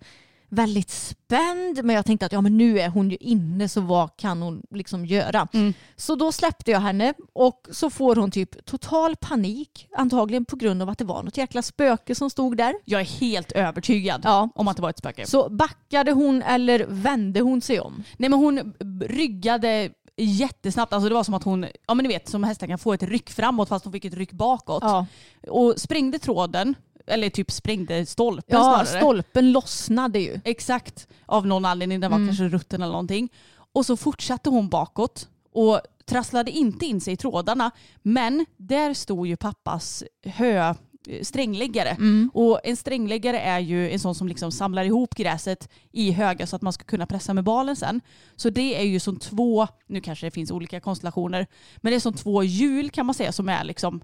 väldigt 0.55 0.89
spänd 0.89 1.83
men 1.83 1.95
jag 1.95 2.05
tänkte 2.05 2.25
att 2.25 2.31
ja, 2.31 2.41
men 2.41 2.57
nu 2.57 2.79
är 2.79 2.89
hon 2.89 3.09
ju 3.11 3.17
inne 3.19 3.69
så 3.69 3.81
vad 3.81 4.17
kan 4.17 4.41
hon 4.41 4.61
liksom 4.71 5.05
göra? 5.05 5.47
Mm. 5.53 5.73
Så 5.95 6.15
då 6.15 6.31
släppte 6.31 6.71
jag 6.71 6.79
henne 6.79 7.13
och 7.33 7.67
så 7.71 7.89
får 7.89 8.15
hon 8.15 8.31
typ 8.31 8.65
total 8.65 9.15
panik 9.15 9.87
antagligen 9.97 10.45
på 10.45 10.55
grund 10.55 10.81
av 10.81 10.89
att 10.89 10.97
det 10.97 11.05
var 11.05 11.23
något 11.23 11.37
jäkla 11.37 11.61
spöke 11.61 12.15
som 12.15 12.29
stod 12.29 12.57
där. 12.57 12.73
Jag 12.85 13.01
är 13.01 13.05
helt 13.05 13.51
övertygad 13.51 14.21
Ja. 14.23 14.49
om 14.55 14.67
att 14.67 14.75
det 14.75 14.81
var 14.81 14.89
ett 14.89 14.97
spöke. 14.97 15.27
Så 15.27 15.49
backade 15.49 16.11
hon 16.11 16.41
eller 16.41 16.85
vände 16.89 17.39
hon 17.39 17.61
sig 17.61 17.79
om? 17.79 18.03
Nej 18.17 18.29
men 18.29 18.39
hon 18.39 18.73
ryggade 19.01 19.89
jättesnabbt. 20.17 20.93
Alltså 20.93 21.09
det 21.09 21.15
var 21.15 21.23
som 21.23 21.33
att 21.33 21.43
hon, 21.43 21.65
ja 21.87 21.93
men 21.93 22.03
ni 22.03 22.07
vet 22.13 22.29
som 22.29 22.43
hästar 22.43 22.67
kan 22.67 22.77
få 22.79 22.93
ett 22.93 23.03
ryck 23.03 23.29
framåt 23.29 23.69
fast 23.69 23.85
hon 23.85 23.93
fick 23.93 24.05
ett 24.05 24.13
ryck 24.13 24.31
bakåt. 24.31 24.83
Ja, 24.83 25.05
Och 25.47 25.73
sprängde 25.77 26.19
tråden, 26.19 26.75
eller 27.07 27.29
typ 27.29 27.51
sprängde 27.51 28.05
stolpen 28.05 28.57
ja 28.57 28.63
snarare. 28.63 29.01
stolpen 29.01 29.51
lossnade 29.51 30.19
ju. 30.19 30.39
Exakt, 30.43 31.07
av 31.25 31.47
någon 31.47 31.65
anledning. 31.65 31.99
Den 31.99 32.11
var 32.11 32.17
Mm. 32.17 32.27
kanske 32.27 32.43
rutten 32.47 32.81
eller 32.81 32.91
någonting. 32.91 33.29
Och 33.73 33.85
så 33.85 33.97
fortsatte 33.97 34.49
hon 34.49 34.69
bakåt 34.69 35.29
och 35.53 35.81
trasslade 36.05 36.51
inte 36.51 36.85
in 36.85 37.01
sig 37.01 37.13
i 37.13 37.17
trådarna. 37.17 37.71
Men 38.01 38.45
där 38.57 38.93
stod 38.93 39.27
ju 39.27 39.37
pappas 39.37 40.03
hö 40.25 40.73
strängläggare. 41.21 41.89
Mm. 41.89 42.31
Och 42.33 42.59
en 42.63 42.75
strängläggare 42.77 43.39
är 43.39 43.59
ju 43.59 43.91
en 43.91 43.99
sån 43.99 44.15
som 44.15 44.27
liksom 44.27 44.51
samlar 44.51 44.83
ihop 44.83 45.15
gräset 45.15 45.69
i 45.91 46.11
högar 46.11 46.45
så 46.45 46.55
att 46.55 46.61
man 46.61 46.73
ska 46.73 46.83
kunna 46.83 47.05
pressa 47.05 47.33
med 47.33 47.43
balen 47.43 47.75
sen. 47.75 48.01
Så 48.35 48.49
det 48.49 48.79
är 48.81 48.83
ju 48.85 48.99
som 48.99 49.19
två, 49.19 49.67
nu 49.87 50.01
kanske 50.01 50.27
det 50.27 50.31
finns 50.31 50.51
olika 50.51 50.79
konstellationer, 50.79 51.47
men 51.77 51.91
det 51.91 51.95
är 51.95 51.99
som 51.99 52.13
två 52.13 52.43
hjul 52.43 52.89
kan 52.89 53.05
man 53.05 53.15
säga 53.15 53.31
som 53.31 53.49
är 53.49 53.63
liksom, 53.63 54.01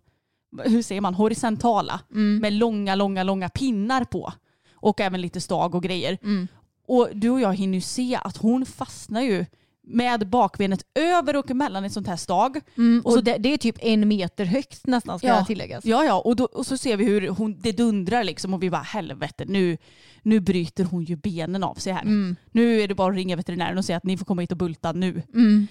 hur 0.66 0.82
säger 0.82 1.02
man, 1.02 1.14
horisontala 1.14 2.00
Mm. 2.12 2.38
med 2.38 2.54
långa, 2.54 2.96
långa, 2.96 3.24
långa 3.24 3.50
pinnar 3.50 4.04
på. 4.04 4.34
Och 4.74 5.02
även 5.02 5.22
lite 5.22 5.42
stag 5.42 5.76
och 5.76 5.84
grejer. 5.84 6.18
Mm. 6.24 6.48
Och 6.88 7.10
du 7.14 7.30
och 7.30 7.42
jag 7.42 7.56
hinner 7.56 7.74
ju 7.78 7.82
se 7.82 8.20
att 8.24 8.38
hon 8.38 8.66
fastnar 8.66 9.22
ju 9.22 9.46
med 9.84 10.30
bakbenet 10.30 10.84
över 10.96 11.36
och 11.36 11.50
mellan 11.56 11.84
ett 11.86 11.94
sånt 11.94 12.08
här 12.08 12.16
stag. 12.16 12.62
Mm. 12.78 13.00
Och 13.00 13.06
Och 13.06 13.14
så- 13.14 13.22
det, 13.22 13.38
det 13.38 13.54
är 13.54 13.58
typ 13.58 13.76
en 13.80 14.08
meter 14.08 14.46
högt 14.46 14.88
nästan 14.88 15.20
ska 15.20 15.28
Ja. 15.28 15.36
jag 15.36 15.48
tilläggas. 15.48 15.86
Ja, 15.86 16.04
ja, 16.06 16.20
och, 16.20 16.36
då, 16.36 16.44
och 16.46 16.66
så 16.66 16.78
ser 16.78 16.98
vi 16.98 17.06
hur 17.06 17.28
hon, 17.30 17.60
det 17.60 17.72
dundrar 17.72 18.24
liksom 18.24 18.54
och 18.54 18.64
vi 18.64 18.70
bara 18.70 18.82
helvete 18.82 19.46
nu, 19.48 19.78
nu 20.22 20.40
bryter 20.40 20.84
hon 20.84 21.04
ju 21.04 21.16
benen 21.16 21.64
av 21.64 21.76
sig 21.76 21.94
här. 21.94 22.02
Mm. 22.02 22.36
Nu 22.52 22.82
är 22.82 22.88
det 22.88 22.96
bara 22.96 23.10
att 23.10 23.16
ringa 23.16 23.36
veterinären 23.36 23.78
och 23.78 23.86
säga 23.86 23.98
att 23.98 24.04
ni 24.04 24.18
får 24.18 24.26
komma 24.26 24.42
hit 24.42 24.52
och 24.52 24.58
bulta 24.58 24.92
nu. 24.92 25.22
Mm. 25.34 25.68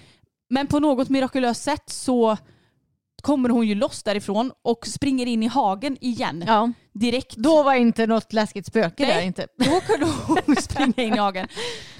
Men 0.49 0.67
på 0.67 0.79
något 0.79 1.09
mirakulöst 1.09 1.63
sätt 1.63 1.89
så 1.89 2.37
kommer 3.21 3.49
hon 3.49 3.67
ju 3.67 3.75
loss 3.75 4.03
därifrån 4.03 4.51
och 4.61 4.87
springer 4.87 5.25
in 5.25 5.43
i 5.43 5.47
hagen 5.47 5.97
igen 6.01 6.43
Ja. 6.47 6.71
direkt. 6.93 7.35
Då 7.35 7.63
var 7.63 7.73
inte 7.73 8.07
något 8.07 8.33
läskigt 8.33 8.65
spöke 8.65 9.03
Nej. 9.05 9.15
där 9.15 9.21
inte. 9.21 9.47
Då 9.57 9.79
kunde 9.81 10.05
hon 10.27 10.55
springa 10.61 10.93
in 10.97 11.13
i 11.13 11.17
hagen. 11.17 11.47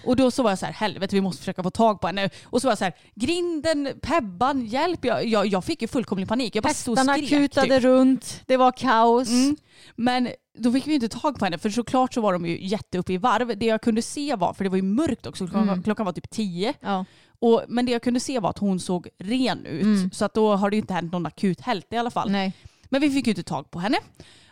Och 0.06 0.16
då 0.16 0.32
så 0.32 0.44
var 0.44 0.52
jag 0.52 0.60
så 0.60 0.66
här, 0.66 0.74
helvete 0.74 1.16
vi 1.16 1.22
måste 1.22 1.40
försöka 1.40 1.64
få 1.64 1.70
tag 1.72 2.02
på 2.02 2.08
henne. 2.08 2.30
Och 2.44 2.62
så 2.62 2.68
var 2.68 2.72
jag 2.72 2.78
så 2.78 2.84
här, 2.84 2.94
grinden, 3.16 3.90
Pebban, 4.02 4.66
hjälp. 4.66 5.06
Jag, 5.06 5.26
jag, 5.26 5.48
jag 5.48 5.64
fick 5.66 5.82
ju 5.82 5.88
fullkomlig 5.88 6.28
panik. 6.28 6.56
Jag 6.56 6.64
bara 6.64 6.74
stod 6.74 6.92
och 6.92 6.98
Hästarna 6.98 7.18
skrek. 7.18 7.30
kutade 7.30 7.76
typ. 7.76 7.84
runt, 7.84 8.42
det 8.46 8.58
var 8.58 8.72
kaos. 8.72 9.30
Mm. 9.30 9.56
Men 9.96 10.30
då 10.60 10.72
fick 10.72 10.88
vi 10.88 10.94
inte 10.94 11.10
tag 11.10 11.40
på 11.40 11.46
henne 11.46 11.58
för 11.58 11.70
såklart 11.70 12.14
så 12.14 12.22
var 12.22 12.34
de 12.34 12.46
ju 12.46 12.68
jätteuppe 12.68 13.14
i 13.14 13.18
varv. 13.18 13.58
Det 13.58 13.66
jag 13.66 13.82
kunde 13.82 14.02
se 14.02 14.36
var, 14.36 14.54
för 14.54 14.64
det 14.64 14.70
var 14.70 14.78
ju 14.78 14.84
mörkt 14.84 15.26
också, 15.26 15.48
klockan, 15.48 15.70
Mm. 15.70 15.84
klockan 15.84 16.06
var 16.06 16.14
typ 16.14 16.30
tio. 16.30 16.74
Ja. 16.80 17.06
Och, 17.40 17.64
men 17.68 17.86
det 17.86 17.92
jag 17.92 18.02
kunde 18.04 18.20
se 18.20 18.40
var 18.40 18.50
att 18.50 18.58
hon 18.58 18.80
såg 18.80 19.08
ren 19.18 19.66
ut. 19.66 19.84
Mm. 19.84 20.12
Så 20.12 20.26
att 20.26 20.34
då 20.34 20.56
har 20.56 20.70
det 20.70 20.78
inte 20.78 20.94
hänt 20.94 21.12
någon 21.12 21.26
akut 21.26 21.62
hälta 21.62 21.96
i 21.96 22.00
alla 22.00 22.12
fall. 22.12 22.32
Nej. 22.32 22.54
Men 22.90 23.02
vi 23.02 23.10
fick 23.10 23.28
ju 23.28 23.32
inte 23.32 23.44
tag 23.44 23.72
på 23.72 23.80
henne. 23.80 23.98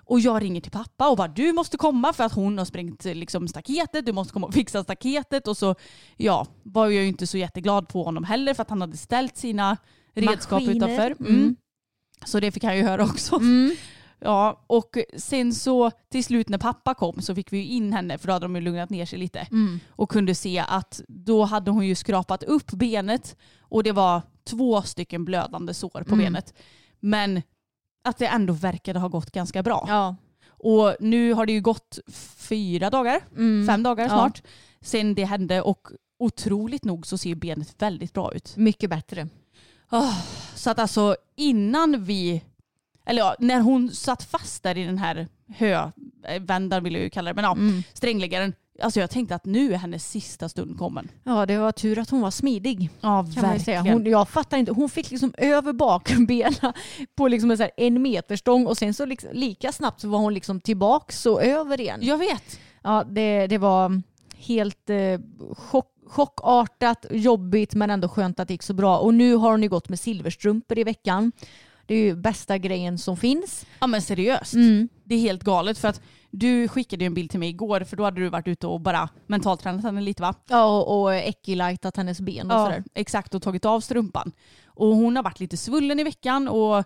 Och 0.09 0.19
jag 0.19 0.41
ringer 0.41 0.61
till 0.61 0.71
pappa 0.71 1.09
och 1.09 1.17
bara 1.17 1.27
du 1.27 1.53
måste 1.53 1.77
komma 1.77 2.13
för 2.13 2.23
att 2.23 2.33
hon 2.33 2.57
har 2.57 2.65
sprängt 2.65 3.05
liksom, 3.05 3.47
staketet. 3.47 4.05
Du 4.05 4.11
måste 4.11 4.33
komma 4.33 4.47
och 4.47 4.53
fixa 4.53 4.83
staketet. 4.83 5.47
Och 5.47 5.57
så 5.57 5.75
ja, 6.17 6.47
var 6.63 6.85
jag 6.85 7.03
ju 7.03 7.07
inte 7.07 7.27
så 7.27 7.37
jätteglad 7.37 7.87
på 7.87 8.03
honom 8.03 8.23
heller 8.23 8.53
för 8.53 8.61
att 8.61 8.69
han 8.69 8.81
hade 8.81 8.97
ställt 8.97 9.37
sina 9.37 9.77
redskap 10.15 10.61
Maskiner. 10.61 10.75
utanför. 10.75 11.15
Mm. 11.19 11.35
Mm. 11.41 11.55
Så 12.25 12.39
det 12.39 12.51
fick 12.51 12.63
han 12.63 12.77
ju 12.77 12.83
höra 12.83 13.03
också. 13.03 13.35
Mm. 13.35 13.75
Ja, 14.19 14.63
och 14.67 14.97
sen 15.17 15.53
så 15.53 15.91
till 16.09 16.23
slut 16.23 16.49
när 16.49 16.57
pappa 16.57 16.93
kom 16.93 17.21
så 17.21 17.35
fick 17.35 17.53
vi 17.53 17.57
ju 17.57 17.65
in 17.65 17.93
henne 17.93 18.17
för 18.17 18.27
då 18.27 18.33
hade 18.33 18.45
de 18.45 18.55
ju 18.55 18.61
lugnat 18.61 18.89
ner 18.89 19.05
sig 19.05 19.19
lite 19.19 19.39
Mm. 19.51 19.79
och 19.89 20.09
kunde 20.09 20.35
se 20.35 20.59
att 20.67 21.01
då 21.07 21.43
hade 21.43 21.71
hon 21.71 21.85
ju 21.87 21.95
skrapat 21.95 22.43
upp 22.43 22.71
benet 22.71 23.35
och 23.61 23.83
det 23.83 23.91
var 23.91 24.21
två 24.43 24.81
stycken 24.81 25.25
blödande 25.25 25.73
sår 25.73 25.89
på 26.07 26.13
Mm. 26.15 26.19
benet. 26.19 26.53
Men 26.99 27.41
att 28.03 28.17
det 28.17 28.27
ändå 28.27 28.53
verkade 28.53 28.99
ha 28.99 29.07
gått 29.07 29.31
ganska 29.31 29.63
bra. 29.63 29.85
Ja. 29.87 30.15
Och 30.49 30.95
nu 30.99 31.33
har 31.33 31.45
det 31.45 31.53
ju 31.53 31.61
gått 31.61 31.99
fyra 32.37 32.89
dagar, 32.89 33.21
Mm. 33.37 33.67
fem 33.67 33.83
dagar 33.83 34.03
Ja. 34.03 34.09
snart, 34.09 34.43
sen 34.81 35.15
det 35.15 35.25
hände 35.25 35.61
och 35.61 35.87
otroligt 36.19 36.85
nog 36.85 37.07
så 37.07 37.17
ser 37.17 37.35
benet 37.35 37.75
väldigt 37.81 38.13
bra 38.13 38.33
ut. 38.33 38.53
Mycket 38.57 38.89
bättre. 38.89 39.27
Ah, 39.89 40.13
så 40.55 40.69
att 40.69 40.79
alltså 40.79 41.15
innan 41.35 42.03
vi 42.03 42.43
eller 43.07 43.21
ja, 43.21 43.35
när 43.39 43.59
hon 43.61 43.91
satt 43.91 44.23
fast 44.23 44.63
där 44.63 44.77
i 44.77 44.83
den 44.83 44.97
här 44.97 45.27
hövändan 45.47 46.83
vill 46.83 46.93
jag 46.93 47.03
ju 47.03 47.09
kalla 47.09 47.29
det, 47.29 47.35
men 47.35 47.43
ja, 47.43 47.51
Mm. 47.51 47.83
strängläggaren. 47.93 48.53
Alltså 48.81 48.99
jag 48.99 49.09
tänkte 49.09 49.35
att 49.35 49.45
nu 49.45 49.73
är 49.73 49.77
hennes 49.77 50.09
sista 50.09 50.49
stund 50.49 50.77
kommen. 50.77 51.09
Ja, 51.23 51.45
det 51.45 51.57
var 51.57 51.71
tur 51.71 51.99
att 51.99 52.09
hon 52.09 52.21
var 52.21 52.31
smidig. 52.31 52.89
Ja, 53.01 53.25
säga. 53.65 53.81
Hon, 53.81 54.05
jag 54.05 54.29
fattar 54.29 54.57
inte. 54.57 54.71
Hon 54.71 54.89
fick 54.89 55.11
liksom 55.11 55.33
över 55.37 55.73
bakbenen 55.73 56.53
på 57.15 57.27
liksom 57.27 57.51
en, 57.51 57.57
så 57.57 57.63
här 57.63 57.71
en 57.77 58.01
meterstång 58.01 58.67
och 58.67 58.77
sen 58.77 58.93
så 58.93 59.05
liksom, 59.05 59.29
lika 59.33 59.71
snabbt 59.71 60.01
så 60.01 60.07
var 60.09 60.19
hon 60.19 60.33
liksom 60.33 60.61
tillbaks 60.61 61.25
och 61.25 61.43
över 61.43 61.81
igen. 61.81 61.99
Jag 62.03 62.17
vet. 62.17 62.59
Ja, 62.83 63.03
det, 63.09 63.47
det 63.47 63.57
var 63.57 64.01
helt 64.37 64.89
eh, 64.89 64.97
chock, 65.57 65.93
chockartat, 66.07 67.05
jobbigt 67.11 67.73
men 67.75 67.89
ändå 67.89 68.09
skönt 68.09 68.39
att 68.39 68.47
det 68.47 68.53
gick 68.53 68.63
så 68.63 68.73
bra. 68.73 68.97
Och 68.97 69.13
nu 69.13 69.35
har 69.35 69.51
hon 69.51 69.63
ju 69.63 69.69
gått 69.69 69.89
med 69.89 69.99
silverstrumpor 69.99 70.79
i 70.79 70.83
veckan. 70.83 71.31
Det 71.87 71.95
är 71.95 71.99
ju 71.99 72.15
bästa 72.15 72.57
grejen 72.57 72.97
som 72.97 73.17
finns. 73.17 73.65
Ja 73.79 73.87
men 73.87 74.01
seriöst. 74.01 74.53
Mm. 74.53 74.89
Det 75.03 75.15
är 75.15 75.19
helt 75.19 75.43
galet 75.43 75.77
för 75.77 75.87
att 75.87 76.01
du 76.31 76.67
skickade 76.67 77.03
ju 77.03 77.07
en 77.07 77.13
bild 77.13 77.31
till 77.31 77.39
mig 77.39 77.49
igår 77.49 77.79
för 77.79 77.97
då 77.97 78.03
hade 78.03 78.21
du 78.21 78.29
varit 78.29 78.47
ute 78.47 78.67
och 78.67 78.81
bara 78.81 79.09
mentaltränat 79.27 79.83
henne 79.83 80.01
lite 80.01 80.21
va? 80.21 80.33
Ja, 80.49 80.65
och, 80.65 81.01
och 81.01 81.13
hennes 81.97 82.21
ben 82.21 82.51
och 82.51 82.59
sådär. 82.59 82.83
exakt 82.93 83.35
och 83.35 83.41
tagit 83.41 83.65
av 83.65 83.81
strumpan. 83.81 84.31
Och 84.77 84.95
hon 84.95 85.15
har 85.15 85.23
varit 85.23 85.39
lite 85.39 85.57
svullen 85.57 85.99
i 85.99 86.03
veckan 86.03 86.47
och 86.47 86.83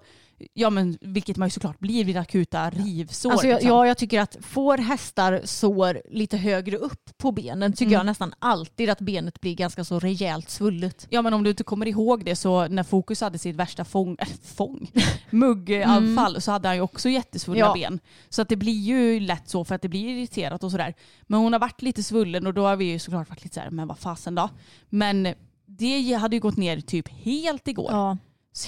ja 0.54 0.70
men 0.70 0.98
vilket 1.02 1.38
man 1.38 1.48
ju 1.48 1.50
såklart 1.52 1.80
blir 1.80 2.06
vid 2.06 2.18
akuta 2.18 2.70
rivsår. 2.70 3.32
Alltså 3.32 3.48
jag, 3.48 3.56
liksom. 3.56 3.70
ja, 3.70 3.88
jag 3.88 3.98
tycker 3.98 4.20
att 4.22 4.38
får 4.42 4.78
hästar 4.78 5.42
sår 5.44 6.02
lite 6.10 6.38
högre 6.38 6.78
upp 6.78 7.18
på 7.18 7.32
benen 7.32 7.74
tycker 7.74 7.86
Mm. 7.86 7.94
jag 7.94 8.06
nästan 8.06 8.34
alltid 8.40 8.90
att 8.90 9.00
benet 9.00 9.42
blir 9.42 9.56
ganska 9.56 9.84
så 9.84 10.00
rejält 10.00 10.50
svullet. 10.50 11.08
Ja 11.10 11.22
men 11.22 11.34
om 11.34 11.44
du 11.44 11.50
inte 11.50 11.64
kommer 11.64 11.88
ihåg 11.88 12.26
det 12.26 12.36
så 12.36 12.68
när 12.68 12.84
Fokus 12.84 13.22
hade 13.22 13.38
sitt 13.38 13.56
värsta 13.56 13.86
fång, 13.86 14.18
äh, 14.20 14.28
fång 14.44 14.92
mugganfall 15.30 16.42
så 16.42 16.52
hade 16.52 16.68
han 16.68 16.76
ju 16.76 16.82
också 16.82 17.10
jättesvullna 17.10 17.60
Ja. 17.66 17.74
ben. 17.74 18.00
Så 18.30 18.42
att 18.42 18.50
det 18.50 18.56
blir 18.56 18.80
ju 18.82 19.20
lätt 19.20 19.50
så 19.50 19.66
för 19.66 19.76
att 19.76 19.82
det 19.82 19.90
blir 19.90 20.10
irriterat 20.10 20.64
och 20.64 20.72
sådär. 20.72 20.94
Men 21.22 21.40
hon 21.40 21.54
har 21.54 21.60
varit 21.60 21.82
lite 21.82 22.04
svullen 22.04 22.48
och 22.48 22.54
då 22.54 22.66
har 22.66 22.76
vi 22.76 22.86
ju 22.86 23.00
såklart 23.00 23.30
varit 23.30 23.44
lite 23.44 23.54
såhär, 23.56 23.70
men 23.70 23.88
vad 23.88 24.00
fasen 24.00 24.36
då? 24.36 24.50
Men 24.90 25.34
det 25.78 26.14
hade 26.14 26.36
ju 26.36 26.40
gått 26.40 26.58
ner 26.58 26.82
typ 26.82 27.08
helt 27.10 27.68
igår. 27.68 27.92
Ja. 27.92 28.18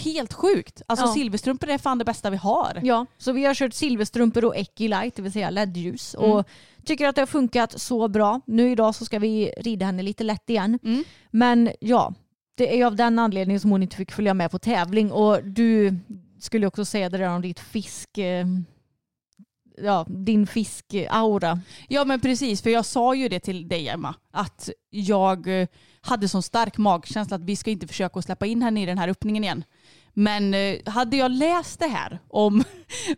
Helt 0.04 0.34
sjukt. 0.34 0.82
Alltså 0.88 1.06
Ja. 1.06 1.14
silverstrumpor 1.14 1.70
är 1.70 1.78
fan 1.78 1.98
det 1.98 2.06
bästa 2.06 2.30
vi 2.30 2.38
har. 2.38 2.80
ja, 2.84 3.06
så 3.18 3.32
vi 3.32 3.46
har 3.46 3.54
kört 3.54 3.74
silverstrumpor 3.74 4.46
och 4.46 4.56
Ekilight, 4.56 5.16
det 5.16 5.22
vill 5.22 5.32
säga 5.32 5.50
LED-ljus. 5.50 6.16
Mm. 6.16 6.32
Och 6.32 6.48
tycker 6.86 7.08
att 7.08 7.16
det 7.16 7.22
har 7.22 7.26
funkat 7.26 7.82
så 7.82 8.08
bra. 8.08 8.42
Nu 8.46 8.72
idag 8.72 8.96
så 8.96 9.06
ska 9.06 9.20
vi 9.20 9.54
rida 9.58 9.86
henne 9.86 10.04
lite 10.04 10.24
lätt 10.24 10.50
igen. 10.50 10.80
Mm. 10.84 11.04
Men 11.32 11.72
ja, 11.80 12.14
det 12.56 12.80
är 12.82 12.86
av 12.86 12.96
den 12.96 13.20
anledningen 13.20 13.60
som 13.60 13.72
hon 13.72 13.84
inte 13.84 13.96
fick 13.96 14.12
följa 14.12 14.34
med 14.34 14.52
på 14.52 14.60
tävling. 14.60 15.12
Och 15.12 15.44
du 15.44 15.98
skulle 16.40 16.68
också 16.68 16.86
säga 16.86 17.10
det 17.10 17.18
där 17.18 17.30
om 17.30 17.42
ditt 17.42 17.60
fisk... 17.60 18.10
Ja, 19.78 20.06
din 20.10 20.48
fiskaura. 20.48 21.60
Ja 21.88 22.06
men 22.06 22.20
precis, 22.20 22.62
för 22.62 22.70
jag 22.70 22.86
sa 22.86 23.16
ju 23.16 23.30
det 23.30 23.40
till 23.40 23.68
dig 23.68 23.90
Emma, 23.90 24.16
att 24.32 24.70
jag 24.90 25.62
eh, 25.62 25.68
hade 26.02 26.30
sån 26.30 26.44
stark 26.44 26.78
magkänsla 26.78 27.36
att 27.36 27.44
vi 27.44 27.56
ska 27.56 27.72
inte 27.72 27.88
försöka 27.88 28.20
att 28.20 28.26
släppa 28.26 28.46
in 28.46 28.62
henne 28.62 28.84
i 28.84 28.86
den 28.86 28.98
här 28.98 29.08
öppningen 29.08 29.44
igen. 29.44 29.64
Men 30.14 30.54
eh, 30.54 30.76
hade 30.86 31.18
jag 31.18 31.32
läst 31.32 31.80
det 31.80 31.88
här 31.88 32.20
om, 32.28 32.64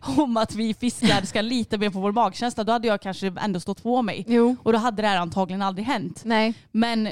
om 0.16 0.36
att 0.36 0.54
vi 0.54 0.74
fiskar 0.74 1.26
ska 1.26 1.40
lita 1.40 1.78
mer 1.78 1.90
på 1.90 2.00
vår 2.00 2.12
magkänsla, 2.12 2.64
då 2.64 2.72
hade 2.72 2.88
jag 2.88 3.02
kanske 3.02 3.34
ändå 3.40 3.60
stått 3.60 3.82
på 3.82 4.02
mig. 4.02 4.24
Jo. 4.28 4.56
Och 4.62 4.72
då 4.72 4.78
hade 4.78 5.02
det 5.02 5.08
här 5.08 5.18
antagligen 5.18 5.62
aldrig 5.62 5.86
hänt. 5.86 6.22
Nej. 6.24 6.54
Men 6.72 7.08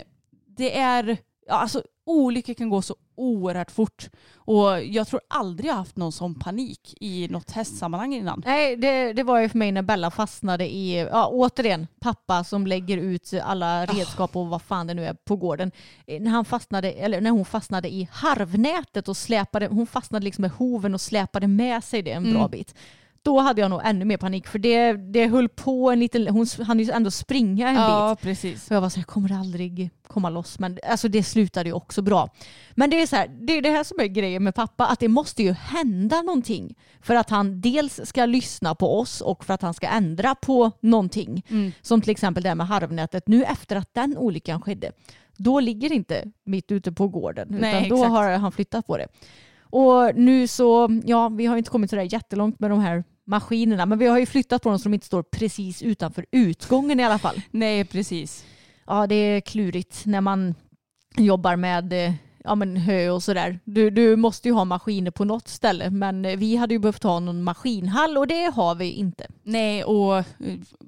det 0.56 0.78
är, 0.78 1.16
ja, 1.46 1.54
alltså 1.54 1.82
olyckor 2.06 2.54
kan 2.54 2.68
gå 2.68 2.82
så 2.82 2.96
oerhört 3.16 3.70
fort. 3.70 4.08
Och 4.36 4.84
jag 4.84 5.08
tror 5.08 5.20
aldrig 5.28 5.70
jag 5.70 5.74
haft 5.74 5.96
någon 5.96 6.12
sån 6.12 6.34
panik 6.34 6.94
i 7.00 7.28
något 7.28 7.50
hästsammanhang 7.50 8.14
innan. 8.14 8.42
Nej, 8.46 8.76
det, 8.76 9.12
det 9.12 9.22
var 9.22 9.38
ju 9.40 9.48
för 9.48 9.58
mig 9.58 9.72
när 9.72 9.82
Bella 9.82 10.10
fastnade 10.10 10.74
i, 10.74 10.96
ja 10.98 11.26
återigen, 11.32 11.86
pappa 12.00 12.44
som 12.44 12.66
lägger 12.66 12.96
ut 12.98 13.32
alla 13.44 13.86
redskap 13.86 14.36
och 14.36 14.46
vad 14.46 14.62
fan 14.62 14.86
det 14.86 14.94
nu 14.94 15.06
är 15.06 15.14
på 15.14 15.36
gården. 15.36 15.72
När, 16.06 16.30
han 16.30 16.44
fastnade, 16.44 16.92
eller 16.92 17.20
när 17.20 17.30
hon 17.30 17.44
fastnade 17.44 17.92
i 17.92 18.08
harvnätet 18.12 19.08
och 19.08 19.16
släpade, 19.16 19.66
hon 19.66 19.86
fastnade 19.86 20.24
liksom 20.24 20.42
med 20.42 20.50
hoven 20.50 20.94
och 20.94 21.00
släpade 21.00 21.46
med 21.46 21.84
sig 21.84 22.02
det 22.02 22.12
en 22.12 22.22
bra 22.32 22.38
Mm. 22.44 22.50
bit. 22.50 22.74
Då 23.24 23.40
hade 23.40 23.60
jag 23.60 23.70
nog 23.70 23.80
ännu 23.84 24.04
mer 24.04 24.16
panik 24.16 24.46
för 24.46 24.58
det, 24.58 24.92
det 24.92 25.26
höll 25.26 25.48
på 25.48 25.90
en 25.90 26.00
liten, 26.00 26.28
hon 26.28 26.46
hann 26.66 26.80
ju 26.80 26.90
ändå 26.90 27.10
springa 27.10 27.68
en 27.68 27.74
bit. 27.74 27.80
Ja, 27.80 28.16
precis. 28.20 28.64
Så 28.64 28.74
jag 28.74 28.80
var 28.80 28.88
så 28.88 28.96
här, 28.96 29.04
kommer 29.04 29.32
aldrig 29.32 29.90
komma 30.06 30.30
loss? 30.30 30.58
Men 30.58 30.78
alltså 30.90 31.08
det 31.08 31.22
slutade 31.22 31.68
ju 31.68 31.72
också 31.72 32.02
bra. 32.02 32.28
Men 32.74 32.90
det 32.90 33.02
är 33.02 33.06
så 33.06 33.16
här, 33.16 33.28
det 33.28 33.52
är 33.52 33.62
det 33.62 33.70
här 33.70 33.84
som 33.84 34.00
är 34.00 34.06
grejen 34.06 34.44
med 34.44 34.54
pappa, 34.54 34.86
att 34.86 35.00
det 35.00 35.08
måste 35.08 35.42
ju 35.42 35.52
hända 35.52 36.22
någonting. 36.22 36.74
För 37.00 37.14
att 37.14 37.30
han 37.30 37.60
dels 37.60 38.00
ska 38.04 38.26
lyssna 38.26 38.74
på 38.74 38.98
oss 38.98 39.20
och 39.20 39.44
för 39.44 39.54
att 39.54 39.62
han 39.62 39.74
ska 39.74 39.86
ändra 39.86 40.34
på 40.34 40.70
någonting. 40.80 41.42
Mm. 41.50 41.72
Som 41.82 42.00
till 42.00 42.10
exempel 42.10 42.42
det 42.42 42.48
här 42.48 42.56
med 42.56 42.66
harvnätet. 42.66 43.28
Nu 43.28 43.44
efter 43.44 43.76
att 43.76 43.94
den 43.94 44.18
olyckan 44.18 44.60
skedde, 44.60 44.92
då 45.36 45.60
ligger 45.60 45.88
det 45.88 45.94
inte 45.94 46.24
mitt 46.44 46.72
ute 46.72 46.92
på 46.92 47.08
gården. 47.08 47.48
Nej, 47.50 47.70
utan 47.70 47.88
då 47.88 47.96
exakt. 47.96 48.10
har 48.10 48.30
han 48.30 48.52
flyttat 48.52 48.86
på 48.86 48.96
det. 48.96 49.06
Och 49.60 50.16
nu 50.16 50.46
så, 50.46 51.00
ja 51.04 51.28
vi 51.28 51.46
har 51.46 51.56
inte 51.56 51.70
kommit 51.70 51.90
så 51.90 51.96
där 51.96 52.12
jättelångt 52.14 52.60
med 52.60 52.70
de 52.70 52.80
här 52.80 53.04
maskinerna. 53.26 53.86
Men 53.86 53.98
vi 53.98 54.06
har 54.06 54.18
ju 54.18 54.26
flyttat 54.26 54.62
på 54.62 54.68
dem 54.68 54.78
så 54.78 54.84
de 54.84 54.94
inte 54.94 55.06
står 55.06 55.22
precis 55.22 55.82
utanför 55.82 56.26
utgången 56.30 57.00
i 57.00 57.04
alla 57.04 57.18
fall. 57.18 57.40
Nej, 57.50 57.84
precis. 57.84 58.44
Ja, 58.86 59.06
det 59.06 59.14
är 59.14 59.40
klurigt 59.40 60.06
när 60.06 60.20
man 60.20 60.54
jobbar 61.16 61.56
med 61.56 61.92
eh, 61.92 62.12
ja, 62.44 62.54
men 62.54 62.76
hö 62.76 63.10
och 63.10 63.22
sådär. 63.22 63.60
Du, 63.64 63.90
du 63.90 64.16
måste 64.16 64.48
ju 64.48 64.54
ha 64.54 64.64
maskiner 64.64 65.10
på 65.10 65.24
något 65.24 65.48
ställe 65.48 65.90
men 65.90 66.24
eh, 66.24 66.36
vi 66.36 66.56
hade 66.56 66.74
ju 66.74 66.78
behövt 66.78 67.02
ha 67.02 67.20
någon 67.20 67.42
maskinhall 67.42 68.18
och 68.18 68.26
det 68.26 68.54
har 68.54 68.74
vi 68.74 68.90
inte. 68.90 69.26
Nej, 69.42 69.84
och 69.84 70.18
eh, 70.18 70.24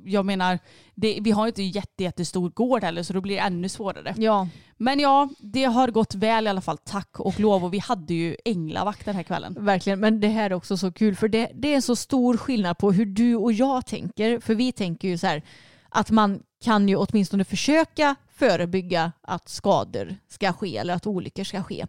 jag 0.05 0.27
menar, 0.27 0.59
det, 0.95 1.19
vi 1.21 1.31
har 1.31 1.45
ju 1.45 1.49
inte 1.49 1.63
jätte, 1.63 2.03
jättestor 2.03 2.51
gård 2.51 2.85
heller 2.85 3.03
så 3.03 3.13
då 3.13 3.21
blir 3.21 3.35
det 3.35 3.43
ännu 3.43 3.69
svårare. 3.69 4.15
Ja, 4.17 4.49
Men 4.77 5.01
ja, 5.01 5.29
det 5.39 5.65
har 5.65 5.89
gått 5.89 6.15
väl 6.15 6.47
i 6.47 6.51
alla 6.51 6.61
fall, 6.61 6.79
tack 6.79 7.21
och 7.21 7.41
lov. 7.41 7.65
Och 7.65 7.75
vi 7.75 7.79
hade 7.79 8.15
ju 8.15 8.37
änglavakt 8.45 9.05
den 9.05 9.17
här 9.17 9.23
kvällen. 9.23 9.57
verkligen. 9.61 10.01
Men 10.01 10.21
det 10.21 10.29
här 10.29 10.51
är 10.51 10.55
också 10.55 10.77
så 10.77 10.93
kul 10.93 11.17
för 11.17 11.29
det, 11.29 11.51
det 11.55 11.75
är 11.75 11.81
så 11.81 11.97
stor 11.97 12.37
skillnad 12.37 12.79
på 12.79 12.93
hur 12.93 13.07
du 13.07 13.37
och 13.37 13.53
jag 13.53 13.87
tänker. 13.87 14.41
För 14.41 14.55
vi 14.55 14.73
tänker 14.73 15.09
ju 15.09 15.19
så 15.19 15.27
här 15.27 15.43
att 15.89 16.11
man 16.11 16.41
kan 16.65 16.89
ju 16.89 16.97
åtminstone 16.97 17.45
försöka 17.45 18.17
förebygga 18.35 19.13
att 19.23 19.49
skador 19.49 20.17
ska 20.29 20.53
ske 20.53 20.77
eller 20.77 20.95
att 20.95 21.07
olyckor 21.07 21.45
ska 21.45 21.63
ske. 21.63 21.87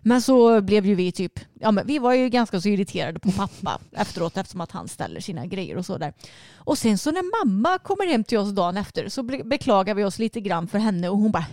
Men 0.00 0.22
så 0.22 0.60
blev 0.60 0.86
ju 0.86 0.94
vi 0.94 1.12
typ, 1.12 1.40
ja 1.60 1.70
men 1.70 1.86
vi 1.86 1.98
var 1.98 2.14
ju 2.14 2.28
ganska 2.28 2.60
så 2.60 2.68
irriterade 2.68 3.18
på 3.20 3.32
pappa 3.32 3.80
efteråt 3.92 4.36
eftersom 4.36 4.60
att 4.60 4.72
han 4.72 4.88
ställer 4.88 5.20
sina 5.20 5.46
grejer 5.46 5.76
och 5.76 5.86
så 5.86 5.98
där. 5.98 6.12
Och 6.54 6.78
sen 6.78 6.98
så 6.98 7.10
när 7.10 7.44
mamma 7.44 7.78
kommer 7.78 8.06
hem 8.06 8.24
till 8.24 8.38
oss 8.38 8.50
dagen 8.50 8.76
efter 8.76 9.08
så 9.08 9.22
be- 9.22 9.44
beklagar 9.44 9.94
vi 9.94 10.04
oss 10.04 10.18
lite 10.18 10.40
grann 10.40 10.68
för 10.68 10.78
henne 10.78 11.08
och 11.08 11.18
hon 11.18 11.32
bara 11.32 11.46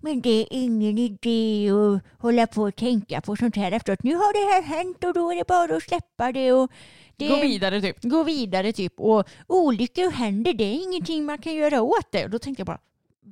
men 0.00 0.20
det 0.20 0.40
är 0.40 0.46
ingen 0.50 0.98
idé 0.98 1.70
att 1.70 2.22
hålla 2.22 2.46
på 2.46 2.62
och 2.62 2.76
tänka 2.76 3.20
på 3.20 3.36
sånt 3.36 3.56
här 3.56 3.72
efteråt. 3.72 4.02
Nu 4.02 4.14
har 4.14 4.32
det 4.32 4.54
här 4.54 4.76
hänt 4.76 5.04
och 5.04 5.14
då 5.14 5.32
är 5.32 5.36
det 5.36 5.46
bara 5.48 5.76
att 5.76 5.82
släppa 5.82 6.32
det 6.32 6.52
och 6.52 6.70
det 7.16 7.28
Gå 7.28 7.36
vidare 7.40 7.80
typ. 7.80 7.96
gå 8.02 8.22
vidare 8.22 8.72
typ. 8.72 9.00
Och 9.00 9.24
olyckor 9.46 10.10
händer, 10.10 10.52
det 10.52 10.64
är 10.64 10.82
ingenting 10.82 11.24
man 11.24 11.38
kan 11.38 11.54
göra 11.54 11.82
åt 11.82 12.12
det. 12.12 12.24
Och 12.24 12.30
då 12.30 12.38
tänkte 12.38 12.60
jag 12.60 12.66
bara, 12.66 12.78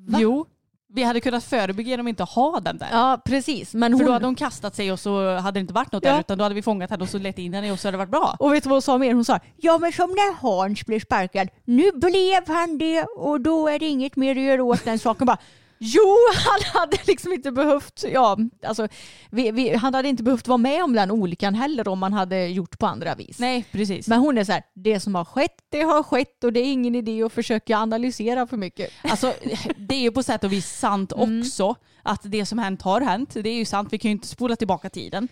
Va? 0.08 0.18
Jo, 0.20 0.46
vi 0.88 1.02
hade 1.02 1.20
kunnat 1.20 1.44
förebygga 1.44 1.90
genom 1.90 2.06
att 2.06 2.08
inte 2.08 2.22
ha 2.22 2.60
den 2.60 2.78
där. 2.78 2.88
ja 2.92 3.20
precis. 3.24 3.74
Men 3.74 3.92
För 3.92 3.98
hon, 3.98 4.06
då 4.06 4.12
hade 4.12 4.26
hon 4.26 4.34
kastat 4.34 4.76
sig 4.76 4.92
och 4.92 5.00
så 5.00 5.36
hade 5.36 5.56
det 5.58 5.60
inte 5.60 5.72
varit 5.74 5.92
något 5.92 6.04
Ja. 6.04 6.12
där 6.12 6.20
utan 6.20 6.38
då 6.38 6.44
hade 6.44 6.54
vi 6.54 6.62
fångat 6.62 6.90
henne 6.90 7.02
och 7.02 7.08
så 7.08 7.18
lett 7.18 7.38
in 7.38 7.54
henne 7.54 7.72
och 7.72 7.80
så 7.80 7.88
hade 7.88 7.94
det 7.94 7.98
varit 7.98 8.10
bra. 8.10 8.36
Och 8.38 8.52
vet 8.54 8.62
du 8.62 8.68
vad 8.68 8.74
hon 8.74 8.82
sa 8.82 8.98
mer? 8.98 9.14
Hon 9.14 9.24
sa, 9.24 9.40
ja 9.56 9.78
men 9.78 9.92
som 9.92 10.10
när 10.10 10.34
Hans 10.34 10.86
blev 10.86 11.00
sparkad, 11.00 11.48
nu 11.64 11.90
blev 11.92 12.48
han 12.48 12.78
det 12.78 13.02
och 13.04 13.40
då 13.40 13.68
är 13.68 13.78
det 13.78 13.86
inget 13.86 14.16
mer 14.16 14.36
att 14.36 14.42
göra 14.42 14.64
åt 14.64 14.84
den 14.84 14.98
saken. 14.98 15.26
Bara, 15.26 15.38
jo, 15.78 16.16
han 16.34 16.80
hade 16.80 16.96
liksom 17.06 17.32
inte 17.32 17.52
behövt, 17.52 18.04
ja, 18.12 18.38
alltså, 18.66 18.88
vi, 19.30 19.50
vi, 19.50 19.74
han 19.76 19.94
hade 19.94 20.08
inte 20.08 20.22
behövt 20.22 20.48
vara 20.48 20.58
med 20.58 20.84
om 20.84 20.92
den 20.92 21.10
olyckan 21.10 21.54
heller 21.54 21.88
om 21.88 21.98
man 21.98 22.12
hade 22.12 22.46
gjort 22.46 22.78
på 22.78 22.86
andra 22.86 23.14
vis. 23.14 23.38
Nej, 23.38 23.64
precis. 23.72 24.08
Men 24.08 24.18
hon 24.20 24.38
är 24.38 24.44
så 24.44 24.52
här, 24.52 24.62
det 24.74 25.00
som 25.00 25.14
har 25.14 25.24
skett, 25.24 25.56
det 25.70 25.82
har 25.82 26.02
skett 26.02 26.44
och 26.44 26.52
det 26.52 26.60
är 26.60 26.72
ingen 26.72 26.94
idé 26.94 27.22
att 27.22 27.32
försöka 27.32 27.78
analysera 27.78 28.46
för 28.46 28.56
mycket. 28.56 28.90
Alltså, 29.02 29.32
det 29.76 29.94
är 29.94 30.00
ju 30.00 30.10
på 30.12 30.22
sätt 30.22 30.44
och 30.44 30.52
vis 30.52 30.66
sant 30.78 31.12
Mm. 31.12 31.40
också 31.40 31.74
att 32.02 32.20
det 32.24 32.46
som 32.46 32.58
hänt 32.58 32.82
har 32.82 33.00
hänt. 33.00 33.30
Det 33.34 33.48
är 33.48 33.54
ju 33.54 33.64
sant, 33.64 33.88
vi 33.92 33.98
kan 33.98 34.08
ju 34.08 34.12
inte 34.12 34.26
spola 34.28 34.56
tillbaka 34.56 34.90
tiden. 34.90 35.28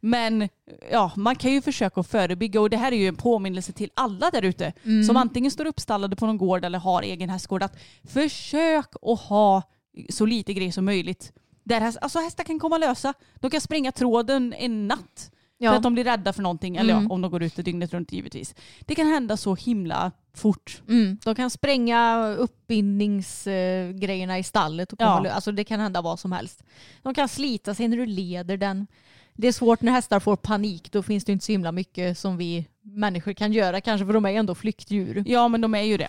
Men 0.00 0.48
ja, 0.90 1.12
man 1.16 1.36
kan 1.36 1.52
ju 1.52 1.62
försöka 1.62 2.02
förebygga 2.02 2.60
och 2.60 2.70
det 2.70 2.76
här 2.76 2.92
är 2.92 2.96
ju 2.96 3.08
en 3.08 3.16
påminnelse 3.16 3.72
till 3.72 3.90
alla 3.94 4.30
där 4.30 4.42
ute 4.44 4.72
Mm. 4.84 5.04
som 5.04 5.16
antingen 5.16 5.50
står 5.50 5.66
uppstallade 5.66 6.16
på 6.16 6.26
någon 6.26 6.38
gård 6.38 6.64
eller 6.64 6.78
har 6.78 7.02
egen 7.02 7.30
hästgård 7.30 7.62
att 7.62 7.76
försök 8.12 8.86
att 9.02 9.20
ha 9.20 9.62
så 10.08 10.26
lite 10.26 10.54
grejer 10.54 10.72
som 10.72 10.84
möjligt. 10.84 11.32
Där 11.64 11.80
häst, 11.80 11.98
alltså 12.00 12.18
hästar 12.18 12.44
kan 12.44 12.58
komma 12.58 12.78
lösa. 12.78 13.14
De 13.34 13.50
kan 13.50 13.60
springa 13.60 13.92
tråden 13.92 14.54
en 14.58 14.88
natt 14.88 15.30
för 15.60 15.66
att 15.76 15.82
de 15.82 15.94
blir 15.94 16.04
rädda 16.04 16.32
för 16.32 16.42
någonting. 16.42 16.76
Eller 16.76 16.92
Mm. 16.94 17.04
ja, 17.04 17.10
om 17.14 17.20
de 17.20 17.30
går 17.30 17.42
ute 17.42 17.62
dygnet 17.62 17.92
runt 17.94 18.12
givetvis. 18.12 18.54
Det 18.80 18.94
kan 18.94 19.06
hända 19.06 19.36
så 19.36 19.54
himla 19.54 20.12
fort. 20.34 20.82
Mm. 20.88 21.18
De 21.24 21.34
kan 21.34 21.50
spränga 21.50 22.28
uppbindningsgrejerna 22.38 24.38
i 24.38 24.42
stallet. 24.42 24.92
Och 24.92 24.98
komma 24.98 25.22
Ja. 25.24 25.30
alltså 25.32 25.52
det 25.52 25.64
kan 25.64 25.80
hända 25.80 26.02
vad 26.02 26.20
som 26.20 26.32
helst. 26.32 26.62
De 27.02 27.14
kan 27.14 27.28
slita 27.28 27.74
sig 27.74 27.88
när 27.88 27.96
du 27.96 28.06
leder 28.06 28.56
den. 28.56 28.86
det 29.38 29.48
är 29.48 29.52
svårt 29.52 29.82
när 29.82 29.92
hästar 29.92 30.20
får 30.20 30.36
panik. 30.36 30.92
Då 30.92 31.02
finns 31.02 31.24
det 31.24 31.32
inte 31.32 31.44
så 31.44 31.52
himla 31.52 31.72
mycket 31.72 32.18
som 32.18 32.36
vi 32.36 32.66
människor 32.82 33.32
kan 33.32 33.52
göra 33.52 33.80
kanske 33.80 34.06
för 34.06 34.12
de 34.12 34.24
är 34.24 34.30
ändå 34.32 34.54
flyktdjur. 34.54 35.24
Ja 35.26 35.48
men 35.48 35.60
de 35.60 35.74
är 35.74 35.82
ju 35.82 35.96
det. 35.96 36.08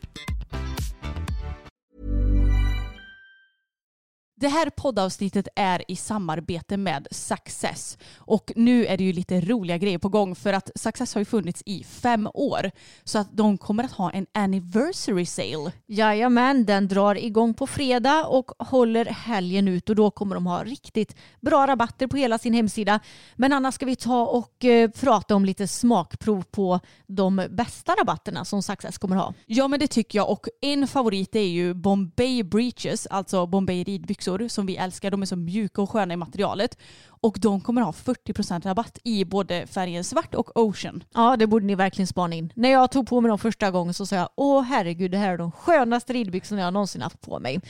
Det 4.41 4.47
här 4.47 4.69
poddavsnittet 4.69 5.47
är 5.55 5.83
i 5.87 5.95
samarbete 5.95 6.77
med 6.77 7.07
Success. 7.11 7.97
Och 8.17 8.51
nu 8.55 8.85
är 8.85 8.97
det 8.97 9.03
ju 9.03 9.13
lite 9.13 9.41
roliga 9.41 9.77
grejer 9.77 9.97
på 9.97 10.09
gång 10.09 10.35
för 10.35 10.53
att 10.53 10.71
Success 10.75 11.13
har 11.13 11.21
ju 11.21 11.25
funnits 11.25 11.63
i 11.65 11.83
fem 11.83 12.29
år. 12.33 12.71
Så 13.03 13.19
att 13.19 13.37
de 13.37 13.57
kommer 13.57 13.83
att 13.83 13.91
ha 13.91 14.11
en 14.11 14.25
anniversary 14.33 15.25
sale. 15.25 15.71
Jajamän, 15.87 16.65
den 16.65 16.87
drar 16.87 17.15
igång 17.15 17.53
på 17.53 17.67
fredag 17.67 18.25
och 18.25 18.51
håller 18.57 19.05
helgen 19.05 19.67
ut 19.67 19.89
och 19.89 19.95
då 19.95 20.11
kommer 20.11 20.35
de 20.35 20.45
ha 20.45 20.63
riktigt 20.63 21.15
bra 21.41 21.67
rabatter 21.67 22.07
på 22.07 22.17
hela 22.17 22.37
sin 22.37 22.53
hemsida. 22.53 22.99
Men 23.35 23.53
annars 23.53 23.75
ska 23.75 23.85
vi 23.85 23.95
ta 23.95 24.25
och 24.25 24.65
eh, 24.65 24.89
prata 24.89 25.35
om 25.35 25.45
lite 25.45 25.67
smakprov 25.67 26.43
på 26.51 26.79
de 27.07 27.47
bästa 27.49 27.95
rabatterna 27.99 28.45
som 28.45 28.63
Success 28.63 28.97
kommer 28.97 29.15
ha. 29.15 29.33
Ja 29.45 29.67
men 29.67 29.79
det 29.79 29.87
tycker 29.87 30.19
jag 30.19 30.29
och 30.29 30.47
en 30.61 30.87
favorit 30.87 31.35
är 31.35 31.39
ju 31.47 31.73
Bombay 31.73 32.43
Breeches, 32.43 33.07
alltså 33.07 33.45
Bombay 33.45 33.83
ridbyxor 33.83 34.30
som 34.49 34.65
vi 34.65 34.77
älskar. 34.77 35.11
De 35.11 35.21
är 35.21 35.25
så 35.25 35.35
mjuka 35.35 35.81
och 35.81 35.89
sköna 35.89 36.13
i 36.13 36.17
materialet. 36.17 36.77
Och 37.07 37.37
de 37.39 37.61
kommer 37.61 37.81
ha 37.81 37.91
40% 37.91 38.63
rabatt 38.63 38.99
i 39.03 39.25
både 39.25 39.67
färgen 39.67 40.03
svart 40.03 40.35
och 40.35 40.57
ocean. 40.57 41.03
Ja, 41.13 41.37
det 41.37 41.47
borde 41.47 41.65
ni 41.65 41.75
verkligen 41.75 42.07
spana 42.07 42.35
in. 42.35 42.53
När 42.55 42.69
jag 42.69 42.91
tog 42.91 43.07
på 43.07 43.21
mig 43.21 43.29
dem 43.29 43.39
första 43.39 43.71
gången 43.71 43.93
så 43.93 44.05
sa 44.05 44.15
jag 44.15 44.29
åh 44.35 44.61
herregud, 44.61 45.11
det 45.11 45.17
här 45.17 45.33
är 45.33 45.37
de 45.37 45.51
skönaste 45.51 46.13
ridbyxorna 46.13 46.61
jag 46.61 46.73
någonsin 46.73 47.01
haft 47.01 47.21
på 47.21 47.39
mig. 47.39 47.61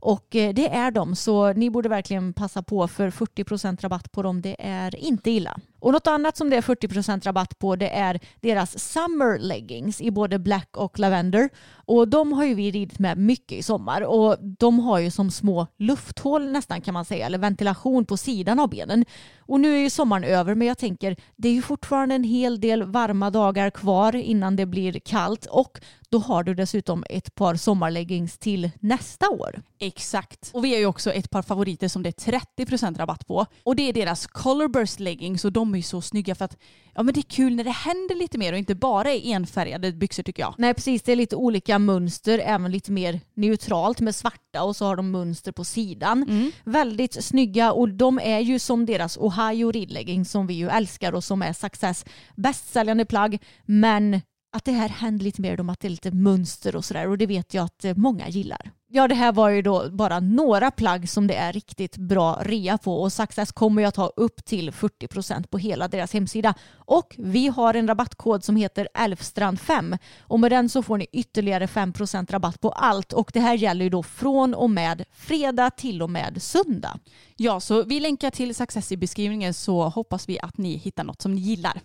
Och 0.00 0.36
eh, 0.36 0.54
det 0.54 0.68
är 0.68 0.90
de, 0.90 1.16
så 1.16 1.52
ni 1.52 1.70
borde 1.70 1.88
verkligen 1.88 2.32
passa 2.32 2.62
på 2.62 2.88
för 2.88 3.10
40% 3.10 3.82
rabatt 3.82 4.12
på 4.12 4.22
dem, 4.22 4.42
det 4.42 4.56
är 4.58 4.96
inte 4.96 5.30
illa. 5.30 5.56
Och 5.80 5.92
något 5.92 6.06
annat 6.06 6.36
som 6.36 6.50
det 6.50 6.56
är 6.56 6.62
40% 6.62 7.24
rabatt 7.24 7.58
på 7.58 7.76
det 7.76 7.90
är 7.90 8.20
deras 8.40 8.78
summer 8.78 9.38
leggings 9.38 10.00
i 10.00 10.10
både 10.10 10.38
black 10.38 10.76
och 10.76 10.98
lavender. 10.98 11.48
Och 11.72 12.08
de 12.08 12.32
har 12.32 12.44
ju 12.44 12.54
vi 12.54 12.70
ridit 12.70 12.98
med 12.98 13.18
mycket 13.18 13.58
i 13.58 13.62
sommar 13.62 14.02
och 14.02 14.36
de 14.58 14.80
har 14.80 14.98
ju 14.98 15.10
som 15.10 15.30
små 15.30 15.66
lufthål 15.78 16.52
nästan 16.52 16.80
kan 16.80 16.94
man 16.94 17.04
säga, 17.04 17.26
eller 17.26 17.38
ventilation 17.38 18.04
på 18.04 18.16
sidan 18.16 18.60
av 18.60 18.70
benen. 18.70 19.04
Och 19.38 19.60
nu 19.60 19.74
är 19.74 19.78
ju 19.78 19.90
sommaren 19.90 20.24
över 20.24 20.54
men 20.54 20.68
jag 20.68 20.78
tänker 20.78 21.16
det 21.36 21.48
är 21.48 21.52
ju 21.52 21.62
fortfarande 21.62 22.14
en 22.14 22.24
hel 22.24 22.60
del 22.60 22.82
varma 22.82 23.30
dagar 23.30 23.70
kvar 23.70 24.16
innan 24.16 24.56
det 24.56 24.66
blir 24.66 24.92
kallt 24.92 25.46
och 25.46 25.80
då 26.08 26.18
har 26.18 26.42
du 26.42 26.54
dessutom 26.54 27.04
ett 27.10 27.34
par 27.34 27.54
sommarleggings 27.54 28.38
till 28.38 28.70
nästa 28.80 29.30
år. 29.30 29.62
Exakt. 29.78 30.50
Och 30.52 30.64
vi 30.64 30.72
har 30.72 30.78
ju 30.78 30.86
också 30.86 31.12
ett 31.12 31.30
par 31.30 31.42
favoriter 31.42 31.88
som 31.88 32.02
det 32.02 32.26
är 32.26 32.32
30% 32.58 32.98
rabatt 32.98 33.26
på. 33.26 33.46
Och 33.62 33.76
det 33.76 33.88
är 33.88 33.92
deras 33.92 34.26
Colorburst 34.26 35.00
leggings 35.00 35.44
och 35.44 35.52
de 35.52 35.69
är 35.74 35.76
ju 35.76 35.82
så 35.82 36.00
snygga 36.00 36.34
för 36.34 36.44
att 36.44 36.56
ja, 36.94 37.02
men 37.02 37.14
det 37.14 37.20
är 37.20 37.30
kul 37.30 37.56
när 37.56 37.64
det 37.64 37.70
händer 37.70 38.14
lite 38.14 38.38
mer 38.38 38.52
och 38.52 38.58
inte 38.58 38.74
bara 38.74 39.10
är 39.10 39.34
enfärgade 39.34 39.92
byxor 39.92 40.22
tycker 40.22 40.42
jag. 40.42 40.54
Nej 40.58 40.74
precis, 40.74 41.02
det 41.02 41.12
är 41.12 41.16
lite 41.16 41.36
olika 41.36 41.78
mönster, 41.78 42.38
även 42.38 42.70
lite 42.70 42.92
mer 42.92 43.20
neutralt 43.34 44.00
med 44.00 44.14
svarta 44.14 44.62
och 44.62 44.76
så 44.76 44.84
har 44.84 44.96
de 44.96 45.10
mönster 45.10 45.52
på 45.52 45.64
sidan. 45.64 46.52
Väldigt 46.64 47.24
snygga 47.24 47.72
och 47.72 47.88
de 47.88 48.18
är 48.18 48.40
ju 48.40 48.58
som 48.58 48.86
deras 48.86 49.16
Ohio 49.16 49.70
ridlegging 49.72 50.24
som 50.24 50.46
vi 50.46 50.54
ju 50.54 50.68
älskar 50.68 51.14
och 51.14 51.24
som 51.24 51.42
är 51.42 51.52
Success 51.52 52.04
bästsäljande 52.36 53.04
plagg. 53.04 53.38
Men 53.64 54.20
att 54.52 54.64
det 54.64 54.72
här 54.72 54.88
händer 54.88 55.24
lite 55.24 55.40
mer 55.40 55.60
om 55.60 55.70
att 55.70 55.80
det 55.80 55.88
är 55.88 55.90
lite 55.90 56.10
mönster 56.10 56.76
och 56.76 56.84
sådär 56.84 57.08
och 57.08 57.18
det 57.18 57.26
vet 57.26 57.54
jag 57.54 57.64
att 57.64 57.84
eh, 57.84 57.96
många 57.96 58.28
gillar. 58.28 58.70
Ja, 58.92 59.08
det 59.08 59.14
här 59.14 59.32
var 59.32 59.48
ju 59.48 59.62
då 59.62 59.90
bara 59.90 60.20
några 60.20 60.70
plagg 60.70 61.08
som 61.08 61.26
det 61.26 61.34
är 61.34 61.52
riktigt 61.52 61.96
bra 61.96 62.38
rea 62.42 62.78
på 62.78 63.02
och 63.02 63.12
Success 63.12 63.52
kommer 63.52 63.82
ju 63.82 63.88
att 63.88 63.96
ha 63.96 64.06
upp 64.16 64.44
till 64.44 64.70
40% 64.70 65.46
på 65.46 65.58
hela 65.58 65.88
deras 65.88 66.12
hemsida. 66.12 66.54
Och 66.74 67.14
vi 67.18 67.48
har 67.48 67.74
en 67.74 67.88
rabattkod 67.88 68.44
som 68.44 68.56
heter 68.56 68.88
Elfstrand5 68.94 69.98
och 70.20 70.40
med 70.40 70.52
den 70.52 70.68
så 70.68 70.82
får 70.82 70.98
ni 70.98 71.06
ytterligare 71.12 71.66
5% 71.66 72.32
rabatt 72.32 72.60
på 72.60 72.70
allt 72.70 73.12
och 73.12 73.30
det 73.34 73.40
här 73.40 73.54
gäller 73.54 73.84
ju 73.84 73.90
då 73.90 74.02
från 74.02 74.54
och 74.54 74.70
med 74.70 75.04
fredag 75.12 75.70
till 75.70 76.02
och 76.02 76.10
med 76.10 76.42
söndag. 76.42 76.98
Ja, 77.36 77.60
så 77.60 77.82
vi 77.82 78.00
länkar 78.00 78.30
till 78.30 78.54
Success 78.54 78.92
i 78.92 78.96
beskrivningen 78.96 79.54
så 79.54 79.88
hoppas 79.88 80.28
vi 80.28 80.40
att 80.40 80.58
ni 80.58 80.76
hittar 80.76 81.04
något 81.04 81.22
som 81.22 81.34
ni 81.34 81.40
gillar. 81.40 81.80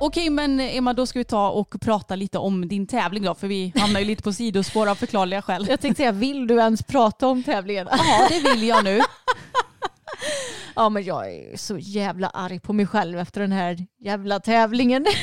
Okej, 0.00 0.30
men 0.30 0.60
Emma, 0.60 0.92
då 0.92 1.06
ska 1.06 1.18
vi 1.18 1.24
ta 1.24 1.50
och 1.50 1.80
prata 1.80 2.16
lite 2.16 2.38
om 2.38 2.68
din 2.68 2.86
tävling 2.86 3.22
då, 3.22 3.34
för 3.34 3.46
vi 3.48 3.72
hamnar 3.76 4.00
ju 4.00 4.06
lite 4.06 4.22
på 4.22 4.32
sidospår 4.32 4.88
av 4.90 4.94
förklarliga 4.94 5.42
skäl. 5.42 5.66
Jag 5.68 5.80
tänkte 5.80 6.00
säga, 6.02 6.12
vill 6.12 6.46
du 6.46 6.58
ens 6.58 6.82
prata 6.82 7.28
om 7.28 7.42
tävlingen? 7.42 7.88
Ja, 7.90 8.28
det 8.28 8.50
vill 8.50 8.68
jag 8.68 8.84
nu. 8.84 9.00
Ja 10.74 10.88
men 10.88 11.04
jag 11.04 11.34
är 11.34 11.56
så 11.56 11.78
jävla 11.78 12.28
arg 12.28 12.60
på 12.60 12.72
mig 12.72 12.86
själv 12.86 13.18
efter 13.18 13.40
den 13.40 13.52
här 13.52 13.86
jävla 14.00 14.40
tävlingen. 14.40 15.06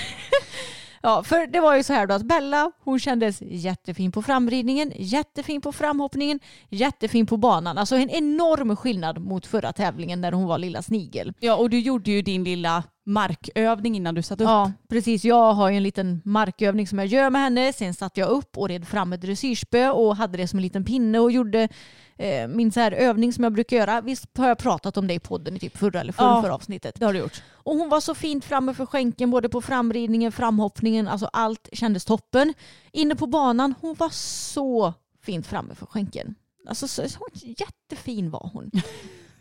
Ja, 1.02 1.24
för 1.24 1.48
det 1.48 1.60
var 1.60 1.76
ju 1.76 1.84
så 1.84 1.94
här 1.94 2.08
då 2.08 2.16
att 2.16 2.24
Bella, 2.28 2.72
hon 2.84 3.00
kändes 3.00 3.42
jättefin 3.42 4.12
på 4.12 4.22
framridningen, 4.22 4.92
jättefin 4.96 5.62
på 5.62 5.72
framhoppningen, 5.72 6.40
jättefin 6.70 7.26
på 7.26 7.38
banan. 7.38 7.78
Alltså 7.78 7.96
en 7.96 8.10
enorm 8.10 8.76
skillnad 8.76 9.22
mot 9.22 9.46
förra 9.46 9.74
tävlingen 9.74 10.22
när 10.22 10.32
hon 10.32 10.48
var 10.48 10.58
lilla 10.58 10.82
snigel. 10.82 11.34
Ja, 11.40 11.56
och 11.56 11.70
du 11.70 11.80
gjorde 11.80 12.12
ju 12.12 12.22
din 12.22 12.44
lilla 12.44 12.84
markövning 13.06 13.96
innan 13.96 14.16
du 14.16 14.22
satte 14.22 14.44
upp. 14.44 14.48
Ja, 14.50 14.72
precis. 14.90 15.24
Jag 15.26 15.54
har 15.54 15.70
ju 15.70 15.78
en 15.78 15.84
liten 15.84 16.22
markövning 16.26 16.88
som 16.88 17.00
jag 17.00 17.08
gör 17.08 17.30
med 17.30 17.42
henne. 17.42 17.74
Sen 17.74 17.94
satte 17.94 18.20
jag 18.20 18.30
upp 18.30 18.58
och 18.58 18.68
red 18.70 18.88
fram 18.88 19.14
ett 19.14 19.22
dressyrspö 19.22 19.90
och 19.90 20.16
hade 20.16 20.38
det 20.38 20.48
som 20.48 20.60
en 20.60 20.64
liten 20.64 20.84
pinne 20.84 21.20
och 21.20 21.32
gjorde 21.32 21.70
eh, 22.18 22.48
min 22.48 22.72
så 22.72 22.80
här 22.80 22.92
övning 22.92 23.34
som 23.34 23.44
jag 23.44 23.54
brukar 23.54 23.78
göra. 23.78 24.02
Visst 24.02 24.38
har 24.38 24.48
jag 24.48 24.58
pratat 24.58 24.98
om 24.98 25.08
det 25.08 25.14
i 25.14 25.20
podden 25.20 25.56
i 25.56 25.60
typ 25.60 25.78
förra 25.78 26.00
eller 26.02 26.14
förra, 26.14 26.28
Ja. 26.28 26.42
förra 26.42 26.54
avsnittet. 26.56 26.96
Det 27.00 27.06
har 27.06 27.14
du 27.14 27.20
gjort. 27.20 27.44
Och 27.54 27.76
hon 27.76 27.90
var 27.90 28.00
så 28.02 28.16
fint 28.16 28.46
framme 28.46 28.74
för 28.74 28.86
skänken 28.86 29.32
både 29.32 29.50
på 29.50 29.62
framridningen, 29.62 30.32
framhoppningen, 30.32 31.08
alltså 31.08 31.30
allt 31.34 31.70
kändes 31.74 32.06
toppen. 32.06 32.54
Inne 32.92 33.16
på 33.16 33.28
banan, 33.28 33.74
hon 33.82 33.96
var 33.96 34.10
så 34.10 34.94
fint 35.26 35.48
framme 35.48 35.76
för 35.76 35.86
skänken. 35.86 36.36
Alltså 36.68 36.88
så, 36.88 37.10
så 37.10 37.20
jättefin 37.42 38.30
var 38.32 38.50
hon. 38.54 38.72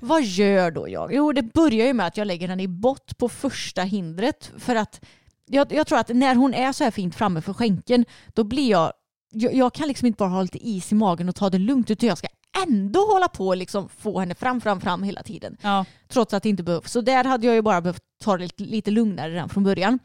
Vad 0.05 0.23
gör 0.23 0.71
då 0.71 0.89
jag? 0.89 1.15
Jo, 1.15 1.33
det 1.33 1.43
börjar 1.43 1.87
ju 1.87 1.93
med 1.95 2.07
att 2.07 2.17
jag 2.17 2.27
lägger 2.27 2.49
henne 2.49 2.63
i 2.63 2.69
bott 2.69 3.19
på 3.19 3.29
första 3.29 3.83
hindret 3.83 4.53
för 4.59 4.77
att 4.77 5.05
jag, 5.47 5.73
jag 5.73 5.87
tror 5.87 5.99
att 5.99 6.09
när 6.09 6.35
hon 6.35 6.55
är 6.55 6.73
så 6.73 6.85
här 6.85 6.91
fint 6.91 7.15
framme 7.15 7.41
för 7.41 7.53
skänken 7.53 8.05
då 8.35 8.45
blir 8.45 8.71
jag, 8.71 8.93
jag, 9.33 9.55
jag 9.55 9.75
kan 9.75 9.89
liksom 9.89 10.07
inte 10.07 10.17
bara 10.17 10.29
ha 10.29 10.43
lite 10.43 10.69
is 10.69 10.93
i 10.93 10.95
magen 10.95 11.29
och 11.29 11.35
ta 11.35 11.51
det 11.51 11.59
lugnt 11.59 11.91
utan 11.91 12.09
jag 12.09 12.19
ska 12.19 12.29
ändå 12.67 13.01
hålla 13.01 13.29
på 13.29 13.49
och 13.49 13.57
liksom 13.57 13.89
få 13.89 14.21
henne 14.21 14.35
fram, 14.35 14.61
fram, 14.61 14.81
fram 14.81 15.03
hela 15.03 15.23
tiden 15.23 15.57
Ja. 15.63 15.85
trots 16.09 16.35
att 16.35 16.43
det 16.43 16.49
inte 16.49 16.63
behövs. 16.63 16.93
Så 16.93 17.01
där 17.01 17.25
hade 17.25 17.47
jag 17.47 17.55
ju 17.55 17.63
bara 17.63 17.81
behövt 17.81 18.03
ta 18.23 18.37
det 18.37 18.43
lite, 18.45 18.63
lite 18.65 18.91
lugnare 18.91 19.33
redan 19.33 19.49
från 19.49 19.65
början. 19.65 19.99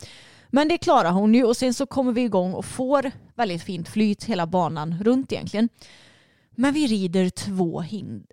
Men 0.49 0.67
det 0.67 0.77
klarar 0.77 1.11
hon 1.11 1.33
ju 1.33 1.43
och 1.43 1.57
sen 1.57 1.73
så 1.73 1.85
kommer 1.85 2.11
vi 2.11 2.21
igång 2.21 2.53
och 2.53 2.65
får 2.65 3.11
väldigt 3.35 3.63
fint 3.63 3.89
flyt 3.89 4.23
hela 4.23 4.47
banan 4.47 5.03
runt 5.03 5.31
egentligen. 5.31 5.69
Men 6.55 6.73
vi 6.73 6.87
rider 6.87 7.29
två 7.29 7.83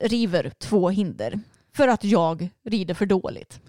river 0.01 0.53
två 0.59 0.89
hinder 0.89 1.41
för 1.77 1.89
att 1.89 2.05
jag 2.05 2.49
rider 2.64 2.95
för 2.95 3.07
dåligt. 3.07 3.61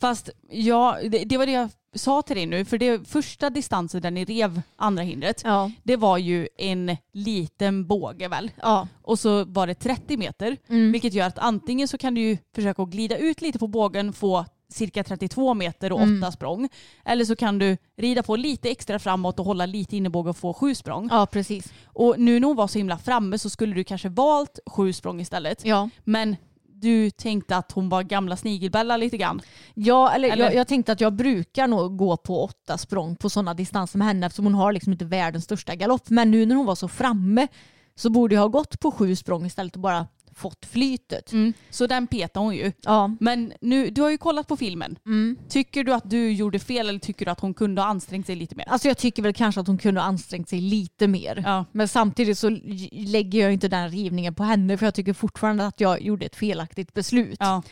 Fast 0.00 0.30
ja, 0.50 0.98
det, 1.10 1.24
det 1.24 1.36
var 1.38 1.46
det 1.46 1.52
jag 1.52 1.70
sa 1.94 2.22
till 2.22 2.36
dig 2.36 2.46
nu, 2.46 2.64
för 2.64 2.78
det 2.78 3.08
första 3.08 3.50
distansen 3.50 4.02
där 4.02 4.10
ni 4.10 4.24
rev 4.24 4.62
andra 4.76 5.02
hindret, 5.02 5.40
Ja. 5.44 5.70
det 5.82 5.96
var 5.96 6.18
ju 6.18 6.48
en 6.58 6.96
liten 7.12 7.86
båge 7.86 8.28
väl? 8.28 8.50
Ja. 8.62 8.88
Och 9.02 9.18
så 9.18 9.44
var 9.44 9.66
det 9.66 9.74
30 9.74 10.16
meter, 10.16 10.56
Mm. 10.68 10.92
vilket 10.92 11.12
gör 11.14 11.26
att 11.26 11.38
antingen 11.38 11.88
så 11.88 11.98
kan 11.98 12.14
du 12.14 12.20
ju 12.20 12.38
försöka 12.54 12.84
glida 12.84 13.16
ut 13.16 13.40
lite 13.42 13.58
på 13.58 13.66
bågen, 13.66 14.12
få 14.12 14.44
cirka 14.68 15.04
32 15.04 15.54
meter 15.54 15.92
och 15.92 15.98
8 15.98 16.02
Mm. 16.04 16.32
språng. 16.32 16.68
Eller 17.04 17.24
så 17.24 17.36
kan 17.36 17.58
du 17.58 17.76
rida 17.96 18.22
på 18.22 18.36
lite 18.36 18.70
extra 18.70 18.98
framåt 18.98 19.38
och 19.38 19.46
hålla 19.46 19.66
lite 19.66 19.96
inne 19.96 20.06
i 20.06 20.10
bågen 20.10 20.30
och 20.30 20.36
få 20.36 20.54
7 20.54 20.74
språng. 20.74 21.08
ja, 21.10 21.26
precis. 21.26 21.72
Och 21.84 22.14
nu 22.18 22.40
när 22.40 22.46
hon 22.48 22.56
var 22.56 22.66
så 22.68 22.78
himla 22.78 22.98
framme 22.98 23.38
så 23.38 23.50
skulle 23.50 23.74
du 23.74 23.84
kanske 23.84 24.08
valt 24.08 24.58
7 24.66 24.92
språng 24.92 25.20
istället. 25.20 25.64
Ja. 25.64 25.88
Men 26.04 26.36
du 26.82 27.10
tänkte 27.10 27.56
att 27.56 27.72
hon 27.72 27.88
var 27.88 28.02
gamla 28.02 28.36
snigelbella 28.36 28.96
lite 28.96 29.16
grann. 29.16 29.42
Ja, 29.74 30.12
eller, 30.12 30.30
Eller? 30.30 30.44
Jag, 30.44 30.54
jag 30.54 30.68
tänkte 30.68 30.92
att 30.92 31.00
jag 31.00 31.12
brukar 31.12 31.66
nog 31.66 31.96
gå 31.96 32.16
på 32.16 32.44
åtta 32.44 32.78
språng 32.78 33.16
på 33.16 33.30
sådana 33.30 33.54
distanser 33.54 33.98
med 33.98 34.06
henne 34.06 34.26
eftersom 34.26 34.44
hon 34.44 34.54
har 34.54 34.72
liksom 34.72 34.92
inte 34.92 35.04
världens 35.04 35.44
största 35.44 35.74
galopp. 35.74 36.10
Men 36.10 36.30
nu 36.30 36.46
när 36.46 36.54
hon 36.54 36.66
var 36.66 36.74
så 36.74 36.88
framme 36.88 37.48
så 37.94 38.10
borde 38.10 38.34
jag 38.34 38.42
ha 38.42 38.48
gått 38.48 38.80
på 38.80 38.90
sju 38.90 39.16
språng 39.16 39.46
istället 39.46 39.74
och 39.74 39.82
bara 39.82 40.06
fått 40.34 40.66
flytet. 40.66 41.32
Så 41.70 41.86
den 41.86 42.06
petade 42.06 42.44
hon 42.44 42.56
ju. 42.56 42.72
Ja. 42.82 43.16
Men 43.20 43.52
nu, 43.60 43.90
du 43.90 44.02
har 44.02 44.10
ju 44.10 44.18
kollat 44.18 44.48
på 44.48 44.56
filmen. 44.56 44.98
Mm. 45.06 45.38
Tycker 45.48 45.84
du 45.84 45.94
att 45.94 46.10
du 46.10 46.32
gjorde 46.32 46.58
fel 46.58 46.88
eller 46.88 46.98
tycker 46.98 47.24
du 47.24 47.30
att 47.30 47.40
hon 47.40 47.54
kunde 47.54 47.82
ha 47.82 47.88
ansträngt 47.88 48.26
sig 48.26 48.36
lite 48.36 48.56
mer? 48.56 48.68
Alltså 48.68 48.88
jag 48.88 48.98
tycker 48.98 49.22
väl 49.22 49.34
kanske 49.34 49.60
att 49.60 49.66
hon 49.66 49.78
kunde 49.78 50.00
ha 50.00 50.08
ansträngt 50.08 50.48
sig 50.48 50.60
lite 50.60 51.08
mer. 51.08 51.42
Ja. 51.46 51.64
Men 51.72 51.88
samtidigt 51.88 52.38
så 52.38 52.58
lägger 52.92 53.40
jag 53.40 53.52
inte 53.52 53.68
den 53.68 53.90
rivningen 53.90 54.34
på 54.34 54.42
henne 54.42 54.78
för 54.78 54.86
jag 54.86 54.94
tycker 54.94 55.12
fortfarande 55.12 55.66
att 55.66 55.80
jag 55.80 56.02
gjorde 56.02 56.26
ett 56.26 56.36
felaktigt 56.36 56.94
beslut. 56.94 57.36
Ja. 57.40 57.62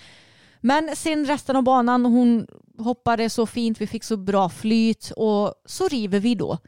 Men 0.60 0.96
sen 0.96 1.26
resten 1.26 1.56
av 1.56 1.62
banan, 1.62 2.04
hon 2.04 2.46
hoppade 2.78 3.30
så 3.30 3.46
fint, 3.46 3.80
vi 3.80 3.86
fick 3.86 4.04
så 4.04 4.16
bra 4.16 4.48
flyt 4.48 5.12
och 5.16 5.54
så 5.64 5.88
river 5.88 6.20
vi 6.20 6.34
då 6.34 6.58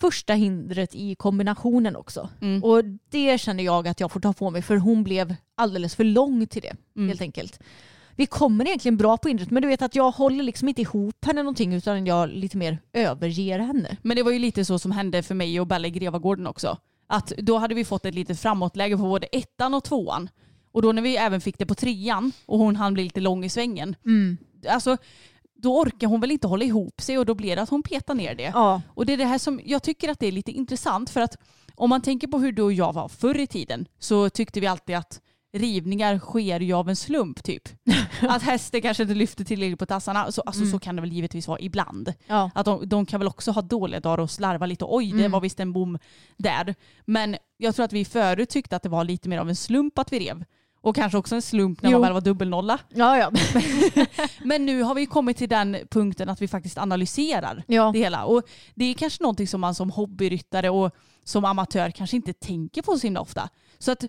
första 0.00 0.32
hindret 0.34 0.94
i 0.94 1.14
kombinationen 1.14 1.96
också. 1.96 2.28
Mm. 2.40 2.64
Och 2.64 2.84
det 3.10 3.38
känner 3.40 3.64
jag 3.64 3.88
att 3.88 4.00
jag 4.00 4.12
får 4.12 4.20
ta 4.20 4.32
på 4.32 4.50
mig 4.50 4.62
för 4.62 4.76
hon 4.76 5.04
blev 5.04 5.34
alldeles 5.54 5.94
för 5.94 6.04
lång 6.04 6.46
till 6.46 6.62
det 6.62 6.76
Mm. 6.96 7.08
helt 7.08 7.20
enkelt. 7.20 7.60
Vi 8.16 8.26
kommer 8.26 8.66
egentligen 8.66 8.96
bra 8.96 9.16
på 9.16 9.28
hindret 9.28 9.50
men 9.50 9.62
du 9.62 9.68
vet 9.68 9.82
att 9.82 9.94
jag 9.94 10.10
håller 10.10 10.44
liksom 10.44 10.68
inte 10.68 10.80
ihop 10.82 11.24
henne 11.24 11.42
någonting 11.42 11.74
utan 11.74 12.06
jag 12.06 12.28
lite 12.30 12.56
mer 12.56 12.78
överger 12.92 13.58
henne. 13.58 13.96
Men 14.02 14.16
det 14.16 14.22
var 14.22 14.32
ju 14.32 14.38
lite 14.38 14.64
så 14.64 14.78
som 14.78 14.92
hände 14.92 15.22
för 15.22 15.34
mig 15.34 15.60
och 15.60 15.66
Bella 15.66 15.88
i 15.88 15.90
Grevagården 15.90 16.46
också. 16.46 16.78
Att 17.06 17.28
då 17.38 17.58
hade 17.58 17.74
vi 17.74 17.84
fått 17.84 18.06
ett 18.06 18.14
litet 18.14 18.40
framåtläge 18.40 18.96
på 18.96 19.02
både 19.02 19.26
ettan 19.26 19.74
och 19.74 19.84
tvåan. 19.84 20.28
Och 20.72 20.82
då 20.82 20.92
när 20.92 21.02
vi 21.02 21.16
även 21.16 21.40
fick 21.40 21.58
det 21.58 21.66
på 21.66 21.74
trean 21.74 22.32
och 22.46 22.58
hon 22.58 22.76
hann 22.76 22.94
bli 22.94 23.02
lite 23.04 23.20
lång 23.20 23.44
i 23.44 23.48
svängen. 23.48 23.96
Alltså, 24.68 24.96
då 25.56 25.80
orkar 25.80 26.06
hon 26.06 26.20
väl 26.20 26.30
inte 26.30 26.46
hålla 26.46 26.64
ihop 26.64 27.00
sig 27.00 27.18
och 27.18 27.26
då 27.26 27.34
blir 27.34 27.56
det 27.56 27.62
att 27.62 27.70
hon 27.70 27.82
petar 27.82 28.14
ner 28.14 28.34
det. 28.34 28.50
Ja. 28.54 28.82
Och 28.88 29.06
det 29.06 29.12
är 29.12 29.16
det 29.16 29.24
här 29.24 29.38
som 29.38 29.60
jag 29.64 29.82
tycker 29.82 30.08
att 30.08 30.18
det 30.18 30.26
är 30.26 30.32
lite 30.32 30.50
intressant 30.50 31.10
för 31.10 31.20
att 31.20 31.36
om 31.74 31.90
man 31.90 32.02
tänker 32.02 32.26
på 32.26 32.38
hur 32.38 32.52
du 32.52 32.62
och 32.62 32.72
jag 32.72 32.92
var 32.92 33.08
förr 33.08 33.40
i 33.40 33.46
tiden 33.46 33.86
så 33.98 34.30
tyckte 34.30 34.60
vi 34.60 34.66
alltid 34.66 34.96
att 34.96 35.20
rivningar 35.52 36.18
sker 36.18 36.60
ju 36.60 36.72
av 36.72 36.88
en 36.88 36.96
slump 36.96 37.42
typ. 37.44 37.68
att 38.20 38.42
hästen 38.42 38.82
kanske 38.82 39.02
inte 39.02 39.14
lyfter 39.14 39.44
tillräckligt 39.44 39.78
på 39.78 39.86
tassarna. 39.86 40.32
Så, 40.32 40.42
alltså, 40.46 40.66
så 40.66 40.78
kan 40.78 40.96
det 40.96 41.02
väl 41.02 41.12
givetvis 41.12 41.48
vara 41.48 41.60
ibland. 41.60 42.12
Ja. 42.26 42.50
Att 42.54 42.64
de, 42.64 42.88
de 42.88 43.06
kan 43.06 43.20
väl 43.20 43.28
också 43.28 43.50
ha 43.50 43.62
dåliga 43.62 44.00
dagar 44.00 44.18
och 44.18 44.30
slarva 44.30 44.66
lite. 44.66 44.84
Oj, 44.88 45.12
det 45.12 45.28
var 45.28 45.40
visst 45.40 45.60
en 45.60 45.72
bom 45.72 45.98
där. 46.36 46.74
Men 47.04 47.36
jag 47.56 47.74
tror 47.74 47.84
att 47.84 47.92
vi 47.92 48.04
förut 48.04 48.48
tyckte 48.48 48.76
att 48.76 48.82
det 48.82 48.88
var 48.88 49.04
lite 49.04 49.28
mer 49.28 49.38
av 49.38 49.48
en 49.48 49.56
slump 49.56 49.98
att 49.98 50.12
vi 50.12 50.18
rev. 50.18 50.44
Och 50.86 50.94
kanske 50.94 51.18
också 51.18 51.34
en 51.34 51.42
slump 51.42 51.82
när 51.82 51.90
Jo. 51.90 51.94
man 51.98 52.02
väl 52.02 52.12
var 52.12 52.20
dubbelnolla. 52.20 52.78
Ja, 52.94 53.18
ja. 53.18 53.32
Men 54.44 54.66
nu 54.66 54.82
har 54.82 54.94
vi 54.94 55.06
kommit 55.06 55.36
till 55.36 55.48
den 55.48 55.76
punkten 55.90 56.28
att 56.28 56.42
vi 56.42 56.48
faktiskt 56.48 56.78
analyserar 56.78 57.64
Ja. 57.66 57.90
det 57.92 57.98
hela. 57.98 58.24
Och 58.24 58.42
det 58.74 58.84
är 58.84 58.94
kanske 58.94 59.22
någonting 59.22 59.48
som 59.48 59.60
man 59.60 59.74
som 59.74 59.90
hobbyryttare 59.90 60.70
och 60.70 60.90
som 61.24 61.44
amatör 61.44 61.90
kanske 61.90 62.16
inte 62.16 62.32
tänker 62.32 62.82
på 62.82 62.98
så 62.98 63.06
himla 63.06 63.20
ofta. 63.20 63.48
Så 63.78 63.92
att 63.92 64.04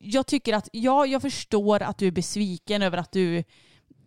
jag 0.00 0.26
tycker 0.26 0.54
att, 0.54 0.68
ja, 0.72 1.06
jag 1.06 1.22
förstår 1.22 1.82
att 1.82 1.98
du 1.98 2.06
är 2.06 2.10
besviken 2.12 2.82
över 2.82 2.98
att 2.98 3.12
du, 3.12 3.44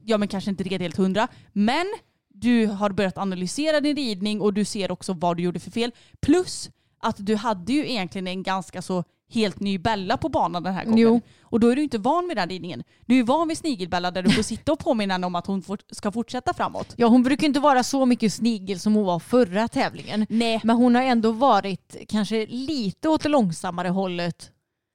ja 0.03 0.17
men 0.17 0.27
kanske 0.27 0.49
inte 0.49 0.63
red 0.63 0.81
helt 0.81 0.97
hundra, 0.97 1.27
men 1.53 1.85
du 2.33 2.67
har 2.67 2.89
börjat 2.89 3.17
analysera 3.17 3.81
din 3.81 3.95
ridning 3.95 4.41
och 4.41 4.53
du 4.53 4.65
ser 4.65 4.91
också 4.91 5.13
vad 5.13 5.37
du 5.37 5.43
gjorde 5.43 5.59
för 5.59 5.71
fel. 5.71 5.91
Plus 6.21 6.69
att 6.99 7.15
du 7.25 7.35
hade 7.35 7.73
ju 7.73 7.89
egentligen 7.89 8.27
en 8.27 8.43
ganska 8.43 8.81
så 8.81 9.03
helt 9.33 9.59
ny 9.59 9.77
Bella 9.77 10.17
på 10.17 10.29
banan 10.29 10.63
den 10.63 10.73
här 10.73 10.85
gången. 10.85 10.99
Jo. 10.99 11.21
Och 11.43 11.59
då 11.59 11.67
är 11.67 11.75
du 11.75 11.83
inte 11.83 11.97
van 11.97 12.27
vid 12.27 12.37
den 12.37 12.49
ridningen. 12.49 12.83
Du 13.05 13.19
är 13.19 13.23
van 13.23 13.47
vid 13.47 13.57
snigelbella 13.57 14.11
där 14.11 14.23
du 14.23 14.29
får 14.31 14.43
sitta 14.43 14.71
och 14.71 14.79
påminna 14.79 15.13
henne 15.13 15.27
om 15.27 15.35
att 15.35 15.47
hon 15.47 15.63
ska 15.91 16.11
fortsätta 16.11 16.53
framåt. 16.53 16.93
ja, 16.97 17.07
hon 17.07 17.23
brukar 17.23 17.47
inte 17.47 17.59
vara 17.59 17.83
så 17.83 18.05
mycket 18.05 18.33
snigel 18.33 18.79
som 18.79 18.95
hon 18.95 19.05
var 19.05 19.19
förra 19.19 19.67
tävlingen. 19.67 20.25
Nej. 20.29 20.61
Men 20.63 20.75
hon 20.75 20.95
har 20.95 21.01
ändå 21.01 21.31
varit 21.31 21.95
kanske 22.07 22.45
lite 22.45 23.09
åt 23.09 23.23
det 23.23 23.29
långsammare 23.29 23.87
hållet 23.89 24.49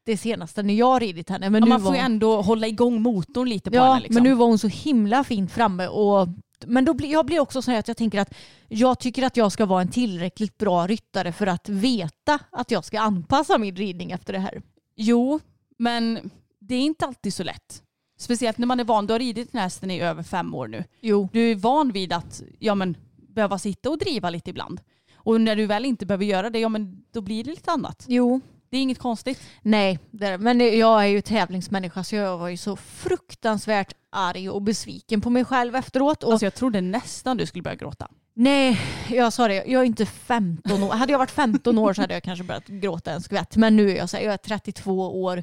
det 0.07 0.17
senaste 0.17 0.63
när 0.63 0.75
jag 0.75 0.87
har 0.87 1.01
ridit 1.01 1.31
henne. 1.31 1.51
Men 1.51 1.61
Ja, 1.63 1.65
nu 1.65 1.69
man 1.71 1.81
får 1.81 1.89
var... 1.89 1.97
ju 1.97 2.01
ändå 2.03 2.43
hålla 2.43 2.67
igång 2.67 3.03
motorn 3.03 3.49
lite 3.49 3.71
på 3.71 3.77
Ja, 3.77 3.85
henne. 3.85 4.01
Liksom. 4.01 4.15
men 4.15 4.23
nu 4.23 4.35
var 4.35 4.47
hon 4.47 4.59
så 4.59 4.69
himla 4.69 5.25
fint 5.25 5.53
framme. 5.53 5.87
Och, 5.87 6.29
men 6.67 6.85
då 6.85 6.95
blir, 6.95 7.13
jag 7.13 7.27
blir 7.27 7.41
också 7.41 7.63
så 7.63 7.71
här 7.71 7.79
att 7.79 7.89
jag 7.89 7.97
tänker 7.97 8.21
att 8.21 8.35
jag 8.69 8.99
tycker 8.99 9.23
att 9.23 9.37
jag 9.37 9.53
ska 9.53 9.67
vara 9.67 9.83
en 9.83 9.91
tillräckligt 9.91 10.59
bra 10.59 10.87
ryttare 10.87 11.33
för 11.33 11.47
att 11.47 11.69
veta 11.69 12.39
att 12.51 12.71
jag 12.71 12.85
ska 12.85 13.01
anpassa 13.01 13.59
min 13.59 13.77
ridning 13.77 14.11
efter 14.11 14.33
det 14.33 14.39
här. 14.39 14.63
Jo, 14.97 15.41
men 15.79 16.31
det 16.59 16.75
är 16.75 16.81
inte 16.81 17.07
alltid 17.07 17.35
så 17.35 17.43
lätt. 17.43 17.83
Speciellt 18.19 18.59
när 18.59 18.67
man 18.67 18.81
är 18.81 18.85
van. 18.85 19.07
Du 19.07 19.15
har 19.15 19.19
ridit 19.19 19.53
den 19.53 19.59
här 19.59 19.67
hästen 19.67 19.91
i 19.91 20.01
över 20.01 20.23
fem 20.23 20.55
år 20.55 20.69
nu. 20.69 20.85
Jo. 21.01 21.29
Du 21.33 21.51
är 21.51 21.55
van 21.55 21.93
vid 21.93 22.13
att 22.13 22.43
ja, 22.59 22.75
men, 22.75 22.97
behöva 23.17 23.59
sitta 23.59 23.91
och 23.91 23.99
driva 23.99 24.31
lite 24.31 24.51
ibland. 24.51 24.81
Och 25.15 25.41
när 25.41 25.57
du 25.57 25.67
väl 25.67 25.85
inte 25.85 26.07
behöver 26.07 26.25
göra 26.25 26.51
det, 26.51 26.59
ja 26.59 26.69
men 26.69 27.05
då 27.11 27.21
blir 27.21 27.45
det 27.45 27.51
lite 27.51 27.71
annat. 27.71 28.05
Jo. 28.09 28.41
Det 28.71 28.77
är 28.77 28.83
inget 28.83 28.99
konstigt. 28.99 29.41
Nej, 29.63 29.99
men 30.39 30.79
jag 30.79 31.03
är 31.03 31.07
ju 31.07 31.21
tävlingsmänniska 31.21 32.05
så 32.05 32.17
jag 32.17 32.39
var 32.39 32.49
ju 32.49 32.57
så 32.57 32.77
fruktansvärt 32.77 33.95
arg 34.11 34.51
och 34.51 34.63
besviken 34.63 35.21
på 35.21 35.31
mig 35.31 35.45
själv 35.45 35.77
efteråt. 35.77 36.23
Och 36.23 36.33
Alltså 36.33 36.47
jag 36.47 36.55
trodde 36.55 36.81
nästan 36.81 37.37
du 37.37 37.47
skulle 37.47 37.63
börja 37.63 37.77
gråta. 37.77 38.09
Nej, 38.35 38.81
jag 39.09 39.33
sa 39.33 39.49
det. 39.49 39.55
Jag 39.55 39.83
är 39.83 39.85
inte 39.85 40.07
15 40.07 40.83
år. 40.83 40.93
Hade 40.93 41.13
jag 41.13 41.19
varit 41.19 41.31
15 41.31 41.79
år 41.79 41.93
så 41.93 42.01
hade 42.01 42.15
jag 42.15 42.23
kanske 42.23 42.45
börjat 42.45 42.67
gråta 42.67 43.13
en 43.13 43.21
skvätt. 43.21 43.57
Men 43.57 43.77
nu 43.77 43.91
är 43.91 43.97
jag 43.97 44.11
så 44.11 44.17
här, 44.17 44.25
jag 44.25 44.33
är 44.33 44.37
32 44.37 45.23
år. 45.23 45.43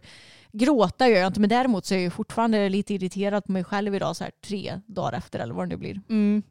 Gråta 0.51 1.07
gör 1.09 1.17
jag 1.17 1.27
inte, 1.27 1.39
men 1.39 1.49
däremot 1.49 1.85
så 1.85 1.95
är 1.95 1.99
jag 1.99 2.13
fortfarande 2.13 2.69
lite 2.69 2.93
irriterad 2.93 3.45
på 3.45 3.51
mig 3.51 3.63
själv 3.63 3.95
idag 3.95 4.15
så 4.15 4.23
här 4.23 4.31
tre 4.45 4.81
dagar 4.85 5.17
efter 5.17 5.39
eller 5.39 5.53
vad 5.53 5.69
det 5.69 5.75
nu 5.75 5.77
blir. 5.77 6.01
Mm. 6.09 6.43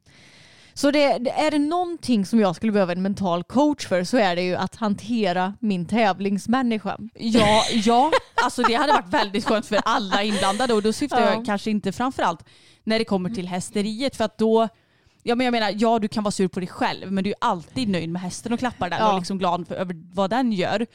Så 0.76 0.90
det, 0.90 1.18
det, 1.18 1.30
är 1.30 1.50
det 1.50 1.58
någonting 1.58 2.26
som 2.26 2.40
jag 2.40 2.56
skulle 2.56 2.72
behöva 2.72 2.92
en 2.92 3.02
mental 3.02 3.44
coach 3.44 3.86
för 3.86 4.04
så 4.04 4.16
är 4.16 4.36
det 4.36 4.42
ju 4.42 4.54
att 4.54 4.76
hantera 4.76 5.54
min 5.60 5.86
tävlingsmänniska. 5.86 6.98
Ja, 7.14 7.62
ja, 7.72 8.10
alltså 8.34 8.62
det 8.62 8.74
hade 8.74 8.92
varit 8.92 9.08
väldigt 9.08 9.44
skönt 9.44 9.66
för 9.66 9.78
alla 9.84 10.22
inblandade 10.22 10.74
och 10.74 10.82
då 10.82 10.92
syftar 10.92 11.20
Ja. 11.20 11.34
jag 11.34 11.46
kanske 11.46 11.70
inte 11.70 11.92
framförallt 11.92 12.44
när 12.84 12.98
det 12.98 13.04
kommer 13.04 13.30
till 13.30 13.48
hästeriet 13.48 14.16
för 14.16 14.24
att 14.24 14.38
då 14.38 14.68
Ja 15.26 15.34
men 15.34 15.44
jag 15.44 15.52
menar, 15.52 15.72
ja 15.76 15.98
du 15.98 16.08
kan 16.08 16.24
vara 16.24 16.32
sur 16.32 16.48
på 16.48 16.60
dig 16.60 16.68
själv 16.68 17.12
men 17.12 17.24
du 17.24 17.30
är 17.30 17.36
alltid 17.40 17.88
nöjd 17.88 18.08
med 18.08 18.22
hästen 18.22 18.52
och 18.52 18.58
klappar 18.58 18.90
den 18.90 18.98
Ja. 18.98 19.12
och 19.12 19.18
liksom 19.18 19.38
glad 19.38 19.68
för, 19.68 19.74
över 19.74 19.94
vad 20.14 20.30
den 20.30 20.52
gör. 20.52 20.86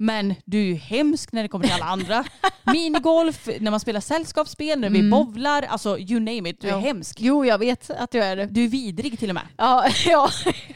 Men 0.00 0.34
du 0.44 0.58
är 0.58 0.64
ju 0.64 0.74
hemsk 0.74 1.32
när 1.32 1.42
det 1.42 1.48
kommer 1.48 1.64
till 1.64 1.74
alla 1.74 1.84
andra. 1.84 2.24
Minigolf, 2.72 3.48
när 3.60 3.70
man 3.70 3.80
spelar 3.80 4.00
sällskapsspel, 4.00 4.80
när 4.80 4.90
vi 4.90 5.10
bovlar, 5.10 5.62
alltså 5.62 5.98
you 5.98 6.20
name 6.20 6.48
it, 6.50 6.60
du 6.60 6.68
är 6.68 6.78
hemsk. 6.78 7.16
Jo, 7.20 7.44
jag 7.44 7.58
vet 7.58 7.90
att 7.90 8.14
jag 8.14 8.26
är 8.26 8.36
det. 8.36 8.46
Du 8.46 8.64
är 8.64 8.68
vidrig 8.68 9.18
till 9.18 9.28
och 9.28 9.34
med. 9.34 9.44
Ja, 9.56 9.88
ja, 10.06 10.30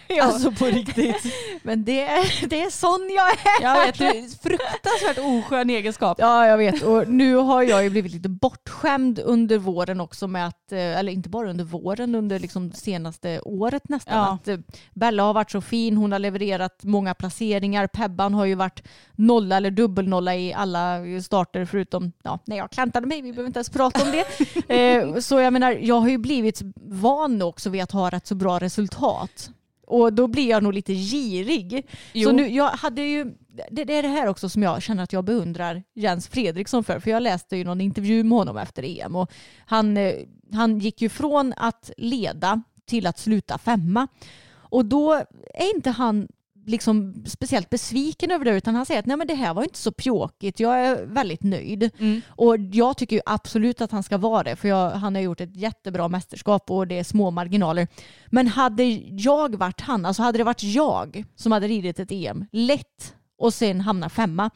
ja. 0.08 0.22
Alltså 0.24 0.52
på 0.52 0.64
riktigt. 0.66 1.24
men 1.62 1.84
det, 1.84 2.00
är- 2.02 2.46
det 2.46 2.62
är 2.62 2.70
sån 2.70 3.10
jag 3.16 3.30
är. 3.30 3.62
Jag 3.62 3.86
vet, 3.86 3.98
du 3.98 4.04
är 4.04 4.42
fruktansvärt 4.42 5.18
oskön 5.18 5.70
egenskap. 5.70 6.16
Ja, 6.20 6.46
jag 6.46 6.58
vet. 6.58 6.82
Och 6.82 7.08
nu 7.08 7.34
har 7.34 7.62
jag 7.62 7.84
ju 7.84 7.90
blivit 7.90 8.12
lite 8.12 8.28
bortskämd 8.28 9.18
under 9.18 9.58
våren 9.58 10.00
också 10.00 10.28
med 10.28 10.46
att, 10.46 10.72
eh, 10.72 10.78
eller 10.98 11.12
inte 11.12 11.28
bara 11.28 11.50
under 11.50 11.64
våren, 11.64 12.14
under 12.14 12.38
liksom 12.38 12.70
det 12.70 12.76
senaste 12.76 13.40
året 13.40 13.88
nästan. 13.88 14.18
Ja. 14.18 14.32
Att 14.34 14.48
eh, 14.48 14.58
Bella 14.94 15.22
har 15.22 15.34
varit 15.34 15.50
så 15.50 15.60
fin, 15.60 15.96
hon 15.96 16.12
har 16.12 16.18
levererat 16.18 16.78
många 16.82 17.14
placeringar. 17.14 17.86
Pebban 17.86 18.34
har 18.34 18.44
ju 18.44 18.54
varit 18.54 18.82
nolla 19.16 19.56
eller 19.56 19.70
dubbelnolla 19.70 20.36
i 20.36 20.52
alla 20.52 21.00
starter 21.22 21.64
förutom 21.64 22.12
ja, 22.22 22.38
när 22.44 22.56
jag 22.56 22.70
klantade 22.70 23.06
mig. 23.06 23.22
Vi 23.22 23.32
behöver 23.32 23.46
inte 23.46 23.58
ens 23.58 23.70
prata 23.70 24.02
om 24.02 24.12
det. 24.12 24.24
eh, 24.74 25.18
så 25.18 25.40
jag 25.40 25.52
menar, 25.52 25.72
jag 25.72 26.00
har 26.00 26.08
ju 26.08 26.18
blivit 26.18 26.60
van 26.74 27.42
också 27.42 27.70
vid 27.70 27.82
att 27.82 27.92
ha 27.92 28.10
rätt 28.10 28.26
så 28.26 28.34
bra 28.34 28.58
resultat. 28.58 29.50
Och 29.86 30.12
då 30.12 30.26
blir 30.26 30.48
jag 30.48 30.62
nog 30.62 30.72
lite 30.72 30.94
girig. 30.94 31.86
Jo. 32.12 32.28
Så 32.28 32.34
nu, 32.34 32.48
jag 32.48 32.70
hade 32.70 33.02
ju, 33.02 33.24
det, 33.70 33.84
det 33.84 33.94
är 33.94 34.02
det 34.02 34.08
här 34.08 34.26
också 34.26 34.48
som 34.48 34.62
jag 34.62 34.82
känner 34.82 35.02
att 35.02 35.12
jag 35.12 35.24
beundrar 35.24 35.82
Jens 35.94 36.28
Fredriksson 36.28 36.84
för. 36.84 37.00
För 37.00 37.10
jag 37.10 37.22
läste 37.22 37.56
ju 37.56 37.64
någon 37.64 37.80
intervju 37.80 38.24
med 38.24 38.38
honom 38.38 38.56
efter 38.56 39.00
EM 39.00 39.16
och 39.16 39.32
han, 39.66 39.96
eh, 39.96 40.14
han 40.52 40.78
gick 40.78 41.02
ju 41.02 41.08
från 41.08 41.54
att 41.56 41.90
leda 41.96 42.62
till 42.86 43.06
att 43.06 43.18
sluta 43.18 43.58
femma. 43.58 44.08
Och 44.54 44.84
då 44.84 45.12
är 45.54 45.74
inte 45.74 45.90
han 45.90 46.28
liksom 46.66 47.24
speciellt 47.26 47.70
besviken 47.70 48.30
över 48.30 48.44
det 48.44 48.50
utan 48.50 48.74
han 48.74 48.86
säger 48.86 49.00
att 49.00 49.06
nej 49.06 49.16
men 49.16 49.26
det 49.26 49.34
här 49.34 49.54
var 49.54 49.62
inte 49.62 49.78
så 49.78 49.92
pjåkigt, 49.92 50.60
jag 50.60 50.86
är 50.86 51.06
väldigt 51.06 51.42
nöjd. 51.42 51.90
Mm. 51.98 52.20
Och 52.28 52.56
jag 52.58 52.96
tycker 52.96 53.16
ju 53.16 53.22
absolut 53.26 53.80
att 53.80 53.90
han 53.90 54.02
ska 54.02 54.18
vara 54.18 54.42
det 54.42 54.56
för 54.56 54.68
jag, 54.68 54.90
han 54.90 55.14
har 55.14 55.22
gjort 55.22 55.40
ett 55.40 55.56
jättebra 55.56 56.08
mästerskap 56.08 56.70
och 56.70 56.88
det 56.88 56.98
är 56.98 57.04
små 57.04 57.30
marginaler. 57.30 57.88
Men 58.26 58.46
hade 58.46 58.84
jag 59.08 59.54
varit 59.54 59.80
han, 59.80 60.06
alltså 60.06 60.22
hade 60.22 60.38
det 60.38 60.44
varit 60.44 60.62
jag 60.62 61.24
som 61.36 61.52
hade 61.52 61.68
ridit 61.68 62.00
ett 62.00 62.12
EM 62.12 62.46
lätt 62.52 63.14
och 63.38 63.54
sen 63.54 63.80
hamnar 63.80 64.08
femma, 64.08 64.50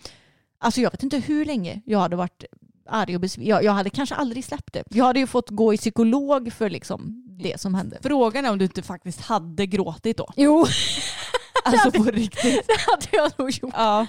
alltså 0.58 0.80
jag 0.80 0.90
vet 0.90 1.02
inte 1.02 1.18
hur 1.18 1.44
länge 1.44 1.82
jag 1.86 1.98
hade 1.98 2.16
varit 2.16 2.44
arg 2.88 3.14
och 3.14 3.20
besviken. 3.20 3.50
Jag, 3.50 3.64
jag 3.64 3.72
hade 3.72 3.90
kanske 3.90 4.14
aldrig 4.14 4.44
släppt 4.44 4.72
det. 4.72 4.84
Jag 4.90 5.04
hade 5.04 5.20
ju 5.20 5.26
fått 5.26 5.50
gå 5.50 5.74
i 5.74 5.76
psykolog 5.76 6.52
för 6.52 6.70
liksom 6.70 7.25
det 7.38 7.60
som 7.60 7.74
hände. 7.74 7.98
Frågan 8.02 8.44
är 8.46 8.50
om 8.50 8.58
du 8.58 8.64
inte 8.64 8.82
faktiskt 8.82 9.20
hade 9.20 9.66
gråtit 9.66 10.16
då. 10.16 10.32
Jo, 10.36 10.66
Alltså 11.64 11.90
på 11.90 12.04
riktigt. 12.04 12.66
det 12.66 12.80
hade 12.90 13.06
jag 13.12 13.32
nog 13.38 13.50
gjort. 13.50 13.70
Ja. 13.76 14.06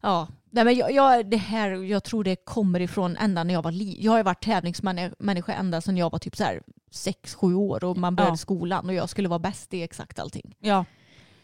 Ja. 0.00 0.28
Nej, 0.50 0.64
men 0.64 0.74
jag, 0.76 0.92
jag, 0.92 1.30
det 1.30 1.36
här, 1.36 1.70
jag 1.70 2.04
tror 2.04 2.24
det 2.24 2.36
kommer 2.36 2.80
ifrån 2.80 3.16
ända 3.16 3.44
när 3.44 3.54
jag 3.54 3.62
var 3.62 3.72
li- 3.72 3.96
Jag 4.00 4.12
har 4.12 4.16
ju 4.18 4.22
varit 4.24 4.44
tävlingsmänniska 4.44 5.52
ända 5.54 5.80
sedan 5.80 5.96
jag 5.96 6.10
var 6.10 6.18
typ 6.18 6.36
så 6.36 6.44
här 6.44 6.62
6-7 6.92 7.54
år 7.54 7.84
och 7.84 7.96
man 7.96 8.16
började 8.16 8.32
Ja. 8.32 8.36
skolan 8.36 8.86
och 8.88 8.94
jag 8.94 9.08
skulle 9.08 9.28
vara 9.28 9.38
bäst 9.38 9.74
i 9.74 9.82
exakt 9.82 10.18
allting. 10.18 10.54
ja. 10.60 10.84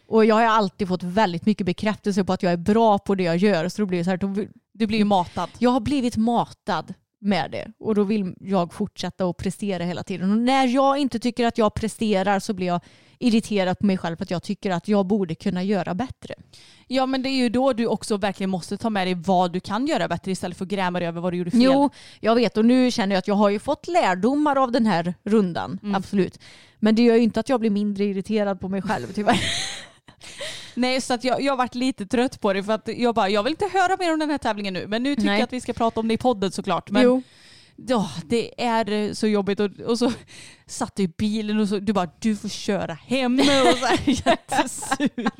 Och 0.09 0.25
jag 0.25 0.35
har 0.35 0.43
alltid 0.43 0.89
fått 0.89 1.03
väldigt 1.03 1.47
mycket 1.47 1.67
bekräftelse 1.67 2.25
på 2.25 2.33
att 2.33 2.43
jag 2.43 2.53
är 2.53 2.57
bra 2.57 2.99
på 2.99 3.15
det 3.15 3.23
jag 3.23 3.37
gör. 3.37 3.69
Så 3.69 3.83
då 3.83 3.87
blir 3.87 3.99
det 3.99 4.05
så 4.05 4.11
här, 4.11 4.17
då, 4.17 4.35
Du 4.73 4.87
blir 4.87 5.05
matad. 5.05 5.51
jag 5.59 5.71
har 5.71 5.81
blivit 5.81 6.17
matad 6.17 6.95
med 7.27 7.51
det 7.51 7.73
och 7.79 7.95
då 7.95 8.05
vill 8.05 8.35
jag 8.41 8.73
fortsätta 8.73 9.25
att 9.25 9.37
prestera 9.37 9.85
hela 9.85 10.03
tiden. 10.03 10.31
Och 10.31 10.39
när 10.39 10.67
jag 10.67 10.99
inte 10.99 11.19
tycker 11.19 11.47
att 11.47 11.59
jag 11.59 11.75
presterar 11.75 12.39
så 12.39 12.55
blir 12.55 12.67
jag 12.67 12.81
irriterad 13.19 13.79
på 13.79 13.87
mig 13.87 13.99
själv 13.99 14.17
för 14.17 14.25
att 14.25 14.31
jag 14.31 14.43
tycker 14.43 14.71
att 14.71 14.89
jag 14.89 15.07
borde 15.07 15.35
kunna 15.35 15.63
göra 15.63 15.95
bättre. 15.95 16.35
Ja 16.87 17.07
men 17.07 17.23
det 17.23 17.29
är 17.29 17.37
ju 17.37 17.49
då 17.49 17.73
du 17.73 17.87
också 17.87 18.17
verkligen 18.17 18.51
måste 18.51 18.77
ta 18.77 18.91
med 18.91 19.07
dig 19.07 19.15
vad 19.15 19.53
du 19.53 19.61
kan 19.61 19.87
göra 19.87 20.09
bättre 20.09 20.31
istället 20.31 20.57
för 20.59 20.65
att 20.65 20.71
gräma 20.71 20.99
dig 20.99 21.09
över 21.09 21.21
vad 21.21 21.33
du 21.33 21.37
gjorde 21.37 21.51
fel. 21.51 21.61
Jo, 21.63 21.91
jag 22.21 22.35
vet 22.35 22.57
och 22.57 22.65
nu 22.65 22.91
känner 22.91 23.15
jag 23.15 23.19
att 23.19 23.29
jag 23.29 23.35
har 23.35 23.51
ju 23.51 23.59
fått 23.59 23.89
lärdomar 23.89 24.57
av 24.57 24.73
den 24.73 24.87
här 24.87 25.15
rundan. 25.25 25.79
Mm. 25.83 25.95
Absolut. 25.95 26.41
Men 26.79 26.95
det 26.95 27.03
gör 27.03 27.15
ju 27.15 27.23
inte 27.23 27.41
att 27.41 27.49
jag 27.49 27.61
blir 27.61 27.71
mindre 27.71 28.05
irriterad 28.05 28.61
på 28.61 28.69
mig 28.69 28.83
själv 28.83 29.07
tyvärr. 29.15 29.41
Nej 30.77 31.01
så 31.01 31.15
att 31.15 31.25
jag, 31.25 31.43
jag 31.43 31.53
har 31.53 31.57
varit 31.57 31.75
lite 31.75 32.07
trött 32.07 32.41
på 32.41 32.53
det 32.53 32.63
för 32.63 32.73
att 32.73 32.89
jag 32.97 33.15
bara, 33.15 33.29
jag 33.29 33.43
vill 33.43 33.51
inte 33.51 33.69
höra 33.73 33.97
mer 33.99 34.13
om 34.13 34.19
den 34.19 34.31
här 34.31 34.39
tävlingen 34.39 34.75
nu. 34.75 34.87
Men 34.87 35.03
nu 35.03 35.15
tycker 35.15 35.27
Nej. 35.27 35.39
jag 35.39 35.45
att 35.45 35.53
vi 35.53 35.61
ska 35.61 35.73
prata 35.73 36.01
om 36.01 36.09
det 36.09 36.15
i 36.15 36.19
podden 36.19 36.53
såklart. 36.53 36.91
Men 36.91 37.03
jo. 37.03 37.23
ja, 37.77 38.11
det 38.27 38.65
är 38.65 39.15
så 39.15 39.27
jobbigt 39.27 39.61
och, 39.61 39.71
och 39.81 39.99
så 39.99 40.13
satt 40.67 40.97
du 40.97 41.03
i 41.03 41.09
bilen 41.09 41.61
och 41.61 41.69
så, 41.69 41.79
du 41.79 41.93
bara, 41.93 42.11
du 42.19 42.37
får 42.37 42.49
köra 42.49 42.95
hem. 42.95 43.39
Och 43.39 43.79
så 43.79 43.87
här, 43.87 44.01
jättesur. 44.27 45.31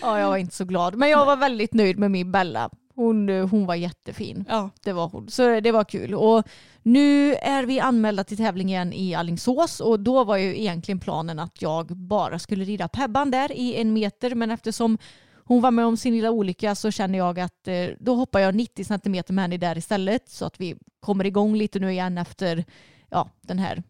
Ja, 0.00 0.20
jag 0.20 0.28
var 0.28 0.36
inte 0.36 0.54
så 0.54 0.64
glad. 0.64 0.94
Men 0.94 1.10
jag 1.10 1.26
var 1.26 1.36
väldigt 1.36 1.74
nöjd 1.74 1.98
med 1.98 2.10
min 2.10 2.32
Bella. 2.32 2.70
Hon, 2.94 3.28
hon 3.28 3.66
var 3.66 3.74
jättefin. 3.74 4.44
Ja. 4.48 4.70
Det 4.84 4.92
var 4.92 5.08
hon. 5.08 5.28
Så 5.28 5.60
det 5.60 5.72
var 5.72 5.84
kul. 5.84 6.14
Och 6.14 6.44
nu 6.86 7.34
är 7.34 7.66
vi 7.66 7.80
anmälda 7.80 8.24
till 8.24 8.36
tävlingen 8.36 8.92
i 8.92 9.14
Allingsås 9.14 9.80
och 9.80 10.00
då 10.00 10.24
var 10.24 10.36
ju 10.36 10.60
egentligen 10.60 11.00
planen 11.00 11.38
att 11.38 11.62
jag 11.62 11.86
bara 11.86 12.38
skulle 12.38 12.64
rida 12.64 12.88
Pebban 12.88 13.30
där 13.30 13.52
i 13.52 13.74
en 13.74 13.92
meter 13.92 14.34
men 14.34 14.50
eftersom 14.50 14.98
hon 15.44 15.60
var 15.60 15.70
med 15.70 15.86
om 15.86 15.96
sin 15.96 16.14
lilla 16.14 16.30
olycka 16.30 16.74
så 16.74 16.90
känner 16.90 17.18
jag 17.18 17.40
att 17.40 17.68
eh, 17.68 17.86
då 18.00 18.14
hoppar 18.14 18.40
jag 18.40 18.54
90 18.54 18.84
centimeter 18.84 19.32
med 19.32 19.44
henne 19.44 19.56
där 19.56 19.78
istället 19.78 20.28
så 20.28 20.44
att 20.44 20.60
vi 20.60 20.76
kommer 21.00 21.26
igång 21.26 21.56
lite 21.56 21.78
nu 21.78 21.92
igen 21.92 22.18
efter 22.18 22.64
ja, 23.10 23.28
den 23.40 23.58
här 23.58 23.82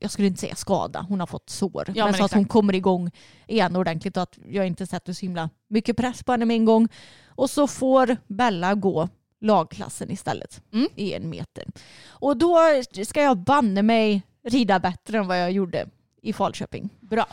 jag 0.00 0.10
skulle 0.10 0.28
inte 0.28 0.40
säga 0.40 0.54
skada, 0.54 1.06
hon 1.08 1.20
har 1.20 1.26
fått 1.26 1.50
sår. 1.50 1.84
Ja, 1.86 1.92
men 1.94 2.04
men 2.04 2.14
så 2.14 2.24
att 2.24 2.32
hon 2.32 2.40
exakt. 2.40 2.52
kommer 2.52 2.74
igång 2.74 3.10
igen 3.46 3.76
ordentligt 3.76 4.16
och 4.16 4.22
att 4.22 4.38
jag 4.48 4.66
inte 4.66 4.86
sätter 4.86 5.12
så 5.12 5.20
himla 5.20 5.50
mycket 5.68 5.96
press 5.96 6.22
på 6.22 6.32
henne 6.32 6.44
med 6.44 6.54
en 6.54 6.64
gång. 6.64 6.88
Och 7.26 7.50
så 7.50 7.66
får 7.66 8.16
Bella 8.26 8.74
gå 8.74 9.08
lagklassen 9.40 10.10
istället 10.10 10.62
Mm. 10.72 10.88
i 10.94 11.12
en 11.12 11.30
meter. 11.30 11.64
Och 12.08 12.36
då 12.36 12.58
ska 13.06 13.22
jag 13.22 13.38
banne 13.38 13.82
mig 13.82 14.22
rida 14.44 14.78
bättre 14.80 15.18
än 15.18 15.26
vad 15.26 15.40
jag 15.42 15.52
gjorde 15.52 15.88
i 16.22 16.32
Falköping. 16.32 16.88
Bra. 17.00 17.26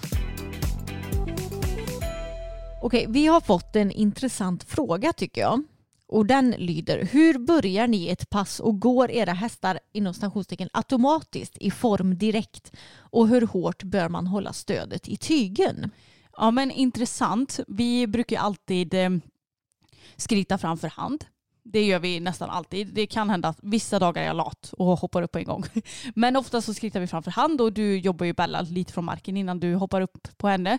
Okej, 2.82 3.06
vi 3.10 3.28
har 3.28 3.42
fått 3.42 3.76
en 3.76 3.92
intressant 3.92 4.64
fråga 4.64 5.14
tycker 5.14 5.42
jag. 5.42 5.64
Och 6.08 6.26
den 6.26 6.52
lyder, 6.52 7.06
hur 7.12 7.40
börjar 7.40 7.88
ni 7.88 8.08
ett 8.08 8.30
pass 8.30 8.60
och 8.60 8.80
går 8.80 9.12
era 9.12 9.34
hästar 9.34 9.80
inom 9.94 10.14
stationstecken 10.14 10.70
automatiskt 10.74 11.58
i 11.58 11.72
form 11.72 12.18
direkt? 12.18 12.72
Och 12.98 13.28
hur 13.28 13.42
hårt 13.48 13.84
bör 13.84 14.10
man 14.10 14.28
hålla 14.28 14.54
stödet 14.54 15.08
i 15.08 15.18
tygen? 15.18 15.92
Ja 16.38 16.52
men 16.52 16.72
intressant. 16.72 17.60
Vi 17.68 18.08
brukar 18.08 18.40
alltid 18.40 18.94
eh, 18.94 19.10
skritta 20.16 20.58
fram 20.58 20.78
för 20.78 20.88
hand. 20.88 21.26
Det 21.64 21.84
gör 21.84 22.00
vi 22.00 22.20
nästan 22.20 22.50
alltid. 22.50 22.88
Det 22.88 23.08
kan 23.08 23.30
hända 23.30 23.48
att 23.48 23.60
vissa 23.62 24.00
dagar 24.00 24.22
är 24.22 24.26
jag 24.26 24.36
lat 24.36 24.74
och 24.78 24.86
hoppar 24.86 25.22
upp 25.22 25.32
på 25.32 25.40
en 25.40 25.46
gång. 25.46 25.64
Men 26.16 26.36
ofta 26.36 26.62
så 26.62 26.74
skrittar 26.74 27.00
vi 27.00 27.08
fram 27.08 27.24
för 27.24 27.32
hand 27.32 27.62
och 27.62 27.74
du 27.74 27.98
jobbar 27.98 28.26
ju 28.26 28.34
Bella 28.34 28.62
lite 28.62 28.94
från 28.94 29.06
marken 29.06 29.38
innan 29.38 29.60
du 29.60 29.76
hoppar 29.76 30.02
upp 30.02 30.38
på 30.38 30.48
henne. 30.48 30.78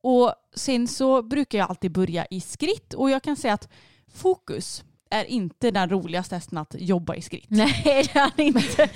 Och 0.00 0.34
sen 0.54 0.88
så 0.88 1.22
brukar 1.22 1.58
jag 1.58 1.70
alltid 1.70 1.92
börja 1.92 2.26
i 2.30 2.40
skritt 2.40 2.94
och 2.94 3.10
jag 3.10 3.22
kan 3.22 3.36
säga 3.36 3.54
att 3.54 3.68
fokus 4.14 4.84
är 5.10 5.24
inte 5.24 5.70
den 5.70 5.90
roligaste 5.90 6.34
hästen 6.34 6.58
att 6.58 6.74
jobba 6.78 7.14
i 7.14 7.22
skritt. 7.22 7.46
Nej, 7.48 7.80
det 7.84 7.92
är 7.92 8.20
han 8.20 8.30
inte. 8.36 8.88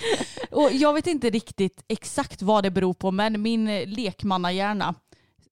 Och 0.50 0.70
jag 0.72 0.94
vet 0.94 1.06
inte 1.06 1.30
riktigt 1.30 1.84
exakt 1.88 2.42
vad 2.42 2.64
det 2.64 2.70
beror 2.70 2.94
på 2.94 3.10
men 3.10 3.42
min 3.42 3.66
lekmannahjärna, 3.84 4.94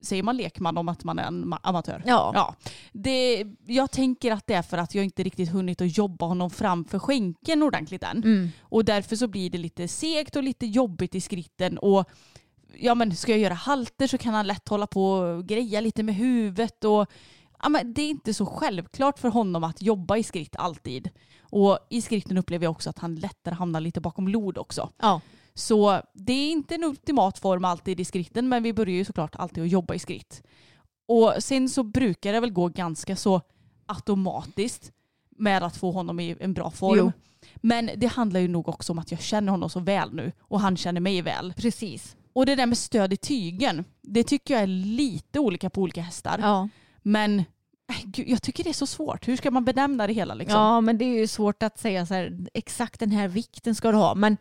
säger 0.01 0.23
man 0.23 0.37
lekman 0.37 0.79
om 0.79 0.89
att 0.89 1.05
man 1.05 1.19
är 1.19 1.23
en 1.25 1.45
ma- 1.45 1.59
amatör? 1.63 2.03
Ja. 2.07 2.33
ja. 2.35 2.55
Det, 2.93 3.45
jag 3.67 3.91
tänker 3.91 4.33
att 4.33 4.47
det 4.47 4.55
är 4.55 4.63
för 4.63 4.79
att 4.79 4.95
jag 4.95 5.05
inte 5.05 5.23
riktigt 5.23 5.51
hunnit 5.51 5.81
att 5.81 5.99
jobba 5.99 6.27
honom 6.27 6.51
framför 6.51 6.99
skänken 6.99 7.63
ordentligt 7.63 8.03
än. 8.03 8.17
Mm. 8.17 8.49
Och 8.61 8.85
därför 8.85 9.17
så 9.17 9.29
blir 9.29 9.51
det 9.51 9.59
lite 9.59 9.89
segt 9.89 10.37
och 10.37 10.43
lite 10.43 10.67
jobbigt 10.67 11.15
i 11.15 11.21
skritten. 11.21 11.79
Och 11.79 12.11
ja, 12.75 12.95
men 12.95 13.17
ska 13.17 13.33
jag 13.33 13.41
göra 13.41 13.55
halter 13.55 14.07
så 14.07 14.19
kan 14.19 14.35
han 14.35 14.47
lätt 14.47 14.69
hålla 14.69 14.87
på 14.87 15.11
och 15.11 15.47
greja 15.47 15.81
lite 15.81 16.03
med 16.03 16.15
huvudet. 16.15 16.85
Och, 16.85 17.07
ja, 17.63 17.69
men 17.69 17.95
det 17.95 18.03
är 18.03 18.11
inte 18.11 18.35
så 18.35 18.47
självklart 18.47 19.19
för 19.19 19.29
honom 19.29 19.65
att 19.65 19.83
jobba 19.83 20.17
i 20.17 20.23
skritt 20.23 20.57
alltid. 20.57 21.11
Och 21.41 21.79
i 21.91 22.03
skritten 22.03 22.39
upplever 22.39 22.65
jag 22.65 22.71
också 22.71 22.91
att 22.91 22.99
han 22.99 23.15
lättare 23.15 23.55
hamnar 23.55 23.81
lite 23.81 24.01
bakom 24.01 24.29
lod 24.29 24.59
också. 24.59 24.91
Ja. 24.99 25.21
Så 25.55 26.03
det 26.15 26.33
är 26.33 26.51
inte 26.51 26.75
en 26.75 26.85
ultimat 26.85 27.39
form 27.39 27.65
alltid 27.65 28.01
i 28.01 28.05
skritten 28.05 28.49
men 28.49 28.63
vi 28.63 28.73
börjar 28.73 28.97
ju 28.97 29.05
såklart 29.05 29.37
alltid 29.37 29.65
att 29.65 29.71
jobba 29.71 29.95
i 29.95 29.99
skritt. 29.99 30.43
Och 31.09 31.35
sen 31.39 31.69
så 31.69 31.83
brukar 31.83 32.33
det 32.33 32.41
väl 32.41 32.53
gå 32.53 32.69
ganska 32.69 33.17
så 33.17 33.41
automatiskt 33.87 34.93
med 35.31 35.63
att 35.63 35.77
få 35.77 35.91
honom 35.91 36.21
i 36.21 36.37
en 36.41 36.55
bra 36.55 36.71
form. 36.71 36.99
Jo. 36.99 37.13
Men 37.57 37.91
det 37.97 38.07
handlar 38.07 38.41
ju 38.41 38.49
nog 38.49 38.69
också 38.69 38.93
om 38.93 38.99
att 38.99 39.11
jag 39.11 39.21
känner 39.21 39.51
honom 39.51 39.71
så 39.71 39.81
väl 39.81 40.15
nu 40.15 40.33
och 40.41 40.61
han 40.61 40.77
känner 40.77 41.01
mig 41.01 41.23
väl. 41.23 41.53
Precis. 41.57 42.17
Och 42.33 42.47
det 42.47 42.55
där 42.55 42.67
med 42.67 42.79
stöd 42.79 43.13
i 43.13 43.17
tygen, 43.17 43.85
det 44.03 44.25
tycker 44.25 44.55
jag 44.55 44.63
är 44.63 44.67
lite 44.67 45.39
olika 45.39 45.71
på 45.71 45.81
olika 45.81 46.03
hästar. 46.03 46.39
Ja. 46.43 46.69
Men 47.03 47.39
äh, 47.39 47.45
gud, 48.05 48.29
jag 48.29 48.43
tycker 48.43 48.65
det 48.65 48.71
är 48.71 48.75
så 48.75 48.87
svårt. 48.87 49.29
Hur 49.29 49.37
ska 49.37 49.51
man 49.51 49.65
benämna 49.65 50.07
det 50.07 50.13
hela 50.13 50.35
liksom? 50.35 50.61
ja, 50.61 50.81
men 50.81 50.99
det 50.99 51.05
är 51.05 51.19
ju 51.19 51.27
svårt 51.27 51.63
att 51.63 51.79
säga 51.79 52.07
så 52.07 52.15
här, 52.15 52.49
exakt 52.55 53.01
den 53.01 53.11
här 53.11 53.29
vikten 53.29 53.75
ska 53.75 53.91
du 53.91 53.97
ha. 53.97 54.15
Men 54.15 54.37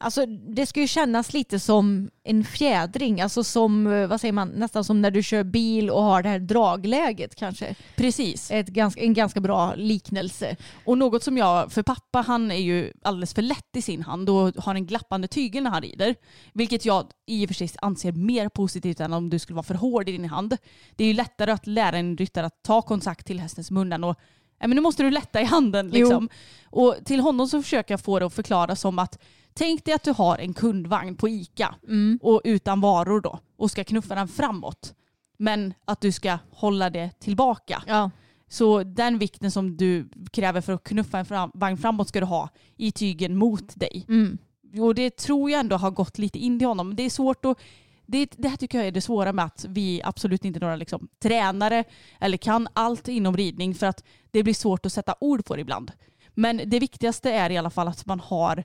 alltså, 0.00 0.26
det 0.26 0.66
ska 0.66 0.80
ju 0.80 0.86
kännas 0.86 1.32
lite 1.32 1.58
som 1.60 2.10
en 2.24 2.44
fjädring, 2.44 3.20
alltså 3.20 3.44
som, 3.44 3.86
eh, 3.86 4.06
vad 4.06 4.20
säger 4.20 4.32
man, 4.32 4.48
nästan 4.48 4.84
som 4.84 5.02
när 5.02 5.10
du 5.10 5.22
kör 5.22 5.44
bil 5.44 5.90
och 5.90 6.02
har 6.02 6.22
det 6.22 6.28
här 6.28 6.38
dragläget 6.38 7.34
kanske. 7.34 7.74
Precis. 7.96 8.50
Ett 8.50 8.68
ganska, 8.68 9.00
en 9.00 9.14
ganska 9.14 9.40
bra 9.40 9.74
liknelse. 9.74 10.56
Och 10.84 10.98
något 10.98 11.22
som 11.22 11.38
jag, 11.38 11.72
för 11.72 11.82
pappa 11.82 12.20
han 12.20 12.50
är 12.50 12.60
ju 12.60 12.92
alldeles 13.02 13.34
för 13.34 13.42
lätt 13.42 13.76
i 13.76 13.82
sin 13.82 14.02
hand 14.02 14.30
och 14.30 14.54
har 14.56 14.74
en 14.74 14.86
glappande 14.86 15.28
tygel 15.28 15.62
när 15.62 15.70
han 15.70 15.82
rider. 15.82 16.14
Vilket 16.52 16.84
jag 16.84 17.06
i 17.26 17.44
och 17.44 17.48
för 17.48 17.54
sig 17.54 17.70
anser 17.82 18.12
mer 18.12 18.48
positivt 18.48 19.00
än 19.00 19.12
om 19.12 19.30
du 19.30 19.38
skulle 19.38 19.54
vara 19.54 19.62
för 19.64 19.74
hård 19.74 20.08
i 20.08 20.12
din 20.12 20.24
hand. 20.24 20.56
Det 20.96 21.04
är 21.04 21.08
ju 21.08 21.14
lättare 21.14 21.50
att 21.52 21.66
lära 21.66 21.96
en 21.98 22.16
ryttare 22.16 22.46
att 22.46 22.62
ta 22.62 22.82
kontakt 22.82 23.26
till 23.26 23.40
hästens 23.40 23.70
munnen 23.70 24.04
och 24.04 24.16
"Nej, 24.60 24.68
men 24.68 24.76
nu 24.76 24.80
måste 24.80 25.02
du 25.02 25.10
lätta 25.10 25.40
i 25.40 25.44
handen. 25.44 25.88
Liksom. 25.90 26.28
Och 26.64 26.96
till 27.04 27.20
honom 27.20 27.48
så 27.48 27.62
försöker 27.62 27.92
jag 27.92 28.00
få 28.00 28.18
det 28.18 28.26
att 28.26 28.34
förklara 28.34 28.76
som 28.76 28.98
att 28.98 29.18
tänk 29.56 29.84
dig 29.84 29.94
att 29.94 30.02
du 30.02 30.10
har 30.10 30.38
en 30.38 30.54
kundvagn 30.54 31.16
på 31.16 31.28
ICA 31.28 31.74
och 32.20 32.40
utan 32.44 32.80
varor 32.80 33.20
då 33.20 33.38
och 33.56 33.70
ska 33.70 33.84
knuffa 33.84 34.14
den 34.14 34.28
framåt. 34.28 34.94
Men 35.38 35.74
att 35.84 36.00
du 36.00 36.12
ska 36.12 36.38
hålla 36.50 36.90
det 36.90 37.10
tillbaka. 37.20 37.82
Ja. 37.86 38.10
Så 38.48 38.82
den 38.82 39.18
vikten 39.18 39.50
som 39.50 39.76
du 39.76 40.08
kräver 40.32 40.60
för 40.60 40.72
att 40.72 40.84
knuffa 40.84 41.18
en 41.18 41.24
fram, 41.24 41.50
vagn 41.54 41.76
framåt 41.76 42.08
ska 42.08 42.20
du 42.20 42.26
ha 42.26 42.48
i 42.76 42.92
tygen 42.92 43.36
mot 43.36 43.80
dig. 43.80 44.04
Mm. 44.08 44.38
Och 44.80 44.94
det 44.94 45.16
tror 45.16 45.50
jag 45.50 45.60
ändå 45.60 45.76
har 45.76 45.90
gått 45.90 46.18
lite 46.18 46.38
in 46.38 46.58
till 46.58 46.68
honom. 46.68 46.96
Det 46.96 47.02
är 47.02 47.10
svårt 47.10 47.44
att 47.44 47.58
det, 48.06 48.30
det 48.36 48.48
här 48.48 48.56
tycker 48.56 48.78
jag 48.78 48.86
är 48.86 48.92
det 48.92 49.00
svåra 49.00 49.32
med 49.32 49.44
att 49.44 49.64
vi 49.68 50.00
absolut 50.04 50.44
inte 50.44 50.58
är 50.58 50.60
några 50.60 50.76
liksom, 50.76 51.08
tränare 51.22 51.84
eller 52.20 52.36
kan 52.36 52.68
allt 52.72 53.08
inom 53.08 53.36
ridning 53.36 53.74
för 53.74 53.86
att 53.86 54.04
det 54.30 54.42
blir 54.42 54.54
svårt 54.54 54.86
att 54.86 54.92
sätta 54.92 55.14
ord 55.20 55.44
på 55.44 55.56
det 55.56 55.60
ibland. 55.60 55.92
Men 56.34 56.60
det 56.66 56.80
viktigaste 56.80 57.32
är 57.32 57.50
i 57.50 57.56
alla 57.56 57.70
fall 57.70 57.88
att 57.88 58.06
man 58.06 58.20
har, 58.20 58.64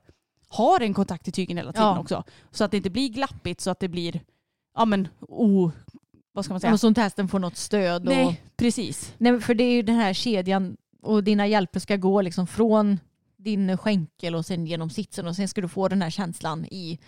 har 0.51 0.81
en 0.81 0.93
kontakt 0.93 1.27
i 1.27 1.31
tygen 1.31 1.57
hela 1.57 1.71
tiden 1.73 1.87
Ja. 1.87 1.99
också. 1.99 2.23
Så 2.51 2.63
att 2.63 2.71
det 2.71 2.77
inte 2.77 2.89
blir 2.89 3.09
glappigt 3.09 3.61
så 3.61 3.69
att 3.71 3.79
det 3.79 3.87
blir 3.87 4.21
ja, 4.75 4.85
men, 4.85 5.07
o, 5.19 5.71
vad 6.33 6.45
ska 6.45 6.53
man 6.53 6.55
Ja, 6.55 6.59
säga? 6.59 6.77
så 6.77 6.87
inte 6.87 7.01
hästen 7.01 7.27
får 7.27 7.39
något 7.39 7.57
stöd. 7.57 8.01
Och, 8.07 8.13
Nej, 8.15 8.41
precis. 8.57 9.13
Nej, 9.17 9.41
för 9.41 9.53
det 9.53 9.63
är 9.63 9.73
ju 9.73 9.81
den 9.81 9.95
här 9.95 10.13
kedjan 10.13 10.77
och 11.01 11.23
dina 11.23 11.47
hjälper 11.47 11.79
ska 11.79 11.95
gå 11.95 12.21
liksom 12.21 12.47
från 12.47 12.99
din 13.37 13.77
skänkel 13.77 14.35
och 14.35 14.45
sen 14.45 14.65
genom 14.65 14.89
sitsen 14.89 15.27
och 15.27 15.35
sen 15.35 15.47
ska 15.47 15.61
du 15.61 15.67
få 15.67 15.87
den 15.87 16.01
här 16.01 16.09
känslan 16.09 16.65
i 16.65 16.99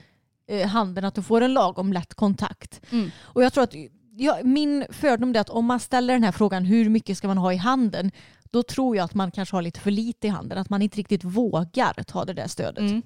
eh, 0.47 0.67
handen 0.67 1.05
att 1.05 1.15
du 1.15 1.21
får 1.23 1.41
en 1.41 1.53
lagom 1.53 1.93
lätt 1.93 2.13
kontakt. 2.13 2.81
Mm. 2.91 3.11
Och 3.21 3.43
jag 3.43 3.53
tror 3.53 3.63
att 3.63 3.73
ja, 4.17 4.37
min 4.43 4.85
fördom 4.89 5.35
är 5.35 5.39
att 5.39 5.49
om 5.49 5.65
man 5.65 5.79
ställer 5.79 6.13
den 6.13 6.23
här 6.23 6.31
frågan 6.31 6.65
hur 6.65 6.89
mycket 6.89 7.17
ska 7.17 7.27
man 7.27 7.37
ha 7.37 7.53
i 7.53 7.57
handen 7.57 8.11
då 8.51 8.63
tror 8.63 8.95
jag 8.95 9.03
att 9.03 9.13
man 9.13 9.31
kanske 9.31 9.55
har 9.55 9.61
lite 9.61 9.79
för 9.79 9.91
lite 9.91 10.27
i 10.27 10.29
handen, 10.29 10.57
att 10.57 10.69
man 10.69 10.81
inte 10.81 10.97
riktigt 10.97 11.23
vågar 11.23 12.03
ta 12.03 12.25
det 12.25 12.33
där 12.33 12.47
stödet. 12.47 12.79
Mm. 12.89 13.01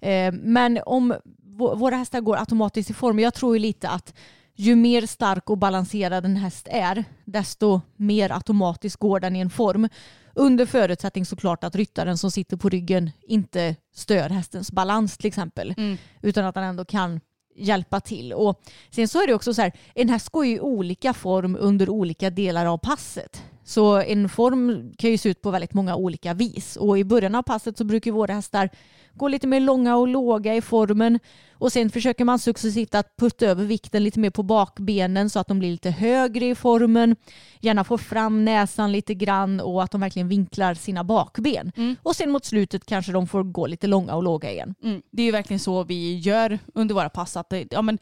Eh, 0.00 0.32
men 0.32 0.80
om 0.86 1.14
vå- 1.58 1.76
våra 1.76 1.96
hästar 1.96 2.20
går 2.20 2.36
automatiskt 2.36 2.90
i 2.90 2.94
form, 2.94 3.18
jag 3.18 3.34
tror 3.34 3.56
ju 3.56 3.60
lite 3.60 3.88
att 3.88 4.14
ju 4.58 4.76
mer 4.76 5.06
stark 5.06 5.50
och 5.50 5.58
balanserad 5.58 6.24
en 6.24 6.36
häst 6.36 6.68
är, 6.70 7.04
desto 7.24 7.80
mer 7.96 8.32
automatiskt 8.32 8.96
går 8.96 9.20
den 9.20 9.36
i 9.36 9.40
en 9.40 9.50
form. 9.50 9.88
Under 10.34 10.66
förutsättning 10.66 11.26
såklart 11.26 11.64
att 11.64 11.76
ryttaren 11.76 12.18
som 12.18 12.30
sitter 12.30 12.56
på 12.56 12.68
ryggen 12.68 13.10
inte 13.22 13.76
stör 13.94 14.28
hästens 14.30 14.72
balans 14.72 15.18
till 15.18 15.26
exempel. 15.26 15.74
Mm. 15.76 15.96
Utan 16.22 16.44
att 16.44 16.54
han 16.54 16.64
ändå 16.64 16.84
kan 16.84 17.20
hjälpa 17.56 18.00
till. 18.00 18.32
Och 18.32 18.62
sen 18.90 19.08
så 19.08 19.22
är 19.22 19.26
det 19.26 19.34
också 19.34 19.54
så 19.54 19.62
här, 19.62 19.72
en 19.94 20.08
häst 20.08 20.28
går 20.28 20.46
ju 20.46 20.54
i 20.56 20.60
olika 20.60 21.12
form 21.14 21.56
under 21.60 21.88
olika 21.88 22.30
delar 22.30 22.66
av 22.66 22.78
passet. 22.78 23.42
Så 23.68 24.00
en 24.00 24.28
form 24.28 24.92
kan 24.98 25.10
ju 25.10 25.18
se 25.18 25.28
ut 25.28 25.42
på 25.42 25.50
väldigt 25.50 25.74
många 25.74 25.96
olika 25.96 26.34
vis. 26.34 26.76
Och 26.76 26.98
i 26.98 27.04
början 27.04 27.34
av 27.34 27.42
passet 27.42 27.78
så 27.78 27.84
brukar 27.84 28.12
våra 28.12 28.34
hästar 28.34 28.70
gå 29.14 29.28
lite 29.28 29.46
mer 29.46 29.60
långa 29.60 29.96
och 29.96 30.08
låga 30.08 30.54
i 30.54 30.60
formen. 30.60 31.18
Och 31.52 31.72
sen 31.72 31.90
försöker 31.90 32.24
man 32.24 32.38
successivt 32.38 32.94
att 32.94 33.16
putta 33.16 33.46
över 33.46 33.64
vikten 33.64 34.04
lite 34.04 34.20
mer 34.20 34.30
på 34.30 34.42
bakbenen 34.42 35.30
så 35.30 35.38
att 35.38 35.48
de 35.48 35.58
blir 35.58 35.70
lite 35.70 35.90
högre 35.90 36.46
i 36.46 36.54
formen. 36.54 37.16
Gärna 37.60 37.84
få 37.84 37.98
fram 37.98 38.44
näsan 38.44 38.92
lite 38.92 39.14
grann 39.14 39.60
och 39.60 39.82
att 39.82 39.90
de 39.90 40.00
verkligen 40.00 40.28
vinklar 40.28 40.74
sina 40.74 41.04
bakben. 41.04 41.72
Mm. 41.76 41.96
Och 42.02 42.16
sen 42.16 42.30
mot 42.30 42.44
slutet 42.44 42.86
kanske 42.86 43.12
de 43.12 43.26
får 43.26 43.42
gå 43.42 43.66
lite 43.66 43.86
långa 43.86 44.14
och 44.14 44.22
låga 44.22 44.50
igen. 44.50 44.74
Mm. 44.82 45.02
Det 45.10 45.22
är 45.22 45.26
ju 45.26 45.32
verkligen 45.32 45.60
så 45.60 45.84
vi 45.84 46.18
gör 46.18 46.58
under 46.74 46.94
våra 46.94 47.08
pass. 47.08 47.36
Att 47.36 47.50
det, 47.50 47.66
ja, 47.70 47.82
men, 47.82 47.98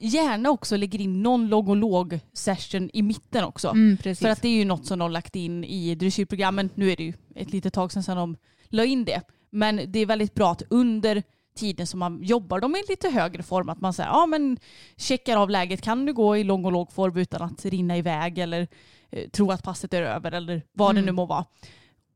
gärna 0.00 0.50
också 0.50 0.76
lägger 0.76 1.00
in 1.00 1.22
någon 1.22 1.48
låg 1.48 1.68
och 1.68 1.76
låg 1.76 2.20
session 2.32 2.90
i 2.92 3.02
mitten 3.02 3.44
också. 3.44 3.68
Mm. 3.68 3.96
För 3.96 4.28
att 4.28 4.42
det 4.42 4.48
är 4.48 4.52
ju 4.52 4.64
något 4.64 4.86
som 4.86 4.98
de 4.98 5.10
lagt 5.10 5.36
in 5.36 5.64
i 5.64 5.94
dressyrprogrammen. 5.94 6.70
Nu 6.74 6.90
är 6.92 6.96
det 6.96 7.02
ju 7.04 7.12
ett 7.34 7.52
litet 7.52 7.72
tag 7.74 7.92
sedan 7.92 8.16
de 8.16 8.36
la 8.68 8.84
in 8.84 9.04
det. 9.04 9.20
Men 9.50 9.80
det 9.92 9.98
är 9.98 10.06
väldigt 10.06 10.34
bra 10.34 10.50
att 10.52 10.62
under 10.70 11.22
tiden 11.56 11.86
som 11.86 12.00
man 12.00 12.22
jobbar 12.22 12.60
de 12.60 12.76
i 12.76 12.82
lite 12.88 13.08
högre 13.08 13.42
form 13.42 13.68
att 13.68 13.80
man 13.80 13.92
säger 13.92 14.10
ja 14.10 14.26
men 14.26 14.58
checkar 14.96 15.36
av 15.36 15.50
läget. 15.50 15.82
Kan 15.82 16.06
du 16.06 16.12
gå 16.12 16.36
i 16.36 16.44
lång 16.44 16.64
och 16.64 16.72
låg 16.72 16.92
form 16.92 17.16
utan 17.16 17.42
att 17.42 17.64
rinna 17.64 17.96
iväg 17.96 18.38
eller 18.38 18.68
eh, 19.10 19.28
tro 19.28 19.50
att 19.50 19.62
passet 19.62 19.94
är 19.94 20.02
över 20.02 20.32
eller 20.32 20.62
vad 20.72 20.94
det 20.94 20.98
Mm. 20.98 21.06
nu 21.06 21.12
må 21.12 21.26
vara. 21.26 21.44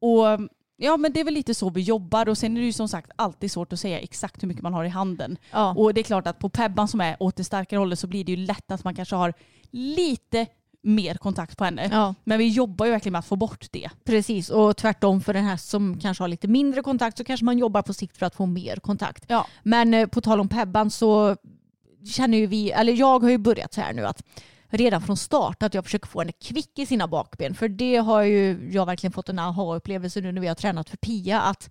Och 0.01 0.41
ja 0.77 0.97
men 0.97 1.13
det 1.13 1.21
är 1.21 1.25
väl 1.25 1.35
lite 1.35 1.55
så 1.55 1.71
vi 1.71 1.81
jobbar 1.81 2.29
och 2.29 2.39
sen 2.39 2.57
är 2.57 2.61
det 2.61 2.67
ju 2.67 2.73
som 2.73 2.89
sagt 2.89 3.11
alltid 3.17 3.51
svårt 3.51 3.73
att 3.73 3.81
säga 3.81 4.01
exakt 4.01 4.43
hur 4.43 4.49
mycket 4.49 4.63
man 4.63 4.75
har 4.75 4.85
i 4.85 4.89
handen. 4.89 5.37
ja. 5.51 5.75
Och 5.77 5.95
det 5.95 6.01
är 6.01 6.03
klart 6.03 6.27
att 6.27 6.39
på 6.39 6.49
Pebban 6.49 6.89
som 6.89 7.01
är 7.01 7.17
åt 7.23 7.37
det 7.37 7.45
starkare 7.45 7.79
hållet 7.79 7.99
så 7.99 8.07
blir 8.07 8.25
det 8.25 8.33
ju 8.33 8.37
lätt 8.47 8.71
att 8.71 8.85
man 8.85 8.95
kanske 8.95 9.17
har 9.17 9.35
lite 9.71 10.47
mer 10.83 11.15
kontakt 11.15 11.59
på 11.59 11.65
henne. 11.65 11.89
ja, 11.93 12.15
Men 12.25 12.39
vi 12.39 12.49
jobbar 12.49 12.87
ju 12.87 12.93
verkligen 12.93 13.13
med 13.13 13.19
att 13.19 13.27
få 13.27 13.37
bort 13.37 13.67
det. 13.71 13.91
precis. 14.05 14.51
Och 14.51 14.77
tvärtom 14.77 15.21
för 15.21 15.35
den 15.35 15.45
här 15.45 15.57
som 15.57 16.01
kanske 16.01 16.23
har 16.23 16.29
lite 16.29 16.49
mindre 16.49 16.83
kontakt 16.83 17.19
så 17.19 17.25
kanske 17.25 17.45
man 17.45 17.59
jobbar 17.59 17.83
på 17.83 17.95
sikt 17.95 18.17
för 18.17 18.27
att 18.27 18.35
få 18.35 18.47
mer 18.47 18.77
kontakt. 18.77 19.25
Ja. 19.29 19.47
Men 19.63 19.95
eh, 19.95 20.07
på 20.07 20.21
tal 20.21 20.41
om 20.41 20.49
Pebban 20.49 20.91
så 20.91 21.37
känner 22.07 22.39
ju 22.39 22.47
vi, 22.47 22.71
eller 22.71 22.93
jag 22.93 23.23
har 23.23 23.31
ju 23.31 23.39
börjat 23.39 23.75
så 23.75 23.81
här 23.81 23.93
nu 23.93 24.07
att 24.07 24.23
redan 24.77 25.03
från 25.03 25.17
start 25.17 25.63
att 25.63 25.75
jag 25.75 25.85
försöker 25.85 26.09
få 26.09 26.21
henne 26.21 26.33
kvick 26.33 26.79
i 26.79 26.87
sina 26.87 27.09
bakben. 27.09 27.55
För 27.55 27.69
det 27.69 27.97
har 27.97 28.23
ju 28.23 28.71
jag 28.73 28.87
verkligen 28.87 29.13
fått 29.13 29.29
en 29.29 29.39
aha-upplevelse 29.39 30.21
nu 30.21 30.33
när 30.33 30.41
vi 30.41 30.47
har 30.47 30.55
tränat 30.55 30.91
för 30.91 30.97
Pia. 30.97 31.41
Att 31.41 31.71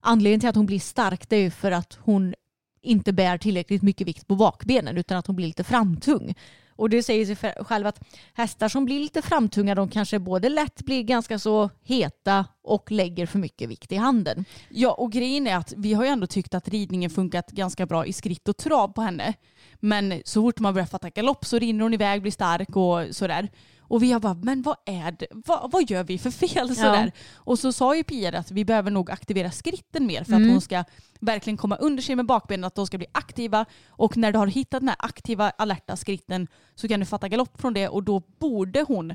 anledningen 0.00 0.40
till 0.40 0.48
att 0.48 0.56
hon 0.56 0.66
blir 0.66 0.80
stark 0.80 1.28
det 1.28 1.36
är 1.36 1.40
ju 1.40 1.50
för 1.50 1.72
att 1.72 1.98
hon 2.02 2.34
inte 2.82 3.12
bär 3.12 3.38
tillräckligt 3.38 3.82
mycket 3.82 4.06
vikt 4.06 4.26
på 4.26 4.34
bakbenen 4.34 4.98
utan 4.98 5.18
att 5.18 5.26
hon 5.26 5.36
blir 5.36 5.46
lite 5.46 5.64
framtung. 5.64 6.34
Och 6.78 6.90
det 6.90 7.02
säger 7.02 7.26
sig 7.26 7.64
själv 7.64 7.86
att 7.86 8.00
hästar 8.34 8.68
som 8.68 8.84
blir 8.84 9.00
lite 9.00 9.22
framtunga 9.22 9.74
de 9.74 9.88
kanske 9.88 10.18
både 10.18 10.48
lätt 10.48 10.84
blir 10.84 11.02
ganska 11.02 11.38
så 11.38 11.70
heta 11.82 12.44
och 12.62 12.92
lägger 12.92 13.26
för 13.26 13.38
mycket 13.38 13.68
vikt 13.68 13.92
i 13.92 13.96
handen. 13.96 14.44
Ja 14.68 14.92
och 14.92 15.12
grejen 15.12 15.46
är 15.46 15.56
att 15.56 15.74
vi 15.76 15.94
har 15.94 16.04
ju 16.04 16.10
ändå 16.10 16.26
tyckt 16.26 16.54
att 16.54 16.68
ridningen 16.68 17.10
funkat 17.10 17.50
ganska 17.50 17.86
bra 17.86 18.06
i 18.06 18.12
skritt 18.12 18.48
och 18.48 18.56
trav 18.56 18.88
på 18.88 19.00
henne. 19.00 19.34
Men 19.80 20.22
så 20.24 20.42
fort 20.42 20.60
man 20.60 20.74
börjar 20.74 20.86
fatta 20.86 21.10
galopp 21.10 21.44
så 21.44 21.58
rinner 21.58 21.82
hon 21.82 21.94
iväg, 21.94 22.22
blir 22.22 22.32
stark 22.32 22.76
och 22.76 23.16
sådär. 23.16 23.48
Och 23.88 24.02
vi 24.02 24.12
har 24.12 24.20
bara, 24.20 24.34
men 24.34 24.62
vad 24.62 24.76
är 24.86 25.10
det? 25.12 25.26
Vad, 25.30 25.70
vad 25.72 25.90
gör 25.90 26.04
vi 26.04 26.18
för 26.18 26.30
fel? 26.30 26.68
Sådär. 26.76 27.12
Och 27.34 27.58
så 27.58 27.72
sa 27.72 27.96
ju 27.96 28.04
Pia 28.04 28.38
att 28.38 28.50
vi 28.50 28.64
behöver 28.64 28.90
nog 28.90 29.10
aktivera 29.10 29.50
skritten 29.50 30.06
mer 30.06 30.24
för 30.24 30.32
Mm. 30.32 30.42
att 30.48 30.52
hon 30.52 30.60
ska 30.60 30.84
verkligen 31.20 31.56
komma 31.56 31.76
under 31.76 32.02
sig 32.02 32.16
med 32.16 32.26
bakbenen, 32.26 32.64
att 32.64 32.74
de 32.74 32.86
ska 32.86 32.98
bli 32.98 33.06
aktiva. 33.12 33.64
Och 33.88 34.16
när 34.16 34.32
du 34.32 34.38
har 34.38 34.46
hittat 34.46 34.80
den 34.80 34.88
här 34.88 34.96
aktiva, 34.98 35.50
alerta 35.50 35.96
skritten 35.96 36.48
så 36.74 36.88
kan 36.88 37.00
du 37.00 37.06
fatta 37.06 37.28
galopp 37.28 37.60
från 37.60 37.74
det 37.74 37.88
och 37.88 38.02
då 38.02 38.22
borde 38.38 38.84
hon 38.88 39.14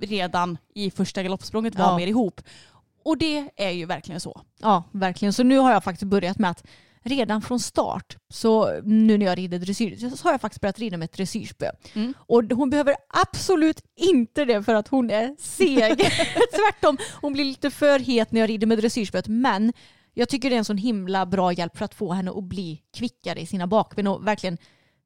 redan 0.00 0.58
i 0.74 0.90
första 0.90 1.22
galoppsprånget 1.22 1.74
vara 1.78 1.88
Ja. 1.88 1.96
mer 1.96 2.06
ihop. 2.06 2.40
Och 3.04 3.18
det 3.18 3.50
är 3.56 3.70
ju 3.70 3.86
verkligen 3.86 4.20
så. 4.20 4.40
Ja, 4.60 4.82
verkligen. 4.92 5.32
Så 5.32 5.42
nu 5.42 5.58
har 5.58 5.72
jag 5.72 5.84
faktiskt 5.84 6.10
börjat 6.10 6.38
med 6.38 6.50
att 6.50 6.64
redan 7.04 7.42
från 7.42 7.60
start, 7.60 8.16
så 8.32 8.80
nu 8.84 9.18
när 9.18 9.26
jag 9.26 9.38
rider 9.38 9.58
dressyr, 9.58 10.16
så 10.16 10.24
har 10.24 10.32
jag 10.32 10.40
faktiskt 10.40 10.60
börjat 10.60 10.78
rida 10.78 10.96
med 10.96 11.04
ett 11.04 11.12
dressyrspö. 11.12 11.70
Mm. 11.94 12.14
Och 12.18 12.44
hon 12.52 12.70
behöver 12.70 12.94
absolut 13.08 13.82
inte 13.96 14.44
det 14.44 14.62
för 14.62 14.74
att 14.74 14.88
hon 14.88 15.10
är 15.10 15.36
seg. 15.38 15.98
Tvärtom, 16.52 16.98
hon 17.20 17.32
blir 17.32 17.44
lite 17.44 17.70
för 17.70 17.98
het 17.98 18.32
när 18.32 18.40
jag 18.40 18.50
rider 18.50 18.66
med 18.66 18.78
dressyrspöet. 18.78 19.28
Men 19.28 19.72
jag 20.14 20.28
tycker 20.28 20.50
det 20.50 20.56
är 20.56 20.58
en 20.58 20.64
sån 20.64 20.78
himla 20.78 21.26
bra 21.26 21.52
hjälp 21.52 21.78
för 21.78 21.84
att 21.84 21.94
få 21.94 22.12
henne 22.12 22.30
att 22.30 22.44
bli 22.44 22.82
kvickare 22.94 23.40
i 23.40 23.46
sina 23.46 23.66
bakben 23.66 24.06
och 24.06 24.26
verkligen 24.26 24.58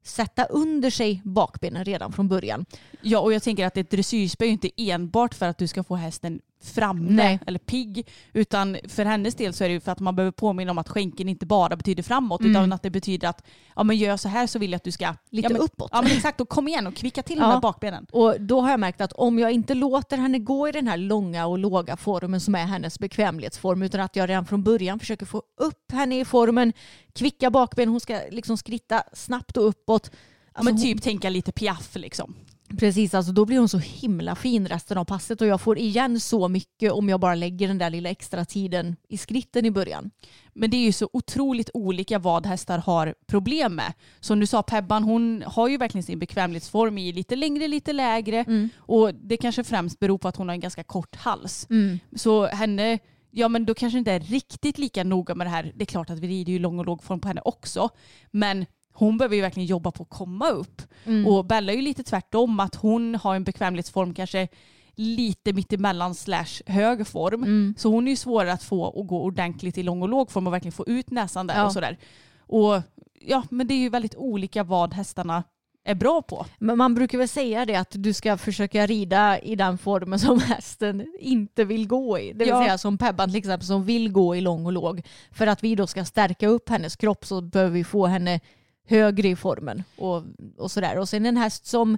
sätta 0.05 0.45
under 0.45 0.89
sig 0.89 1.21
bakbenen 1.23 1.85
redan 1.85 2.13
från 2.13 2.27
början. 2.27 2.65
Ja, 3.01 3.19
och 3.19 3.33
jag 3.33 3.43
tänker 3.43 3.65
att 3.65 3.77
ett 3.77 3.89
dressyrspö 3.89 4.45
är 4.45 4.49
inte 4.49 4.69
enbart 4.77 5.33
för 5.33 5.45
att 5.45 5.57
du 5.57 5.67
ska 5.67 5.83
få 5.83 5.95
hästen 5.95 6.41
framme 6.71 7.11
Nej. 7.11 7.39
eller 7.47 7.59
pigg. 7.59 8.07
Utan 8.33 8.77
för 8.87 9.05
hennes 9.05 9.35
del 9.35 9.53
så 9.53 9.63
är 9.63 9.67
det 9.67 9.73
ju 9.73 9.79
för 9.79 9.91
att 9.91 9.99
man 9.99 10.15
behöver 10.15 10.31
påminna 10.31 10.71
om 10.71 10.77
att 10.77 10.89
skänken 10.89 11.29
inte 11.29 11.45
bara 11.45 11.75
betyder 11.75 12.03
framåt 12.03 12.41
Mm. 12.41 12.51
utan 12.51 12.73
att 12.73 12.81
det 12.83 12.89
betyder 12.89 13.27
att 13.27 13.45
ja, 13.75 13.83
men 13.83 13.97
gör 13.97 14.09
jag 14.09 14.19
så 14.19 14.29
här 14.29 14.47
så 14.47 14.59
vill 14.59 14.71
jag 14.71 14.77
att 14.77 14.83
du 14.83 14.91
ska 14.91 15.15
Lite 15.29 15.45
ja, 15.45 15.49
men, 15.53 15.61
uppåt. 15.61 15.89
Ja 15.93 16.01
men 16.01 16.11
exakt, 16.15 16.41
och 16.41 16.49
kom 16.49 16.67
igen 16.67 16.87
och 16.87 16.95
kvicka 16.95 17.23
till 17.23 17.37
Ja. 17.37 17.43
de 17.43 17.51
här 17.51 17.61
bakbenen. 17.61 18.05
Och 18.11 18.41
då 18.41 18.61
har 18.61 18.69
jag 18.71 18.79
märkt 18.79 19.01
att 19.01 19.13
om 19.13 19.39
jag 19.39 19.51
inte 19.51 19.73
låter 19.73 20.17
henne 20.17 20.39
gå 20.39 20.69
i 20.69 20.71
den 20.71 20.87
här 20.87 20.97
långa 20.97 21.45
och 21.45 21.57
låga 21.59 21.97
formen 21.97 22.39
som 22.39 22.55
är 22.55 22.65
hennes 22.65 22.99
bekvämlighetsform 22.99 23.81
utan 23.81 24.01
att 24.01 24.15
jag 24.15 24.29
redan 24.29 24.45
från 24.45 24.63
början 24.63 24.99
försöker 24.99 25.25
få 25.25 25.43
upp 25.57 25.91
henne 25.91 26.19
i 26.19 26.25
formen, 26.25 26.73
kvicka 27.13 27.49
bakben, 27.49 27.89
hon 27.89 27.99
ska 27.99 28.19
liksom 28.31 28.57
skritta 28.57 29.03
snabbt 29.13 29.57
och 29.57 29.67
uppåt. 29.67 30.11
Ja, 30.57 30.63
men 30.63 30.73
Alltså 30.73 30.85
typ 30.87 31.01
tänka 31.03 31.29
lite 31.29 31.51
piaff 31.51 31.95
liksom. 31.95 32.35
Precis, 32.77 33.13
alltså 33.13 33.31
då 33.31 33.45
blir 33.45 33.59
hon 33.59 33.69
så 33.69 33.77
himla 33.77 34.35
fin 34.35 34.67
resten 34.67 34.97
av 34.97 35.05
passet 35.05 35.41
och 35.41 35.47
jag 35.47 35.61
får 35.61 35.77
igen 35.77 36.19
så 36.19 36.47
mycket 36.47 36.91
om 36.91 37.09
jag 37.09 37.19
bara 37.19 37.35
lägger 37.35 37.67
den 37.67 37.77
där 37.77 37.89
lilla 37.89 38.09
extra 38.09 38.45
tiden 38.45 38.95
i 39.09 39.17
skritten 39.17 39.65
i 39.65 39.71
början. 39.71 40.11
Men 40.53 40.69
det 40.69 40.77
är 40.77 40.85
ju 40.85 40.91
så 40.91 41.09
otroligt 41.13 41.69
olika 41.73 42.19
vad 42.19 42.45
hästar 42.45 42.77
har 42.77 43.15
problem 43.27 43.75
med. 43.75 43.93
Som 44.19 44.39
du 44.39 44.47
sa, 44.47 44.63
Pebban 44.63 45.03
hon 45.03 45.43
har 45.47 45.67
ju 45.67 45.77
verkligen 45.77 46.03
sin 46.03 46.19
bekvämlighetsform 46.19 46.97
i 46.97 47.11
lite 47.13 47.35
längre, 47.35 47.67
lite 47.67 47.93
lägre. 47.93 48.37
Mm. 48.37 48.69
Och 48.77 49.15
det 49.15 49.37
kanske 49.37 49.63
främst 49.63 49.99
beror 49.99 50.17
på 50.17 50.27
att 50.27 50.35
hon 50.35 50.47
har 50.47 50.53
en 50.53 50.59
ganska 50.59 50.83
kort 50.83 51.15
hals. 51.15 51.67
Så 52.15 52.45
henne, 52.45 52.99
ja 53.31 53.47
men 53.47 53.65
då 53.65 53.73
kanske 53.73 53.99
inte 53.99 54.11
är 54.11 54.19
riktigt 54.19 54.77
lika 54.77 55.03
noga 55.03 55.35
med 55.35 55.47
det 55.47 55.51
här. 55.51 55.71
Det 55.75 55.83
är 55.83 55.85
klart 55.85 56.09
att 56.09 56.19
vi 56.19 56.27
rider 56.27 56.53
ju 56.53 56.59
lång 56.59 56.79
och 56.79 56.85
låg 56.85 57.03
form 57.03 57.19
på 57.19 57.27
henne 57.27 57.41
också. 57.45 57.89
Men 58.31 58.65
hon 58.95 59.17
behöver 59.17 59.35
ju 59.35 59.41
verkligen 59.41 59.67
jobba 59.67 59.91
på 59.91 60.03
att 60.03 60.09
komma 60.09 60.49
upp. 60.49 60.81
Mm. 61.05 61.27
Och 61.27 61.45
Bella 61.45 61.71
är 61.71 61.75
ju 61.75 61.81
lite 61.81 62.03
tvärtom, 62.03 62.59
att 62.59 62.75
hon 62.75 63.15
har 63.15 63.35
en 63.35 63.43
bekvämlighetsform 63.43 64.13
kanske 64.13 64.47
lite 64.95 65.53
mittemellan 65.53 66.15
slash 66.15 66.61
hög 66.65 67.07
form. 67.07 67.43
Mm. 67.43 67.75
Så 67.77 67.89
hon 67.89 68.07
är 68.07 68.11
ju 68.11 68.15
svårare 68.17 68.53
att 68.53 68.63
få 68.63 68.99
att 69.01 69.07
gå 69.07 69.21
ordentligt 69.23 69.77
i 69.77 69.83
lång 69.83 70.01
och 70.01 70.09
låg 70.09 70.31
form 70.31 70.47
och 70.47 70.53
verkligen 70.53 70.71
få 70.71 70.87
ut 70.87 71.11
näsan 71.11 71.47
där 71.47 71.55
Ja. 71.57 71.65
och 71.65 71.73
sådär. 71.73 71.97
Och 72.39 72.81
ja, 73.21 73.43
men 73.49 73.67
det 73.67 73.73
är 73.73 73.77
ju 73.79 73.89
väldigt 73.89 74.15
olika 74.15 74.63
vad 74.63 74.93
hästarna 74.93 75.43
är 75.87 75.95
bra 75.95 76.21
på. 76.21 76.45
Men 76.59 76.77
man 76.77 76.95
brukar 76.95 77.17
väl 77.17 77.27
säga 77.27 77.65
det 77.65 77.75
att 77.75 77.91
du 77.91 78.13
ska 78.13 78.37
försöka 78.37 78.85
rida 78.85 79.39
i 79.39 79.55
den 79.55 79.77
formen 79.77 80.19
som 80.19 80.39
hästen 80.39 81.05
inte 81.19 81.63
vill 81.63 81.87
gå 81.87 82.19
i. 82.19 82.31
Det 82.31 82.37
vill 82.39 82.47
Ja. 82.47 82.63
säga 82.63 82.77
som 82.77 82.97
Pebban 82.97 83.29
till 83.29 83.37
exempel 83.37 83.67
som 83.67 83.83
vill 83.83 84.11
gå 84.11 84.35
i 84.35 84.41
lång 84.41 84.65
och 84.65 84.71
låg. 84.73 85.01
För 85.31 85.47
att 85.47 85.63
vi 85.63 85.75
då 85.75 85.87
ska 85.87 86.05
stärka 86.05 86.47
upp 86.47 86.69
hennes 86.69 86.95
kropp 86.95 87.25
så 87.25 87.41
behöver 87.41 87.71
vi 87.71 87.83
få 87.83 88.05
henne 88.05 88.39
högre 88.87 89.27
i 89.27 89.35
formen 89.35 89.83
och, 89.95 90.23
och 90.57 90.71
sådär. 90.71 90.97
Och 90.97 91.09
sen 91.09 91.25
en 91.25 91.37
häst 91.37 91.65
som 91.65 91.97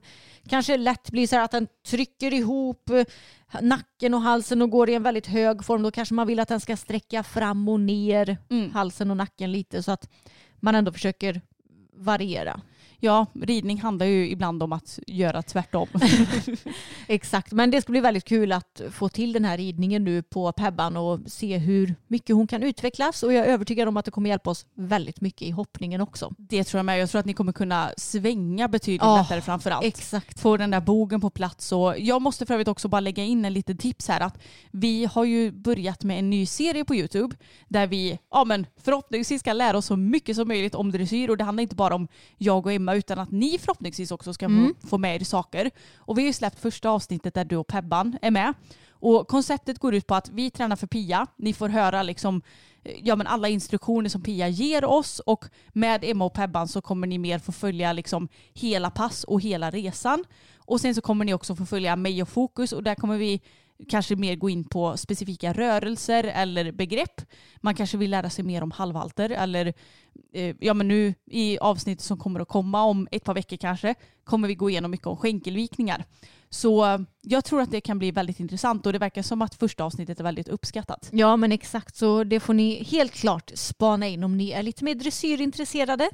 kanske 0.49 0.77
lätt 0.77 1.11
blir 1.11 1.27
så 1.27 1.35
här 1.35 1.43
att 1.43 1.51
den 1.51 1.67
trycker 1.87 2.33
ihop 2.33 2.89
nacken 3.61 4.13
och 4.13 4.21
halsen 4.21 4.61
och 4.61 4.69
går 4.69 4.89
i 4.89 4.93
en 4.93 5.03
väldigt 5.03 5.27
hög 5.27 5.65
form. 5.65 5.83
Då 5.83 5.91
kanske 5.91 6.13
man 6.15 6.27
vill 6.27 6.39
att 6.39 6.47
den 6.47 6.59
ska 6.59 6.77
sträcka 6.77 7.23
fram 7.23 7.69
och 7.69 7.79
ner 7.79 8.37
Mm. 8.49 8.71
halsen 8.71 9.11
och 9.11 9.17
nacken 9.17 9.51
lite 9.51 9.83
så 9.83 9.91
att 9.91 10.09
man 10.59 10.75
ändå 10.75 10.91
försöker 10.91 11.41
variera. 11.93 12.61
Ja, 12.99 13.25
ridning 13.33 13.81
handlar 13.81 14.05
ju 14.05 14.29
ibland 14.29 14.63
om 14.63 14.73
att 14.73 14.99
göra 15.07 15.41
tvärtom. 15.41 15.87
Exakt, 17.07 17.51
men 17.51 17.71
det 17.71 17.81
ska 17.81 17.91
bli 17.91 18.01
väldigt 18.01 18.25
kul 18.25 18.51
att 18.51 18.81
få 18.91 19.09
till 19.09 19.33
den 19.33 19.45
här 19.45 19.57
ridningen 19.57 20.03
nu 20.03 20.23
på 20.23 20.51
Pebban 20.51 20.97
och 20.97 21.19
se 21.25 21.57
hur 21.57 21.95
mycket 22.07 22.35
hon 22.35 22.47
kan 22.47 22.63
utvecklas 22.63 23.23
och 23.23 23.33
jag 23.33 23.45
är 23.45 23.49
övertygad 23.49 23.87
om 23.87 23.97
att 23.97 24.05
det 24.05 24.11
kommer 24.11 24.29
hjälpa 24.29 24.49
oss 24.49 24.65
väldigt 24.75 25.21
mycket 25.21 25.41
i 25.41 25.51
hoppningen 25.51 26.01
också. 26.01 26.33
Det 26.37 26.63
tror 26.63 26.79
jag 26.79 26.85
med. 26.85 26.99
Jag 26.99 27.09
tror 27.09 27.19
att 27.19 27.25
ni 27.25 27.33
kommer 27.33 27.53
kunna 27.53 27.91
svänga 27.97 28.67
betydligt 28.67 29.01
Ja, 29.01 29.17
lättare 29.17 29.41
framför 29.41 29.71
allt. 29.71 29.85
Exakt. 29.85 30.39
Få 30.39 30.57
den 30.57 30.71
där 30.71 30.81
bogen 30.81 31.21
på 31.21 31.29
plats. 31.29 31.71
Och 31.71 31.99
jag 31.99 32.21
måste 32.21 32.45
för 32.45 32.53
övrigt 32.53 32.67
också 32.67 32.87
bara 32.87 32.99
lägga 32.99 33.23
in 33.23 33.45
en 33.45 33.53
liten 33.53 33.77
tips 33.77 34.07
här 34.07 34.21
att 34.21 34.37
vi 34.71 35.05
har 35.05 35.23
ju 35.23 35.51
börjat 35.51 36.03
med 36.03 36.19
en 36.19 36.29
ny 36.29 36.45
serie 36.45 36.85
på 36.85 36.95
YouTube 36.95 37.35
där 37.67 37.87
vi 37.87 38.19
ja, 38.31 38.43
men 38.43 38.65
förhoppningsvis 38.83 39.41
ska 39.41 39.53
lära 39.53 39.77
oss 39.77 39.85
så 39.85 39.95
mycket 39.95 40.35
som 40.35 40.47
möjligt 40.47 40.75
om 40.75 40.91
dressyr 40.91 41.29
och 41.29 41.37
det 41.37 41.43
handlar 41.43 41.61
inte 41.61 41.75
bara 41.75 41.95
om 41.95 42.07
jag 42.37 42.65
och 42.65 42.71
Emma 42.71 42.86
utan 42.95 43.19
att 43.19 43.31
ni 43.31 43.57
förhoppningsvis 43.57 44.11
också 44.11 44.33
ska 44.33 44.45
Mm. 44.45 44.75
få, 44.81 44.87
få 44.87 44.97
med 44.97 45.21
er 45.21 45.25
saker. 45.25 45.71
Och 45.97 46.17
vi 46.17 46.21
har 46.21 46.27
ju 46.27 46.33
släppt 46.33 46.59
första 46.59 46.89
avsnittet 46.89 47.33
där 47.33 47.45
du 47.45 47.55
och 47.55 47.67
Pebban 47.67 48.17
är 48.21 48.31
med. 48.31 48.53
Och 48.89 49.27
konceptet 49.27 49.79
går 49.79 49.95
ut 49.95 50.07
på 50.07 50.15
att 50.15 50.29
vi 50.29 50.51
tränar 50.51 50.75
för 50.75 50.87
Pia. 50.87 51.27
Ni 51.35 51.53
får 51.53 51.69
höra 51.69 52.03
liksom, 52.03 52.41
eh, 52.83 52.91
ja, 53.03 53.15
men 53.15 53.27
alla 53.27 53.47
instruktioner 53.49 54.09
som 54.09 54.21
Pia 54.23 54.47
ger 54.47 54.85
oss 54.85 55.19
och 55.19 55.45
med 55.73 56.03
Emma 56.03 56.25
och 56.25 56.33
Pebban 56.33 56.67
så 56.67 56.81
kommer 56.81 57.07
ni 57.07 57.17
mer 57.17 57.39
få 57.39 57.51
följa 57.51 57.93
liksom 57.93 58.27
hela 58.53 58.89
pass 58.89 59.23
och 59.23 59.41
hela 59.41 59.71
resan. 59.71 60.23
Och 60.57 60.81
sen 60.81 60.95
så 60.95 61.01
kommer 61.01 61.25
ni 61.25 61.33
också 61.33 61.55
få 61.55 61.65
följa 61.65 61.95
mig 61.95 62.21
och 62.21 62.29
Fokus 62.29 62.71
och 62.73 62.83
där 62.83 62.95
kommer 62.95 63.17
vi 63.17 63.41
kanske 63.89 64.15
mer 64.15 64.35
gå 64.35 64.49
in 64.49 64.63
på 64.63 64.97
specifika 64.97 65.53
rörelser 65.53 66.23
eller 66.23 66.71
begrepp. 66.71 67.21
Man 67.57 67.75
kanske 67.75 67.97
vill 67.97 68.11
lära 68.11 68.29
sig 68.29 68.45
mer 68.45 68.63
om 68.63 68.71
halvhalter 68.71 69.29
eller 69.29 69.73
eh, 70.33 70.55
ja 70.59 70.73
men 70.73 70.87
nu 70.87 71.13
i 71.25 71.57
avsnittet 71.59 72.03
som 72.03 72.17
kommer 72.17 72.39
att 72.39 72.47
komma 72.47 72.83
om 72.83 73.07
ett 73.11 73.23
par 73.23 73.33
veckor 73.33 73.57
kanske 73.57 73.95
kommer 74.23 74.47
vi 74.47 74.55
gå 74.55 74.69
igenom 74.69 74.91
mycket 74.91 75.07
om 75.07 75.17
skänkelvikningar. 75.17 76.05
Så 76.49 76.85
eh, 76.85 76.99
jag 77.21 77.45
tror 77.45 77.61
att 77.61 77.71
det 77.71 77.81
kan 77.81 77.99
bli 77.99 78.11
väldigt 78.11 78.39
intressant 78.39 78.85
och 78.85 78.93
det 78.93 78.99
verkar 78.99 79.21
som 79.21 79.41
att 79.41 79.55
första 79.55 79.83
avsnittet 79.83 80.19
är 80.19 80.23
väldigt 80.23 80.47
uppskattat. 80.47 81.09
Ja 81.11 81.37
men 81.37 81.51
exakt 81.51 81.95
så 81.95 82.23
det 82.23 82.39
får 82.39 82.53
ni 82.53 82.83
helt 82.83 83.13
klart 83.13 83.51
spana 83.55 84.07
in 84.07 84.23
om 84.23 84.37
ni 84.37 84.51
är 84.51 84.63
lite 84.63 84.83
mer 84.83 84.95
dressyrintresserade. 84.95 86.09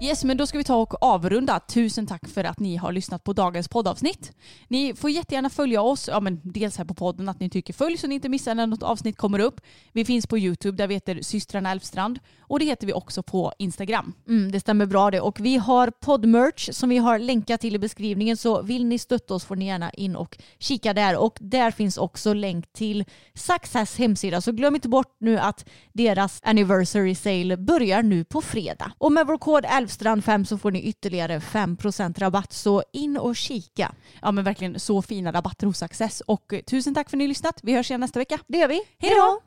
Yes, 0.00 0.24
men 0.24 0.36
då 0.36 0.46
ska 0.46 0.58
vi 0.58 0.64
ta 0.64 0.76
och 0.76 1.02
avrunda. 1.02 1.60
Tusen 1.60 2.06
tack 2.06 2.28
för 2.28 2.44
att 2.44 2.60
ni 2.60 2.76
har 2.76 2.92
lyssnat 2.92 3.24
på 3.24 3.32
dagens 3.32 3.68
poddavsnitt. 3.68 4.32
Ni 4.68 4.94
får 4.94 5.10
jättegärna 5.10 5.50
följa 5.50 5.82
oss, 5.82 6.08
ja, 6.08 6.20
men 6.20 6.40
dels 6.44 6.78
här 6.78 6.84
på 6.84 6.94
podden 6.94 7.28
att 7.28 7.40
ni 7.40 7.50
tycker 7.50 7.72
följ 7.72 7.98
så 7.98 8.06
ni 8.06 8.14
inte 8.14 8.28
missar 8.28 8.54
när 8.54 8.66
något 8.66 8.82
avsnitt 8.82 9.16
kommer 9.16 9.38
upp. 9.38 9.60
Vi 9.92 10.04
finns 10.04 10.26
på 10.26 10.38
YouTube 10.38 10.76
där 10.76 10.86
vi 10.86 10.94
heter 10.94 11.18
systrarna 11.22 11.70
Elfstrand 11.70 12.18
och 12.40 12.58
det 12.58 12.64
heter 12.64 12.86
vi 12.86 12.92
också 12.92 13.22
på 13.22 13.52
Instagram. 13.58 14.12
Mm, 14.28 14.52
det 14.52 14.60
stämmer 14.60 14.86
bra 14.86 15.10
det. 15.10 15.20
Och 15.20 15.40
vi 15.40 15.56
har 15.56 15.90
poddmerch 15.90 16.68
som 16.72 16.88
vi 16.88 16.98
har 16.98 17.18
länkat 17.18 17.60
till 17.60 17.74
i 17.74 17.78
beskrivningen 17.78 18.36
så 18.36 18.62
vill 18.62 18.86
ni 18.86 18.98
stötta 18.98 19.34
oss 19.34 19.44
får 19.44 19.56
ni 19.56 19.66
gärna 19.66 19.90
in 19.90 20.16
och 20.16 20.38
kika 20.58 20.94
där. 20.94 21.16
Och 21.16 21.38
där 21.40 21.70
finns 21.70 21.98
också 21.98 22.34
länk 22.34 22.72
till 22.72 23.04
Success 23.34 23.98
hemsida 23.98 24.40
så 24.40 24.52
glöm 24.52 24.74
inte 24.74 24.88
bort 24.88 25.16
nu 25.20 25.38
att 25.38 25.68
deras 25.92 26.40
anniversary 26.44 27.14
sale 27.14 27.56
börjar 27.56 28.02
nu 28.02 28.24
på 28.24 28.42
fredag. 28.42 28.92
Och 28.98 29.12
med 29.12 29.26
vår 29.26 29.38
kod 29.38 29.64
Älvstrand5 29.88 30.44
så 30.44 30.58
får 30.58 30.70
ni 30.70 30.82
ytterligare 30.82 31.38
5% 31.38 32.18
rabatt 32.18 32.52
så 32.52 32.82
in 32.92 33.16
och 33.16 33.36
kika. 33.36 33.94
Ja 34.22 34.32
men 34.32 34.44
verkligen 34.44 34.80
så 34.80 35.02
fina 35.02 35.32
rabatter 35.32 35.66
hos 35.66 35.82
Access 35.82 36.20
och 36.20 36.52
eh, 36.52 36.60
tusen 36.60 36.94
tack 36.94 37.10
för 37.10 37.16
att 37.16 37.18
ni 37.18 37.24
har 37.24 37.28
lyssnat. 37.28 37.60
Vi 37.62 37.74
hörs 37.74 37.90
igen 37.90 38.00
nästa 38.00 38.18
vecka. 38.18 38.38
Det 38.48 38.58
gör 38.58 38.68
vi. 38.68 38.80
Hej 38.98 39.12
då! 39.16 39.40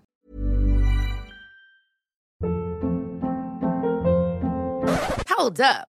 Hold 5.38 5.60
up. 5.60 5.91